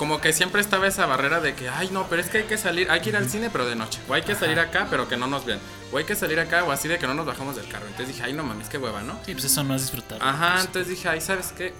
como 0.02 0.20
que 0.20 0.32
siempre 0.32 0.60
estaba 0.60 0.88
esa 0.88 1.06
barrera 1.06 1.38
de 1.40 1.54
que, 1.54 1.68
ay, 1.68 1.88
no, 1.92 2.08
pero 2.08 2.20
es 2.20 2.28
que 2.28 2.38
hay 2.38 2.44
que 2.44 2.58
salir, 2.58 2.90
hay 2.90 2.98
que 3.02 3.10
ir 3.10 3.16
al 3.16 3.30
cine, 3.30 3.50
pero 3.50 3.66
de 3.66 3.76
noche, 3.76 4.00
o 4.08 4.14
hay 4.14 4.22
que 4.22 4.34
salir 4.34 4.58
acá, 4.58 4.88
pero 4.90 5.08
que 5.08 5.16
no 5.16 5.28
nos 5.28 5.44
vean, 5.44 5.60
o 5.92 5.96
hay 5.96 6.02
que 6.02 6.16
salir 6.16 6.40
acá, 6.40 6.64
o 6.64 6.72
así 6.72 6.88
de 6.88 6.98
que 6.98 7.06
no 7.06 7.14
nos 7.14 7.24
bajamos 7.24 7.54
del 7.54 7.68
carro. 7.68 7.86
Entonces 7.86 8.08
dije, 8.08 8.24
ay, 8.24 8.32
no 8.32 8.42
mames, 8.42 8.68
qué 8.68 8.78
hueva, 8.78 9.02
¿no? 9.02 9.12
Sí, 9.24 9.30
pues 9.34 9.44
eso 9.44 9.62
no 9.62 9.76
es 9.76 9.82
disfrutar. 9.82 10.18
Ajá, 10.20 10.54
Pues, 10.54 10.64
entonces 10.66 10.88
dije, 10.88 11.08
ay, 11.08 11.20
¿sabes 11.20 11.52
qué? 11.56 11.72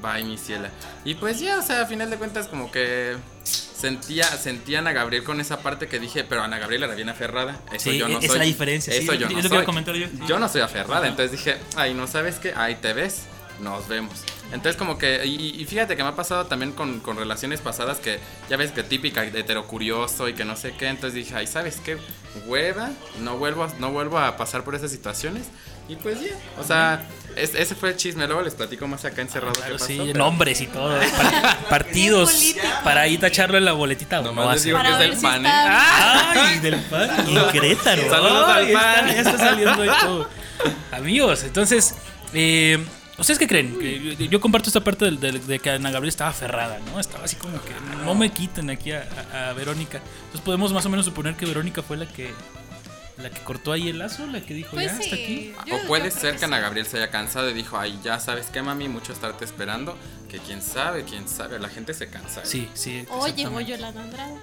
Bye, 0.00 0.22
mi 0.22 0.38
ciela. 0.38 0.70
Y 1.04 1.16
pues 1.16 1.40
ya, 1.40 1.58
o 1.58 1.62
sea, 1.62 1.80
a 1.82 1.86
final 1.86 2.10
de 2.10 2.16
cuentas, 2.16 2.46
como 2.46 2.70
que 2.70 3.16
sentía, 3.42 4.22
sentía 4.24 4.78
a 4.78 4.80
Ana 4.82 4.92
Gabriel 4.92 5.24
con 5.24 5.40
esa 5.40 5.58
parte 5.58 5.88
que 5.88 5.98
dije, 5.98 6.22
pero 6.22 6.44
Ana 6.44 6.58
Gabriel 6.60 6.84
era 6.84 6.94
bien 6.94 7.08
aferrada. 7.08 7.58
Eso 7.72 7.90
Sí, 7.90 7.98
yo 7.98 8.06
no 8.06 8.18
esa 8.18 8.26
es 8.26 8.30
soy. 8.30 8.38
la 8.38 8.44
diferencia, 8.44 8.92
sí, 8.92 9.00
Eso 9.00 9.14
yo 9.14 9.26
es 9.26 9.32
no 9.32 9.36
lo 9.38 9.42
que 9.42 9.48
soy. 9.48 9.58
a 9.58 9.64
comentar 9.64 9.96
yo. 9.96 10.06
Yo 10.28 10.38
no 10.38 10.48
soy 10.48 10.60
aferrada, 10.60 11.08
entonces 11.08 11.32
dije, 11.32 11.56
ay, 11.74 11.92
no 11.92 12.06
sabes 12.06 12.36
qué, 12.36 12.54
ahí 12.54 12.76
te 12.76 12.92
ves, 12.92 13.22
nos 13.60 13.88
vemos. 13.88 14.22
Entonces 14.54 14.76
como 14.76 14.96
que, 14.98 15.26
y, 15.26 15.60
y 15.60 15.64
fíjate 15.64 15.96
que 15.96 16.02
me 16.04 16.10
ha 16.10 16.14
pasado 16.14 16.46
también 16.46 16.70
con, 16.72 17.00
con 17.00 17.16
relaciones 17.16 17.60
pasadas 17.60 17.98
que 17.98 18.20
ya 18.48 18.56
ves 18.56 18.70
que 18.70 18.84
típica 18.84 19.22
de 19.22 19.40
heterocurioso 19.40 20.28
y 20.28 20.34
que 20.34 20.44
no 20.44 20.54
sé 20.56 20.74
qué, 20.78 20.86
entonces 20.86 21.14
dije, 21.14 21.34
ay, 21.34 21.46
¿sabes 21.48 21.80
qué? 21.84 21.98
Hueva, 22.46 22.90
no 23.20 23.36
vuelvo, 23.36 23.64
a- 23.64 23.72
no 23.80 23.90
vuelvo 23.90 24.18
a 24.18 24.36
pasar 24.36 24.62
por 24.62 24.74
esas 24.76 24.92
situaciones. 24.92 25.42
Y 25.88 25.96
pues 25.96 26.20
ya, 26.20 26.28
o 26.58 26.64
sea, 26.64 27.04
es- 27.36 27.54
ese 27.54 27.74
fue 27.74 27.90
el 27.90 27.96
chisme, 27.96 28.26
luego 28.26 28.42
les 28.42 28.54
platico 28.54 28.86
más 28.86 29.04
acá 29.04 29.20
encerrado 29.22 29.52
Claro, 29.54 29.72
qué 29.72 29.78
pasó. 29.78 29.86
sí, 29.86 29.98
pero- 30.06 30.18
nombres 30.18 30.60
y 30.60 30.66
todo. 30.68 30.98
par- 31.00 31.58
partidos. 31.68 32.54
Para 32.84 33.00
ahí 33.02 33.18
tacharlo 33.18 33.58
en 33.58 33.64
la 33.64 33.72
boletita. 33.72 34.20
¿o 34.20 34.22
Nomás 34.22 34.46
no 34.46 34.52
les 34.54 34.62
digo 34.62 34.80
que 34.80 34.90
es 34.92 34.98
del 34.98 35.16
pan, 35.18 35.44
¿eh? 35.44 35.48
está- 35.48 36.30
Ay, 36.30 36.58
del 36.60 36.76
pan. 36.76 37.10
Y 37.28 37.52
Querétaro. 37.52 38.08
Saludos 38.08 38.48
al 38.48 38.70
pan. 38.72 39.08
está- 39.08 39.12
ya 39.14 39.20
está 39.30 39.36
saliendo 39.38 39.82
de 39.82 39.90
todo. 40.00 40.28
Amigos, 40.92 41.42
entonces, 41.42 41.96
eh, 42.32 42.78
¿ustedes 43.18 43.38
qué 43.38 43.46
creen? 43.46 43.78
Que 43.78 44.16
yo, 44.18 44.24
yo 44.26 44.40
comparto 44.40 44.68
esta 44.68 44.80
parte 44.82 45.04
del- 45.04 45.20
del- 45.20 45.46
de, 45.46 45.58
que 45.58 45.70
Ana 45.70 45.90
Gabriel 45.90 46.08
estaba 46.10 46.30
aferrada, 46.30 46.78
¿no? 46.90 46.98
Estaba 47.00 47.24
así 47.24 47.36
como 47.36 47.60
que 47.62 47.72
no 48.04 48.14
me 48.14 48.30
quiten 48.30 48.70
aquí 48.70 48.92
a, 48.92 49.06
a- 49.32 49.50
a 49.50 49.52
Verónica. 49.52 49.98
Entonces 50.16 50.40
podemos 50.42 50.72
más 50.72 50.84
o 50.86 50.90
menos 50.90 51.04
suponer 51.06 51.34
que 51.36 51.46
Verónica 51.46 51.82
fue 51.82 51.96
la 51.96 52.06
que 52.06 52.32
la 53.16 53.30
que 53.30 53.40
cortó 53.42 53.70
ahí 53.70 53.88
el 53.88 53.98
lazo, 54.00 54.26
la 54.26 54.40
que 54.40 54.54
dijo 54.54 54.70
Pues 54.72 54.86
ya 54.90 54.96
sí. 54.96 55.02
hasta 55.04 55.14
aquí. 55.14 55.52
yo- 55.66 55.76
O 55.76 55.86
puede 55.86 56.10
ser 56.10 56.32
que 56.34 56.40
que 56.40 56.44
Ana. 56.46 56.58
Gabriel 56.58 56.84
se 56.86 56.96
haya 56.96 57.10
cansado 57.10 57.48
y 57.48 57.54
dijo, 57.54 57.78
ay, 57.78 57.96
ya 58.02 58.18
sabes 58.18 58.46
qué, 58.46 58.60
mami, 58.60 58.88
mucho 58.88 59.12
estarte 59.12 59.44
esperando. 59.44 59.96
Que 60.34 60.40
quién 60.40 60.60
sabe, 60.62 61.04
quién 61.04 61.28
sabe, 61.28 61.60
la 61.60 61.68
gente 61.68 61.94
se 61.94 62.08
cansa. 62.08 62.40
¿eh? 62.40 62.44
Sí, 62.44 62.68
sí. 62.74 63.06
O 63.08 63.28
llegó. 63.28 63.60
Yolanda 63.60 64.02
Andrade. 64.02 64.34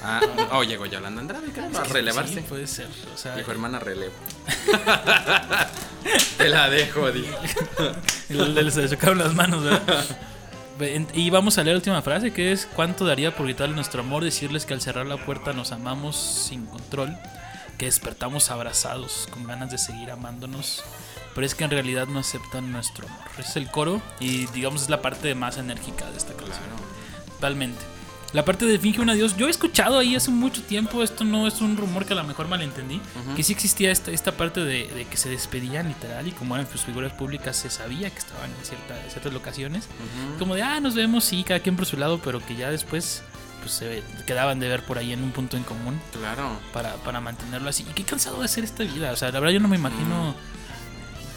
Ah, 0.00 0.20
o 0.52 0.62
llegó 0.62 0.86
Yolanda 0.86 1.20
Andrade, 1.20 1.48
creo, 1.52 1.68
a 1.76 1.82
relevarse. 1.84 2.34
Sí, 2.34 2.40
puede 2.42 2.68
ser. 2.68 2.86
O 3.12 3.18
sea, 3.18 3.34
Dijo, 3.34 3.50
hermana, 3.50 3.80
relevo. 3.80 4.12
Te 6.38 6.48
la 6.48 6.70
dejo, 6.70 7.10
di. 7.10 7.26
El- 8.28 8.56
el- 8.56 8.70
se 8.70 8.82
le 8.82 8.88
sacaron 8.88 9.18
las 9.18 9.34
manos, 9.34 9.64
¿verdad? 9.64 10.04
Ve- 10.78 11.04
Y 11.14 11.30
vamos 11.30 11.58
a 11.58 11.64
leer 11.64 11.74
la 11.74 11.78
última 11.78 12.00
frase 12.00 12.32
que 12.32 12.52
es 12.52 12.66
¿Cuánto 12.76 13.04
daría 13.04 13.34
por 13.34 13.46
gritarle 13.46 13.74
nuestro 13.74 14.02
amor? 14.02 14.22
Decirles 14.22 14.66
que 14.66 14.74
al 14.74 14.80
cerrar 14.80 15.06
la 15.06 15.16
puerta 15.16 15.52
nos 15.52 15.72
amamos 15.72 16.16
sin 16.16 16.64
control 16.66 17.18
Que 17.76 17.86
despertamos 17.86 18.50
abrazados 18.52 19.26
con 19.32 19.44
ganas 19.48 19.70
de 19.72 19.78
seguir 19.78 20.10
amándonos 20.12 20.84
Pero 21.34 21.46
es 21.46 21.54
que 21.54 21.64
en 21.64 21.70
realidad 21.70 22.06
no 22.08 22.18
aceptan 22.18 22.72
nuestro 22.72 23.06
amor. 23.06 23.20
Es 23.38 23.56
el 23.56 23.70
coro 23.70 24.02
y 24.18 24.46
digamos 24.46 24.82
es 24.82 24.90
la 24.90 25.00
parte 25.00 25.34
más 25.34 25.56
enérgica 25.58 26.10
de 26.10 26.16
esta 26.18 26.32
canción. 26.34 26.58
Totalmente. 27.34 27.78
La 28.32 28.44
parte 28.44 28.64
de 28.64 28.78
finge 28.78 29.00
un 29.00 29.10
adiós, 29.10 29.36
yo 29.36 29.48
he 29.48 29.50
escuchado 29.50 29.98
ahí 29.98 30.14
hace 30.14 30.30
mucho 30.30 30.62
tiempo, 30.62 31.02
esto 31.02 31.24
no 31.24 31.48
es 31.48 31.60
un 31.60 31.76
rumor 31.76 32.04
que 32.06 32.12
a 32.12 32.16
lo 32.16 32.22
mejor 32.22 32.46
malentendí, 32.46 33.00
que 33.34 33.42
sí 33.42 33.52
existía 33.52 33.90
esta, 33.90 34.12
esta 34.12 34.30
parte 34.36 34.60
de, 34.60 34.86
de 34.86 35.04
que 35.06 35.16
se 35.16 35.28
despedían 35.28 35.88
literal 35.88 36.28
y 36.28 36.30
como 36.30 36.54
eran 36.54 36.68
pues, 36.68 36.84
figuras 36.84 37.12
públicas 37.12 37.56
se 37.56 37.70
sabía 37.70 38.08
que 38.08 38.18
estaban 38.20 38.48
en 38.56 38.64
cierta- 38.64 38.94
ciertas 39.10 39.32
locaciones, 39.32 39.88
como 40.38 40.54
de, 40.54 40.62
ah, 40.62 40.78
nos 40.78 40.94
vemos, 40.94 41.24
sí, 41.24 41.42
cada 41.42 41.58
quien 41.58 41.74
por 41.74 41.86
su 41.86 41.96
lado, 41.96 42.20
pero 42.22 42.38
que 42.44 42.54
ya 42.54 42.70
después 42.70 43.24
pues 43.62 43.72
se 43.72 44.02
quedaban 44.28 44.60
de 44.60 44.68
ver 44.68 44.84
por 44.84 44.96
ahí 44.98 45.12
en 45.12 45.24
un 45.24 45.32
punto 45.32 45.56
en 45.56 45.64
común 45.64 46.00
Claro. 46.12 46.56
para, 46.72 46.94
para 46.98 47.20
mantenerlo 47.20 47.68
así. 47.68 47.84
Y 47.90 47.92
qué 47.94 48.04
cansado 48.04 48.40
de 48.42 48.46
ser 48.48 48.62
esta 48.62 48.84
vida, 48.84 49.10
o 49.10 49.16
sea, 49.16 49.32
la 49.32 49.40
verdad 49.40 49.54
yo 49.54 49.60
no 49.60 49.66
me 49.68 49.76
imagino 49.76 50.36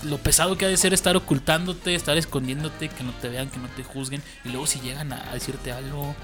lo 0.03 0.17
pesado 0.17 0.57
que 0.57 0.65
ha 0.65 0.67
de 0.67 0.77
ser 0.77 0.93
estar 0.93 1.15
ocultándote, 1.15 1.95
estar 1.95 2.17
escondiéndote, 2.17 2.89
que 2.89 3.03
no 3.03 3.11
te 3.13 3.29
vean, 3.29 3.49
que 3.49 3.57
no 3.57 3.67
te 3.69 3.83
juzguen, 3.83 4.21
y 4.45 4.49
luego 4.49 4.67
si 4.67 4.79
llegan 4.79 5.13
a 5.13 5.33
decirte 5.33 5.71
algo, 5.71 6.15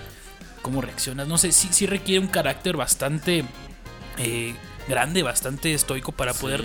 cómo 0.61 0.81
reaccionas. 0.81 1.27
No 1.27 1.37
sé, 1.37 1.51
sí, 1.51 1.69
sí 1.71 1.85
requiere 1.85 2.19
un 2.19 2.27
carácter 2.27 2.77
bastante 2.77 3.45
eh, 4.17 4.55
grande, 4.87 5.23
bastante 5.23 5.73
estoico 5.73 6.11
para 6.11 6.33
poder 6.33 6.63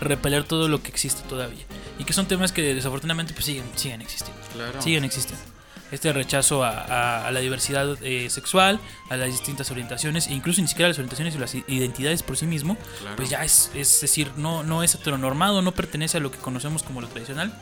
repeler 0.00 0.44
todo 0.44 0.68
lo 0.68 0.82
que 0.82 0.88
existe 0.88 1.22
todavía. 1.28 1.64
Y 1.98 2.04
que 2.04 2.12
son 2.12 2.26
temas 2.26 2.52
que 2.52 2.74
desafortunadamente 2.74 3.32
pues 3.32 3.46
siguen, 3.46 3.64
siguen 3.76 4.02
existiendo. 4.02 4.40
Claro. 4.52 4.82
Siguen 4.82 5.04
existiendo. 5.04 5.53
Este 5.90 6.12
rechazo 6.12 6.64
a, 6.64 6.70
a- 6.70 7.28
a 7.28 7.30
la 7.30 7.40
diversidad 7.40 7.96
eh, 8.02 8.28
sexual, 8.30 8.80
a 9.10 9.16
las 9.16 9.28
distintas 9.28 9.70
orientaciones, 9.70 10.26
e 10.26 10.32
incluso 10.32 10.60
ni 10.60 10.66
siquiera 10.68 10.88
las 10.88 10.98
orientaciones 10.98 11.34
y 11.34 11.38
las 11.38 11.54
identidades 11.54 12.22
por 12.22 12.36
sí 12.36 12.46
mismo, 12.46 12.76
Claro. 13.00 13.16
pues 13.16 13.30
ya 13.30 13.44
es, 13.44 13.70
es 13.74 14.00
decir, 14.00 14.32
no, 14.36 14.62
no 14.64 14.82
es 14.82 14.94
heteronormado, 14.94 15.62
no 15.62 15.72
pertenece 15.72 16.16
a 16.16 16.20
lo 16.20 16.30
que 16.32 16.38
conocemos 16.38 16.82
como 16.82 17.00
lo 17.00 17.08
tradicional, 17.08 17.52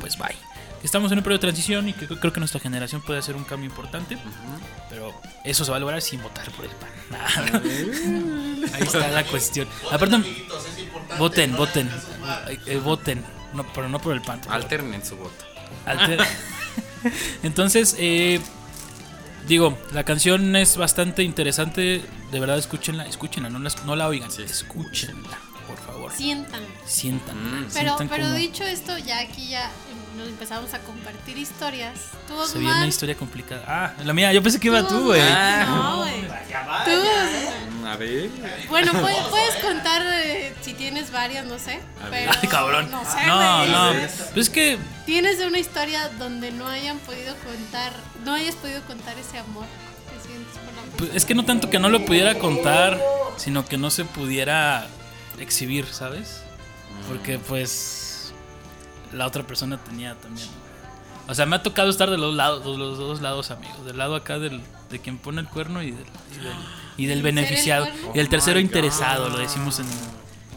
pues 0.00 0.16
bye. 0.16 0.36
Estamos 0.82 1.12
en 1.12 1.18
un 1.18 1.22
periodo 1.24 1.38
de 1.38 1.42
transición 1.52 1.88
y 1.88 1.92
que 1.92 2.08
creo 2.08 2.32
que 2.32 2.40
nuestra 2.40 2.58
generación 2.58 3.02
puede 3.02 3.20
hacer 3.20 3.36
un 3.36 3.44
cambio 3.44 3.68
importante, 3.70 4.18
pero 4.90 5.12
eso 5.44 5.64
se 5.64 5.70
va 5.70 5.76
a 5.76 5.80
lograr 5.80 6.02
sin 6.02 6.20
votar 6.22 6.50
por 6.52 6.64
el 6.64 6.70
PAN. 6.72 6.90
Nah, 8.62 8.68
Ahí 8.74 8.82
está 8.82 9.06
la 9.08 9.22
cuestión. 9.24 9.68
Aparte, 9.92 10.16
voten, 11.18 11.56
voten, 11.56 11.88
eh, 12.66 12.78
voten, 12.78 13.24
no, 13.54 13.64
pero 13.72 13.88
no 13.88 14.00
por 14.00 14.12
el 14.14 14.22
PAN. 14.22 14.40
Alternen 14.48 15.04
su 15.04 15.16
voto. 15.16 15.44
Alter- 15.86 16.18
Entonces, 17.42 17.96
eh, 17.98 18.40
digo, 19.48 19.78
la 19.92 20.04
canción 20.04 20.54
es 20.56 20.76
bastante 20.76 21.22
interesante. 21.22 22.02
De 22.30 22.40
verdad, 22.40 22.58
escúchenla, 22.58 23.06
escúchenla, 23.06 23.50
no 23.50 23.58
la, 23.58 23.70
no 23.84 23.96
la 23.96 24.08
oigan, 24.08 24.30
Sí. 24.30 24.42
escúchenla, 24.42 25.38
por 25.66 25.78
favor. 25.78 26.12
Sientan. 26.12 26.62
Sientan. 26.86 27.36
Mm. 27.36 27.68
Pero, 27.72 27.96
sientan 27.96 28.08
pero 28.08 28.32
dicho 28.32 28.64
esto, 28.64 28.96
ya 28.98 29.20
aquí 29.20 29.48
ya 29.48 29.70
nos 30.16 30.28
empezamos 30.28 30.72
a 30.74 30.78
compartir 30.80 31.38
historias. 31.38 31.98
Tú, 32.28 32.34
Se 32.46 32.58
viene 32.58 32.74
una 32.74 32.86
historia 32.86 33.16
complicada. 33.16 33.64
Ah, 33.66 33.94
la 34.04 34.12
mía, 34.12 34.32
yo 34.32 34.42
pensé 34.42 34.60
que 34.60 34.68
iba 34.68 34.86
tú, 34.86 35.04
güey. 35.04 35.20
Ah. 35.20 35.64
No, 35.66 35.96
güey. 35.98 36.22
Tú, 36.22 36.90
Osman. 36.90 37.70
Mm, 37.70 37.71
A 37.86 37.96
ver. 37.96 38.30
Bueno, 38.68 38.92
puedes, 39.00 39.22
puedes 39.28 39.54
contar 39.56 40.02
eh, 40.06 40.54
si 40.62 40.74
tienes 40.74 41.10
varias, 41.12 41.44
no 41.46 41.58
sé. 41.58 41.80
Pero, 42.10 42.32
Ay, 42.40 42.48
cabrón. 42.48 42.90
No 42.90 43.04
sé, 43.04 43.26
No, 43.26 43.66
no. 43.66 43.92
Pues 44.32 44.36
es 44.36 44.50
que 44.50 44.78
Tienes 45.06 45.40
una 45.40 45.58
historia 45.58 46.08
donde 46.18 46.50
no 46.52 46.66
hayan 46.68 46.98
podido 47.00 47.34
contar, 47.38 47.92
no 48.24 48.34
hayas 48.34 48.54
podido 48.54 48.80
contar 48.82 49.18
ese 49.18 49.38
amor 49.38 49.66
que 50.12 50.28
sientes 50.28 50.52
por 50.58 50.66
la 50.74 50.82
Pues 50.82 50.92
persona. 50.96 51.16
es 51.16 51.24
que 51.24 51.34
no 51.34 51.44
tanto 51.44 51.70
que 51.70 51.78
no 51.80 51.88
lo 51.88 52.04
pudiera 52.04 52.38
contar, 52.38 53.00
sino 53.36 53.64
que 53.64 53.78
no 53.78 53.90
se 53.90 54.04
pudiera 54.04 54.86
exhibir, 55.40 55.86
¿sabes? 55.86 56.42
Porque 57.08 57.38
pues 57.40 58.32
la 59.12 59.26
otra 59.26 59.42
persona 59.42 59.76
tenía 59.82 60.14
también. 60.14 60.48
O 61.28 61.34
sea, 61.34 61.46
me 61.46 61.56
ha 61.56 61.62
tocado 61.62 61.88
estar 61.90 62.10
de 62.10 62.18
los 62.18 62.34
lados, 62.34 62.64
de 62.64 62.76
los 62.78 62.98
dos 62.98 63.20
lados, 63.20 63.50
amigos. 63.50 63.84
Del 63.84 63.96
lado 63.98 64.14
acá 64.16 64.38
del, 64.38 64.60
de 64.90 65.00
quien 65.00 65.18
pone 65.18 65.40
el 65.40 65.48
cuerno 65.48 65.82
y 65.82 65.90
del, 65.92 66.04
y 66.32 66.44
del, 66.44 66.52
y 66.96 67.06
del 67.06 67.18
¿Ser 67.18 67.26
el 67.28 67.34
beneficiado. 67.34 67.88
Y 68.14 68.18
el 68.18 68.28
tercero 68.28 68.58
Oh 68.58 68.60
interesado, 68.60 69.28
lo 69.28 69.38
decimos 69.38 69.80
en, 69.80 69.86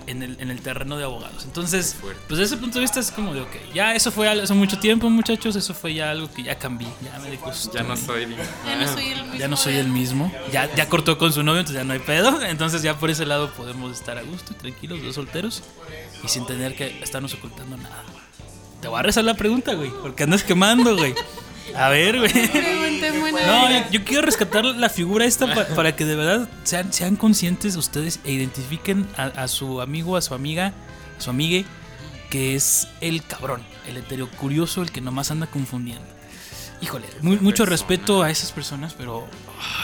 en, 0.07 0.23
el, 0.23 0.38
en 0.39 0.49
el 0.49 0.61
terreno 0.61 0.97
de 0.97 1.03
abogados. 1.03 1.43
Entonces, 1.45 1.95
pues 2.01 2.39
desde 2.39 2.43
ese 2.43 2.57
punto 2.57 2.75
de 2.75 2.81
vista 2.81 2.99
es 2.99 3.11
como 3.11 3.33
de, 3.33 3.41
ok, 3.41 3.51
ya 3.73 3.95
eso 3.95 4.11
fue 4.11 4.29
hace 4.29 4.53
mucho 4.53 4.79
tiempo, 4.79 5.09
muchachos. 5.09 5.55
Eso 5.55 5.73
fue 5.73 5.93
ya 5.93 6.11
algo 6.11 6.31
que 6.31 6.43
ya 6.43 6.57
cambié. 6.57 6.88
Ya 7.03 7.19
me. 7.19 7.38
Ya 7.73 7.83
no 7.83 7.95
soy. 7.97 8.27
Ya 8.65 8.75
no 8.75 8.88
soy 8.88 9.07
el 9.07 9.23
mismo. 9.23 9.38
Ya 9.38 9.47
no 9.47 9.57
soy 9.57 9.75
el 9.75 9.88
mismo. 9.88 10.31
Ya, 10.51 10.73
ya 10.75 10.89
cortó 10.89 11.17
con 11.17 11.33
su 11.33 11.43
novio, 11.43 11.61
entonces 11.61 11.81
ya 11.81 11.86
no 11.86 11.93
hay 11.93 11.99
pedo. 11.99 12.41
Entonces 12.45 12.81
ya 12.81 12.97
por 12.97 13.09
ese 13.09 13.25
lado 13.25 13.51
podemos 13.51 13.91
estar 13.91 14.17
a 14.17 14.21
gusto 14.21 14.53
y 14.53 14.55
tranquilos, 14.55 15.01
dos 15.03 15.15
solteros. 15.15 15.63
Y 16.23 16.27
sin 16.27 16.45
tener 16.45 16.75
que 16.75 17.01
estarnos 17.03 17.33
ocultando 17.33 17.77
nada. 17.77 18.03
Te 18.81 18.88
voy 18.88 18.99
a 18.99 19.03
rezar 19.03 19.23
la 19.23 19.33
pregunta, 19.33 19.73
güey. 19.73 19.89
Porque 20.01 20.23
andas 20.23 20.43
quemando, 20.43 20.95
güey. 20.95 21.13
A 21.76 21.89
ver, 21.89 22.20
güey. 22.20 22.32
No, 23.45 23.70
yo, 23.70 23.89
yo 23.91 24.03
quiero 24.05 24.22
rescatar 24.22 24.66
la 24.66 24.89
figura 24.89 25.26
esta 25.26 25.53
pa- 25.53 25.66
para 25.76 25.95
que 25.95 26.05
de 26.05 26.16
verdad 26.16 26.49
sean, 26.63 26.91
sean 26.93 27.16
conscientes 27.16 27.76
ustedes 27.76 28.20
e 28.24 28.32
identifiquen 28.32 29.07
a, 29.18 29.26
a 29.26 29.47
su 29.47 29.82
amigo, 29.82 30.16
a 30.18 30.22
su 30.22 30.34
amiga, 30.34 30.74
a 31.18 31.22
su 31.22 31.30
amigue, 31.30 31.66
que 32.30 32.55
es 32.55 32.88
el 33.01 33.24
cabrón, 33.24 33.63
el 33.88 33.97
hetero 33.97 34.30
curioso, 34.30 34.82
el 34.82 34.91
que 34.91 35.01
nomás 35.01 35.32
anda 35.32 35.47
confundiendo. 35.47 36.05
Híjole, 36.82 37.07
mu- 37.22 37.38
mucho 37.41 37.66
respeto 37.66 38.22
a 38.24 38.30
esas 38.30 38.51
personas, 38.51 38.93
pero. 38.93 39.28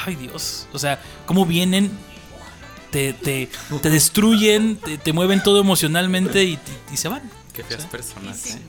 Ay, 0.06 0.16
Dios. 0.16 0.68
O 0.74 0.80
sea, 0.80 1.00
cómo 1.26 1.46
vienen, 1.46 1.90
te, 2.92 3.14
te, 3.14 3.50
te 3.82 3.90
destruyen, 3.90 4.76
te, 4.76 4.98
te 4.98 5.14
mueven 5.14 5.42
todo 5.42 5.60
emocionalmente 5.62 6.44
y, 6.44 6.60
y 6.94 6.98
se 6.98 7.08
van. 7.08 7.22
Qué 7.54 7.64
feas 7.64 7.86
personas, 7.86 8.38
Sí. 8.38 8.50
¿eh? 8.54 8.62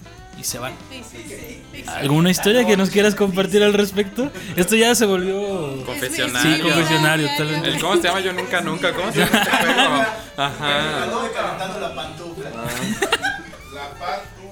Y 0.42 0.44
se 0.44 0.58
van. 0.58 0.72
Sí, 0.90 1.00
sí, 1.08 1.24
sí, 1.28 1.62
sí. 1.72 1.84
¿Alguna 1.86 2.28
historia 2.28 2.66
que 2.66 2.76
nos 2.76 2.90
quieras 2.90 3.14
compartir 3.14 3.62
al 3.62 3.74
respecto? 3.74 4.28
Esto 4.56 4.74
ya 4.74 4.92
se 4.96 5.06
volvió. 5.06 5.84
Confesionario. 5.86 6.56
Sí, 6.56 6.62
confesionario, 6.62 7.28
tal 7.36 7.46
vez. 7.46 7.62
El, 7.62 7.80
¿Cómo 7.80 7.94
se 7.94 8.02
llama? 8.02 8.20
Yo 8.20 8.32
nunca, 8.32 8.60
nunca. 8.60 8.92
¿Cómo 8.92 9.12
se 9.12 9.20
llama 9.20 9.38
este 9.38 9.50
juego? 9.50 10.04
Ajá. 10.36 11.02
Ando 11.04 11.22
decantando 11.22 11.78
la 11.78 11.94
pantufla. 11.94 12.50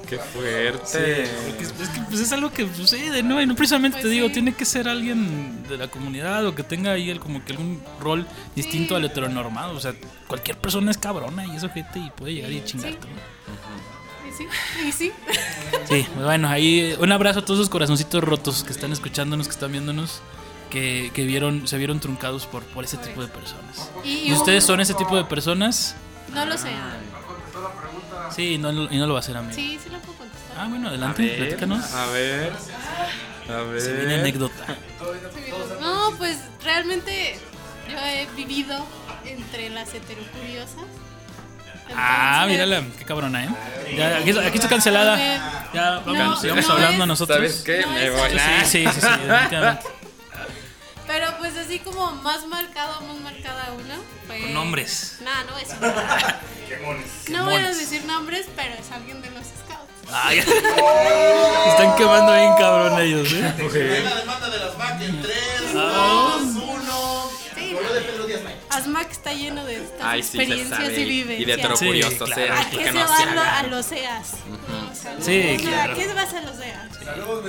Qué 0.09 0.19
fuerte. 0.19 1.29
Porque 1.49 1.65
es, 1.65 1.73
que 1.73 2.01
pues, 2.09 2.21
es 2.21 2.33
algo 2.33 2.53
que 2.53 2.73
sucede, 2.73 3.25
¿no? 3.25 3.43
Y 3.43 3.47
no 3.47 3.57
precisamente 3.57 3.97
Pues 3.97 4.05
te 4.05 4.11
digo, 4.11 4.29
sí. 4.29 4.35
tiene 4.35 4.55
que 4.55 4.65
ser 4.65 4.89
alguien 4.89 5.65
de 5.69 5.77
la 5.77 5.89
comunidad 5.89 6.47
o 6.47 6.55
que 6.55 6.63
tenga 6.63 6.93
ahí 6.93 7.11
el, 7.11 7.19
como 7.19 7.45
que 7.45 7.53
algún 7.53 7.83
rol 7.99 8.29
distinto 8.55 8.95
al 8.95 9.05
heteronormado. 9.05 9.75
O 9.75 9.81
sea, 9.81 9.93
cualquier 10.29 10.57
persona 10.57 10.93
es 10.93 10.99
cabrona 10.99 11.47
y 11.47 11.57
es 11.57 11.65
ojete 11.65 11.99
y 11.99 12.11
puede 12.11 12.35
llegar 12.35 12.53
y 12.53 12.65
chingarte, 12.65 13.09
¿no? 13.09 13.41
Y 14.00 14.00
sí, 14.49 14.89
y 14.89 14.93
sí. 14.93 15.13
Sí, 15.89 16.07
bueno, 16.17 16.49
ahí 16.49 16.97
un 16.99 17.13
abrazo 17.13 17.41
a 17.41 17.45
todos 17.45 17.61
esos 17.61 17.71
corazoncitos 17.71 18.23
rotos 18.23 18.65
que 18.65 18.73
están 18.73 18.93
escuchándonos, 18.93 19.47
que 19.47 19.53
están 19.53 19.73
viéndonos, 19.73 20.21
que, 20.71 21.11
que 21.15 21.25
vieron, 21.25 21.67
se 21.69 21.77
vieron 21.79 22.01
truncados 22.01 22.47
por, 22.47 22.63
por 22.65 22.85
ese 22.85 22.97
tipo 22.99 23.23
de 23.23 23.29
personas. 23.29 23.91
Y, 24.05 24.29
¿Y 24.29 24.33
ustedes 24.33 24.65
son 24.65 24.81
ese 24.81 24.95
tipo 24.95 25.17
de 25.17 25.25
personas? 25.25 25.95
No 26.33 26.45
lo 26.47 26.57
sé. 26.57 26.71
Sí, 28.35 28.59
no, 28.59 28.71
y 28.73 28.99
no 28.99 29.07
lo 29.07 29.15
va 29.15 29.19
a 29.19 29.23
hacer 29.23 29.37
a 29.37 29.43
mí. 29.43 29.53
Sí, 29.53 29.79
sí 29.83 29.91
lo 29.91 29.99
puedo 29.99 30.19
contestar. 30.19 30.57
Ah, 30.59 30.67
bueno, 30.69 30.87
A 30.87 30.91
adelante, 30.91 31.23
ver, 31.25 31.39
platícanos. 31.39 31.93
a 31.93 32.07
ver. 32.07 32.53
A 33.49 33.63
ver. 33.63 33.81
Se 33.81 33.93
viene 33.95 34.15
anécdota. 34.21 34.77
No, 35.81 36.13
pues 36.19 36.39
realmente 36.63 37.37
yo 37.91 37.99
he 37.99 38.29
vivido 38.37 38.87
entre 39.25 39.71
las 39.71 39.93
heterocuriosas. 39.93 40.85
Ah, 41.97 42.45
mírala, 42.49 42.83
qué 42.99 43.05
cabrona, 43.05 43.45
¿eh? 43.45 43.49
Ya, 43.97 44.17
aquí, 44.19 44.31
aquí 44.31 44.57
está 44.59 44.69
cancelada. 44.69 45.17
Ya, 45.75 46.01
vamos, 46.05 46.17
No, 46.19 46.37
sigamos 46.41 46.67
no 46.69 46.75
hablando 46.75 47.03
es- 47.05 47.09
nosotros. 47.09 47.37
¿Sabes 47.39 47.63
qué? 47.65 47.81
No, 47.83 47.89
Me 47.93 48.07
eso 48.07 48.17
voy. 48.17 48.31
Sí, 48.31 48.39
sí, 48.65 48.85
sí, 48.93 49.01
sí, 49.01 49.07
definitivamente. 49.27 49.87
Pero 51.07 51.27
pues 51.39 51.57
así 51.57 51.81
como 51.81 52.13
más 52.13 52.47
marcado, 52.47 53.01
más 53.01 53.17
marcada 53.21 53.73
una. 53.73 53.97
Fue... 54.29 54.41
Con 54.43 54.55
nombres. 54.55 55.19
No, 55.25 55.45
no 55.45 55.53
voy 55.53 55.63
a 55.63 55.65
decir 55.67 56.79
nombres. 56.81 57.29
No 57.31 57.45
voy 57.45 57.55
a 57.55 57.69
decir 57.69 58.05
nombres, 58.05 58.47
pero 58.55 58.75
es 58.75 58.91
alguien 58.93 59.21
de 59.21 59.31
los 59.33 59.43
scouts. 59.45 60.13
Ay, 60.13 60.39
están 61.69 61.97
quemando 61.97 62.33
bien 62.35 62.53
cabrón 62.59 63.01
ellos, 63.01 63.29
¿eh? 63.33 64.03
La 64.05 64.15
demanda 64.17 64.51
de 64.51 64.59
las 64.59 64.79
MAC 64.79 65.03
en 65.03 65.21
3, 65.23 65.35
Ah. 65.77 66.37
2, 66.39 66.63
1. 66.63 67.31
Sí, 67.71 67.77
Correo 67.77 67.95
de 67.95 68.01
Pedro 68.01 68.27
Díaz 68.27 68.43
May. 68.43 68.57
ASMAC 68.71 69.11
está 69.11 69.33
lleno 69.33 69.65
de 69.65 69.77
estas 69.77 70.01
Ay, 70.03 70.23
sí, 70.23 70.29
se 70.31 70.43
experiencias 70.43 70.91
y 70.99 71.01
Y 71.01 71.05
vivencias. 71.05 71.47
de 71.47 71.53
heterocuriosos, 71.53 72.29
Sí, 72.29 72.35
claro. 72.35 72.55
sea, 72.55 72.61
¿A 72.61 72.71
qué 72.71 72.85
se 72.85 72.93
no 72.93 73.09
van 73.09 73.39
a 73.39 73.63
los 73.65 73.93
EAS? 73.93 74.33
O 74.91 74.95
sea, 74.95 75.17
Sí, 75.21 75.57
claro. 75.63 75.93
¿A 75.93 75.97
qué 75.97 76.13
vas 76.13 76.35
a 76.35 76.41
los 76.43 76.59
EAS? 76.59 76.97
Saludos. 77.05 77.45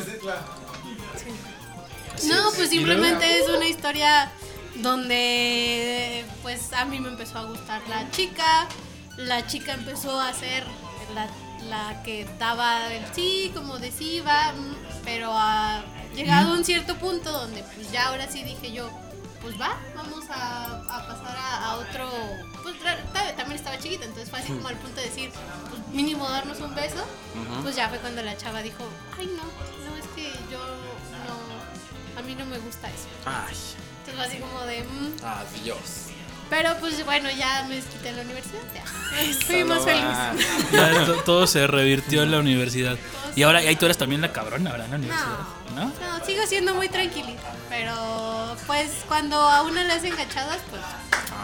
No, 2.26 2.51
pues 2.55 2.67
¿Y 2.72 2.78
simplemente 2.78 3.39
es 3.39 3.49
una 3.49 3.67
historia 3.67 4.32
donde 4.76 6.26
pues 6.41 6.72
a 6.74 6.86
mí 6.86 6.99
me 6.99 7.09
empezó 7.09 7.39
a 7.39 7.43
gustar 7.45 7.82
la 7.89 8.09
chica, 8.11 8.67
la 9.17 9.45
chica 9.47 9.74
empezó 9.74 10.19
a 10.19 10.32
ser 10.34 10.63
la, 11.15 11.28
la 11.67 12.03
que 12.03 12.28
daba 12.39 12.93
el 12.93 13.03
sí, 13.13 13.51
como 13.53 13.80
de 13.80 13.89
mm, 13.89 14.76
pero 15.03 15.32
ha 15.34 15.84
llegado 16.15 16.53
a 16.53 16.57
un 16.57 16.63
cierto 16.65 16.95
punto 16.95 17.32
donde 17.32 17.63
pues 17.76 17.91
ya 17.91 18.07
ahora 18.07 18.30
sí 18.30 18.43
dije 18.43 18.72
yo, 18.72 18.89
pues 19.41 19.59
va, 19.59 19.77
vamos 19.95 20.29
a, 20.29 20.75
a 20.75 21.07
pasar 21.07 21.35
a, 21.35 21.65
a 21.65 21.75
otro, 21.77 22.09
pues 22.61 22.75
también 23.35 23.53
estaba 23.53 23.77
chiquita, 23.77 24.05
entonces 24.05 24.29
fue 24.29 24.39
así 24.39 24.53
como 24.53 24.67
al 24.67 24.77
punto 24.77 25.01
de 25.01 25.07
decir, 25.07 25.31
pues 25.69 25.87
mínimo 25.89 26.29
darnos 26.29 26.59
un 26.59 26.73
beso, 26.75 27.03
pues 27.63 27.75
ya 27.75 27.89
fue 27.89 27.97
cuando 27.99 28.21
la 28.21 28.37
chava 28.37 28.61
dijo, 28.61 28.83
ay 29.17 29.27
no, 29.27 29.43
no 29.89 29.97
es 29.97 30.05
que 30.15 30.31
yo 30.51 30.59
no, 30.59 32.19
a 32.19 32.23
mí 32.23 32.35
no 32.35 32.45
me 32.45 32.59
gusta 32.59 32.87
eso. 32.89 33.07
Ay, 33.25 33.55
Entonces 33.99 34.15
fue 34.15 34.25
así 34.25 34.37
como 34.37 34.61
de, 34.61 34.83
mm. 34.83 35.15
adiós. 35.23 36.11
Pero 36.52 36.78
pues 36.80 37.04
bueno, 37.06 37.30
ya 37.32 37.66
me 37.68 37.80
quité 37.80 38.10
en 38.10 38.18
la 38.18 38.22
universidad, 38.24 38.60
ya. 38.76 38.84
Fui 39.47 39.64
más 39.64 39.84
Salva. 39.84 40.34
feliz. 40.34 40.47
Ya 40.72 41.06
to- 41.06 41.24
todo 41.24 41.47
se 41.47 41.66
revirtió 41.66 42.22
en 42.24 42.32
la 42.32 42.39
universidad. 42.39 42.97
Y 43.36 43.43
ahora 43.43 43.60
ahí 43.60 43.76
tú 43.78 43.86
eres 43.86 43.97
también 43.97 44.20
la 44.22 44.32
cabrona, 44.34 44.70
¿verdad? 44.72 44.86
En 44.88 44.91
la 44.91 44.97
universidad. 44.97 45.38
¿No? 45.76 45.86
No, 45.86 46.26
sigo 46.26 46.45
siendo 46.47 46.76
muy 46.76 46.89
tranquilita, 46.89 47.54
pero 47.70 48.58
pues 48.68 48.91
cuando 49.08 49.38
a 49.39 49.62
una 49.64 49.86
le 49.86 49.93
hacen 49.93 50.14
cachadas, 50.14 50.60
pues 50.70 50.82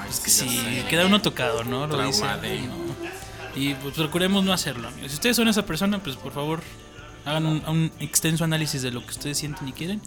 Ay, 0.02 0.10
Es 0.10 0.20
que 0.20 0.30
ya 0.30 0.38
sí, 0.38 0.86
queda 0.90 1.06
uno 1.06 1.22
tocado, 1.22 1.64
¿no? 1.64 1.88
Lo 1.88 2.06
dice. 2.06 2.20
Traumado. 2.20 2.44
¿no? 2.44 3.08
Y 3.56 3.74
pues 3.76 3.96
procuremos 3.96 4.44
no 4.44 4.52
hacerlo, 4.52 4.90
amigos. 4.90 5.12
Si 5.12 5.16
ustedes 5.16 5.38
son 5.38 5.48
esa 5.48 5.66
persona, 5.66 6.00
pues 6.00 6.18
por 6.18 6.34
favor 6.34 6.62
hagan 7.26 7.46
un, 7.46 7.64
un 7.68 7.92
extenso 8.02 8.44
análisis 8.44 8.82
de 8.82 8.92
lo 8.92 9.02
que 9.02 9.12
ustedes 9.12 9.38
sienten 9.38 9.68
y 9.70 9.72
quieren 9.72 10.02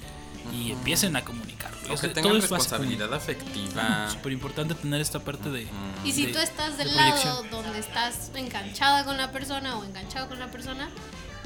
y 0.55 0.73
empiecen 0.73 1.17
a 1.17 1.25
comunicarlo. 1.25 1.80
O 1.91 1.95
Es- 1.95 2.01
que 2.01 2.09
todo 2.09 2.15
tengan 2.23 2.37
es 2.37 2.43
básico. 2.49 2.55
responsabilidad 2.57 3.13
afectiva. 3.15 4.09
Súper 4.11 4.33
importante 4.33 4.75
tener 4.75 5.01
esta 5.01 5.19
parte 5.21 5.51
de... 5.51 5.67
Y 6.05 6.13
si 6.13 6.27
de- 6.27 6.33
tú 6.33 6.39
estás 6.39 6.79
de 6.79 6.85
del 6.85 6.97
lado 6.97 7.11
proyección. 7.21 7.51
donde 7.51 7.79
estás 7.79 8.31
enganchada 8.35 9.05
con 9.05 9.17
la 9.17 9.31
persona 9.33 9.77
o 9.77 9.85
enganchado 9.85 10.29
con 10.29 10.39
la 10.39 10.49
persona, 10.51 10.89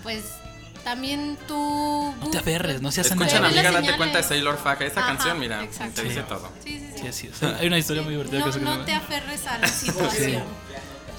pues 0.02 0.24
también 0.84 1.38
tú... 1.48 2.14
No 2.20 2.30
te 2.30 2.38
aferres, 2.38 2.82
no 2.82 2.92
seas 2.92 3.08
Ve 3.08 3.14
anal. 3.24 3.42
las 3.42 3.52
amiga, 3.52 3.72
date 3.72 3.96
cuenta 3.96 4.18
de 4.18 4.24
Sailor 4.24 4.58
Faja. 4.58 4.84
Esa 4.84 5.00
Ajá, 5.00 5.08
canción, 5.14 5.38
mira, 5.40 5.62
exacto. 5.64 6.02
te 6.02 6.08
dice 6.08 6.20
Sí. 6.20 6.26
todo. 6.28 6.52
Sí, 6.62 6.78
sí, 6.78 6.86
sí. 6.94 7.00
Sí, 7.00 7.06
así 7.08 7.26
es. 7.28 7.42
Hay 7.60 7.66
una 7.66 7.78
historia 7.78 8.02
muy 8.02 8.12
divertida 8.12 8.40
que 8.40 8.46
No, 8.46 8.52
se 8.52 8.60
no 8.60 8.70
llama- 8.72 8.84
te 8.84 8.92
aferres 8.92 9.46
a 9.46 9.58
la 9.58 9.68
situación. 9.84 10.44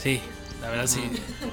Sí, 0.01 0.21
la 0.61 0.69
verdad 0.69 0.85
sí. 0.87 1.01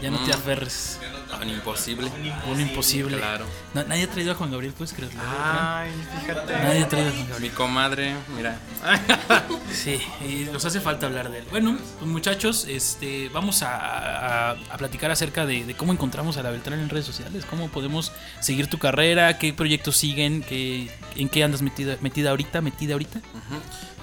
Ya 0.02 0.10
no 0.10 0.18
te 0.24 0.32
aferres. 0.32 0.98
Un 1.40 1.48
imposible. 1.50 2.08
Un 2.50 2.60
imposible. 2.60 3.16
Claro. 3.18 3.46
Na- 3.74 3.84
nadie 3.84 4.04
ha 4.04 4.10
traído 4.10 4.32
a 4.32 4.34
Juan 4.34 4.50
Gabriel, 4.50 4.72
¿puedes 4.74 4.92
creerlo? 4.92 5.20
Ay, 5.42 5.90
fíjate. 6.20 6.52
Nadie 6.52 6.82
ha 6.84 6.88
traído 6.88 7.08
a 7.08 7.12
Juan 7.12 7.22
Mi 7.24 7.28
Gabriel. 7.30 7.52
comadre, 7.54 8.14
mira. 8.36 8.58
Sí, 9.72 9.98
y 10.20 10.44
nos 10.52 10.64
hace 10.64 10.80
falta 10.80 11.06
hablar 11.06 11.30
de 11.30 11.38
él. 11.38 11.44
Bueno, 11.50 11.78
pues 11.98 12.10
muchachos, 12.10 12.66
este, 12.68 13.28
vamos 13.30 13.62
a, 13.62 14.50
a- 14.50 14.50
a 14.52 14.76
platicar 14.76 15.10
acerca 15.10 15.46
de, 15.46 15.64
de 15.64 15.74
cómo 15.74 15.92
encontramos 15.92 16.36
a 16.36 16.42
la 16.42 16.50
Beltrán 16.50 16.78
en 16.78 16.88
redes 16.90 17.06
sociales, 17.06 17.44
cómo 17.48 17.68
podemos 17.70 18.12
seguir 18.40 18.66
tu 18.68 18.78
carrera, 18.78 19.38
qué 19.38 19.52
proyectos 19.54 19.96
siguen, 19.96 20.42
qué, 20.42 20.90
en 21.16 21.28
qué 21.28 21.42
andas 21.42 21.62
metida, 21.62 21.96
metida 22.02 22.30
ahorita, 22.30 22.60
metida 22.60 22.92
ahorita. 22.92 23.20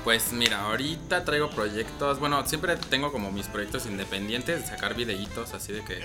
Pues 0.03 0.31
mira, 0.31 0.61
ahorita 0.61 1.25
traigo 1.25 1.49
proyectos, 1.49 2.19
bueno, 2.19 2.45
siempre 2.45 2.77
tengo 2.77 3.11
como 3.11 3.31
mis 3.31 3.47
proyectos 3.47 3.85
independientes, 3.85 4.61
de 4.61 4.67
sacar 4.67 4.95
videitos 4.95 5.53
así 5.53 5.73
de 5.73 5.83
que, 5.83 5.99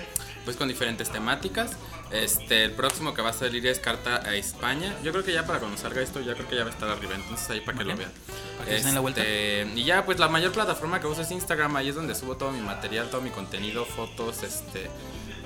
pues 0.45 0.57
con 0.57 0.69
diferentes 0.69 1.11
temáticas. 1.11 1.73
Este, 2.11 2.65
el 2.65 2.73
próximo 2.73 3.15
que 3.15 3.23
va 3.23 3.31
a 3.31 3.33
salir 3.33 3.67
es 3.67 3.79
Carta 3.79 4.17
a 4.17 4.35
España. 4.35 4.95
Yo 5.03 5.13
creo 5.13 5.25
que 5.25 5.33
ya 5.33 5.47
para 5.47 5.61
cuando 5.61 5.79
salga 5.79 6.03
esto, 6.03 6.21
ya 6.21 6.35
creo 6.35 6.49
que 6.49 6.57
ya 6.57 6.65
va 6.65 6.71
a 6.71 6.73
estar 6.73 6.89
arriba, 6.89 7.15
entonces 7.15 7.49
ahí 7.51 7.61
para 7.61 7.79
que 7.79 7.85
lo 7.85 7.97
vean. 7.97 8.11
Para 8.59 8.71
que 8.71 8.79
se 8.79 8.85
den 8.85 8.95
la 8.95 9.01
vuelta. 9.01 9.21
Este, 9.23 9.73
Y 9.77 9.85
ya, 9.85 10.05
pues 10.05 10.19
la 10.19 10.29
mayor 10.29 10.53
plataforma 10.53 11.01
que 11.01 11.07
uso 11.07 11.23
es 11.23 11.31
Instagram, 11.31 11.77
ahí 11.77 11.89
es 11.89 11.95
donde 11.95 12.15
subo 12.15 12.37
todo 12.37 12.51
mi 12.51 12.61
material, 12.61 13.09
todo 13.11 13.21
mi 13.21 13.31
contenido, 13.31 13.85
fotos, 13.85 14.43
este... 14.43 14.91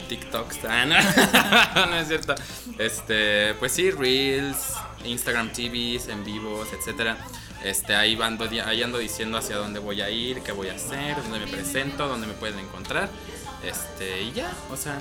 TikToks, 0.09 0.64
ah, 0.68 0.86
no, 0.86 1.86
no 1.86 1.96
es 1.96 2.09
cierto. 2.09 2.34
Este, 2.78 3.53
pues 3.59 3.72
sí, 3.72 3.90
Reels, 3.90 4.72
Instagram 5.05 5.53
TVs, 5.53 6.09
en 6.09 6.24
vivos, 6.24 6.68
etcétera. 6.72 7.18
Este, 7.64 7.94
ahí 7.96 8.16
ando, 8.22 8.48
ahí 8.66 8.82
ando 8.82 8.98
diciendo 8.98 9.36
hacia 9.38 9.56
dónde 9.56 9.80
voy 9.80 10.00
a 10.00 10.11
ir, 10.11 10.40
qué 10.42 10.52
voy 10.52 10.68
a 10.68 10.74
hacer, 10.74 11.16
dónde 11.22 11.40
me 11.40 11.46
presento, 11.48 12.06
dónde 12.06 12.26
me 12.26 12.34
pueden 12.34 12.59
encontrar. 12.61 13.09
Este, 13.64 14.22
y 14.22 14.32
ya, 14.32 14.52
o 14.70 14.76
sea. 14.76 15.00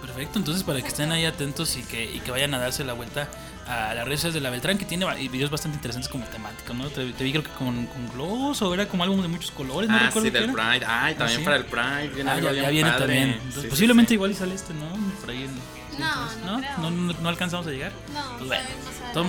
Perfecto, 0.00 0.38
entonces 0.38 0.62
para 0.62 0.80
que 0.80 0.86
estén 0.88 1.10
ahí 1.10 1.24
atentos 1.24 1.76
y 1.76 1.82
que, 1.82 2.04
y 2.04 2.20
que 2.20 2.30
vayan 2.30 2.54
a 2.54 2.58
darse 2.58 2.84
la 2.84 2.92
vuelta 2.92 3.28
a 3.66 3.94
las 3.94 4.04
redes 4.04 4.20
sociales 4.20 4.34
de 4.34 4.40
la 4.40 4.50
Beltrán, 4.50 4.78
que 4.78 4.84
tiene 4.84 5.06
videos 5.28 5.50
bastante 5.50 5.76
interesantes 5.76 6.08
como 6.10 6.24
temáticos, 6.26 6.74
¿no? 6.76 6.88
Te, 6.88 7.12
te 7.12 7.24
vi 7.24 7.32
creo 7.32 7.42
que 7.42 7.50
con, 7.50 7.86
con 7.86 8.08
globos 8.12 8.62
o 8.62 8.72
era 8.74 8.86
como 8.88 9.02
algo 9.02 9.20
de 9.20 9.28
muchos 9.28 9.50
colores, 9.50 9.90
no 9.90 9.96
ah, 9.96 10.06
recuerdo 10.06 10.26
sí, 10.28 10.30
del. 10.30 10.52
Pride. 10.52 10.84
Ay, 10.86 11.14
también 11.16 11.40
sí? 11.40 11.44
para 11.44 11.56
el 11.56 11.64
Pride. 11.64 12.08
Viene 12.14 12.30
Ah, 12.30 12.34
algo 12.34 12.46
ya, 12.46 12.52
bien 12.52 12.64
ya 12.64 12.70
viene 12.70 12.90
padre. 12.90 13.04
también. 13.06 13.30
Entonces, 13.32 13.62
sí, 13.62 13.68
posiblemente 13.68 14.08
sí. 14.10 14.14
igual 14.14 14.30
y 14.30 14.34
sale 14.34 14.54
este, 14.54 14.72
¿no? 14.74 14.88
Por 15.20 15.30
ahí 15.30 15.44
en- 15.44 15.98
No, 15.98 16.06
entonces, 16.06 16.38
no 16.44 16.58
creo. 16.58 16.78
¿No? 16.78 16.90
¿No, 16.90 17.12
no 17.20 17.28
alcanzamos 17.28 17.66
a 17.66 17.70
llegar? 17.70 17.92
No, 18.14 18.36
Pues 18.38 18.46
bueno, 18.48 18.64
no 19.06 19.12
todos 19.12 19.26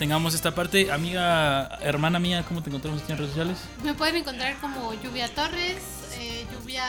tengamos 0.00 0.32
esta 0.34 0.54
parte. 0.54 0.90
Amiga, 0.90 1.78
hermana 1.82 2.18
mía, 2.18 2.42
¿cómo 2.48 2.62
te 2.62 2.70
encontramos 2.70 3.02
en 3.06 3.18
redes 3.18 3.28
sociales? 3.32 3.58
Me 3.84 3.92
pueden 3.92 4.16
encontrar 4.16 4.56
como 4.58 4.94
Lluvia 4.94 5.28
Torres, 5.34 5.76
eh, 6.18 6.46
Lluvia 6.50 6.84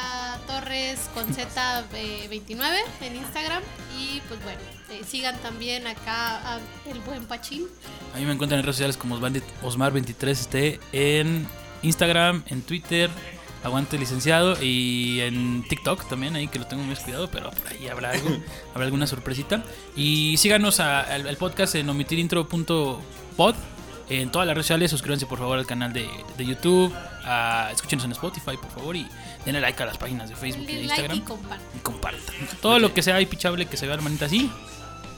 Torres 0.47 1.09
con 1.13 1.25
Z 1.33 1.83
eh, 1.93 2.27
29 2.29 2.77
en 3.01 3.17
Instagram. 3.17 3.61
Y 3.99 4.21
pues 4.29 4.41
bueno, 4.43 4.61
eh, 4.91 5.01
sigan 5.05 5.37
también 5.39 5.87
acá 5.87 6.53
a 6.55 6.59
El 6.89 7.01
Buen 7.01 7.25
Pachín. 7.25 7.67
A 8.15 8.17
mí 8.17 8.23
me 8.23 8.31
encuentran 8.31 8.59
en 8.59 8.65
redes 8.65 8.77
sociales 8.77 8.95
como 8.95 9.19
Osmar- 9.19 9.43
Osmar23 9.61 10.27
esté 10.29 10.79
en 10.93 11.45
Instagram, 11.81 12.43
en 12.47 12.61
Twitter, 12.61 13.09
Aguante 13.63 13.97
Licenciado 13.97 14.61
y 14.61 15.19
en 15.21 15.63
TikTok 15.67 16.07
también, 16.09 16.35
ahí 16.35 16.47
que 16.47 16.57
lo 16.59 16.65
tengo 16.67 16.81
muy 16.83 16.95
descuidado, 16.95 17.29
pero 17.29 17.51
por 17.51 17.67
ahí 17.67 17.87
habrá 17.87 18.11
algo, 18.11 18.29
habrá 18.73 18.85
alguna 18.85 19.05
sorpresita. 19.07 19.63
Y 19.95 20.35
síganos 20.37 20.79
a- 20.79 21.01
al, 21.01 21.27
al 21.27 21.37
podcast 21.37 21.75
en 21.75 21.87
omitirintro.pod 21.89 23.55
en 24.09 24.29
todas 24.29 24.45
las 24.45 24.55
redes 24.55 24.65
sociales, 24.65 24.91
suscríbanse 24.91 25.25
por 25.25 25.39
favor 25.39 25.57
al 25.57 25.65
canal 25.65 25.93
de, 25.93 26.09
de 26.37 26.45
YouTube, 26.45 26.93
ah, 27.23 27.69
escúchenos 27.71 28.03
en 28.03 28.11
Spotify 28.11 28.57
por 28.61 28.69
favor 28.71 28.93
y 28.97 29.07
denle 29.45 29.61
like 29.61 29.81
a 29.81 29.85
las 29.85 29.97
páginas 29.97 30.27
de 30.27 30.35
Facebook 30.35 30.63
y 30.69 30.73
de 30.75 30.81
Instagram. 30.81 31.11
like 31.11 31.23
y 31.23 31.27
compartan. 31.27 31.67
y 31.77 31.79
compartan. 31.79 32.35
Todo 32.61 32.79
lo 32.79 32.93
que 32.93 33.03
sea 33.03 33.15
ahí 33.15 33.25
pichable, 33.25 33.67
que 33.67 33.77
se 33.77 33.87
vea 33.87 33.95
la 33.95 34.01
manita 34.01 34.25
así, 34.25 34.51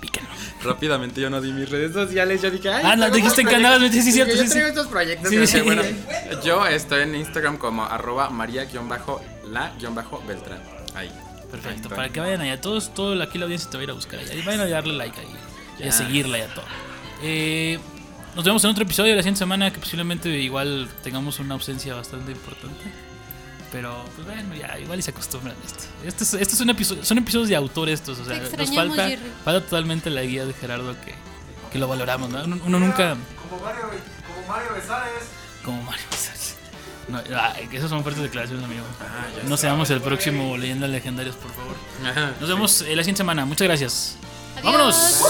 píquenlo. 0.03 0.29
Rápidamente 0.63 1.21
yo 1.21 1.29
no 1.29 1.39
di 1.39 1.53
mis 1.53 1.69
redes 1.69 1.93
sociales, 1.93 2.41
yo 2.41 2.51
dije, 2.51 2.69
ay, 2.69 2.83
Ah, 2.85 2.95
no, 2.97 3.09
dijiste 3.09 3.45
que 3.45 3.55
andabas, 3.55 3.77
proyectos. 3.79 4.03
sí, 4.03 4.11
sí, 4.11 4.13
cierto, 4.13 4.33
sí, 4.33 4.39
yo 4.43 4.49
traigo 4.49 4.67
sí. 4.67 4.71
estos 4.71 4.87
proyectos, 4.87 5.29
Sí, 5.29 5.35
pero 5.35 5.47
sí. 5.47 5.53
que, 5.53 5.61
bueno, 5.61 5.81
yo 6.43 6.67
estoy 6.67 7.03
en 7.03 7.15
Instagram 7.15 7.57
como 7.57 7.85
arroba 7.85 8.29
maría-la-beltrán. 8.29 10.59
Ahí. 10.95 11.11
Perfecto, 11.51 11.89
para 11.89 12.09
que 12.09 12.19
vayan 12.19 12.41
allá. 12.41 12.59
Todos, 12.59 12.93
todo 12.93 13.21
aquí 13.21 13.37
la 13.37 13.45
audiencia 13.45 13.69
te 13.69 13.77
va 13.77 13.81
a 13.81 13.83
ir 13.85 13.89
a 13.91 13.93
buscar 13.93 14.19
allá. 14.19 14.33
Y 14.33 14.41
vayan 14.41 14.61
a 14.61 14.67
darle 14.67 14.93
like 14.93 15.19
ahí. 15.19 15.27
Y 15.79 15.87
a 15.87 15.91
seguirla 15.91 16.39
y 16.39 16.41
a 16.41 16.47
todo. 16.53 16.65
Eh, 17.21 17.79
nos 18.35 18.43
vemos 18.43 18.63
en 18.63 18.71
otro 18.71 18.83
episodio 18.83 19.11
de 19.11 19.17
la 19.17 19.21
siguiente 19.21 19.39
semana 19.39 19.71
que 19.71 19.79
posiblemente 19.79 20.29
igual 20.29 20.89
tengamos 21.03 21.39
una 21.39 21.53
ausencia 21.53 21.93
bastante 21.93 22.31
importante. 22.31 22.83
Pero, 23.73 24.05
pues 24.15 24.25
bueno, 24.27 24.53
ya, 24.55 24.77
igual 24.79 24.99
y 24.99 25.01
se 25.01 25.11
acostumbran 25.11 25.53
a 25.61 25.65
esto. 25.65 25.83
Este 26.05 26.23
es, 26.23 26.33
este 26.35 26.53
es 26.53 26.61
un 26.61 26.69
episodio, 26.69 27.03
son 27.03 27.17
episodios 27.17 27.49
de 27.49 27.55
autor 27.57 27.89
estos, 27.89 28.19
o 28.19 28.23
sea, 28.25 28.39
Te 28.41 28.55
nos 28.55 28.73
falta, 28.73 29.09
Jerry. 29.09 29.31
falta 29.43 29.65
totalmente 29.65 30.09
la 30.11 30.21
guía 30.21 30.45
de 30.45 30.53
Gerardo 30.53 30.95
que, 31.01 31.13
que 31.71 31.79
lo 31.79 31.87
valoramos, 31.87 32.29
¿no? 32.29 32.43
Uno, 32.43 32.59
uno 32.65 32.79
nunca, 32.79 33.17
Como 33.49 33.61
Mario, 33.63 33.81
como 34.27 34.47
Mario 34.47 34.69
Besares. 34.75 35.23
como 35.65 35.81
Mario 35.81 36.05
Besares. 36.11 36.55
No, 37.07 37.17
ay, 37.37 37.67
esas 37.73 37.89
son 37.89 38.01
fuertes 38.03 38.23
declaraciones, 38.23 38.63
amigo. 38.63 38.83
Ah, 39.01 39.25
ya 39.35 39.37
No 39.49 39.55
está. 39.55 39.67
seamos 39.67 39.89
el 39.89 39.99
próximo 40.01 40.55
Leyendas 40.55 40.89
Legendarias, 40.91 41.35
por 41.35 41.51
favor. 41.51 41.75
Ajá. 42.05 42.31
Nos 42.39 42.47
vemos 42.49 42.81
eh, 42.83 42.95
la 42.95 43.01
siguiente 43.03 43.17
semana. 43.17 43.43
Muchas 43.45 43.67
gracias. 43.67 44.15
Adiós. 44.57 44.63
¡Vámonos! 44.63 45.23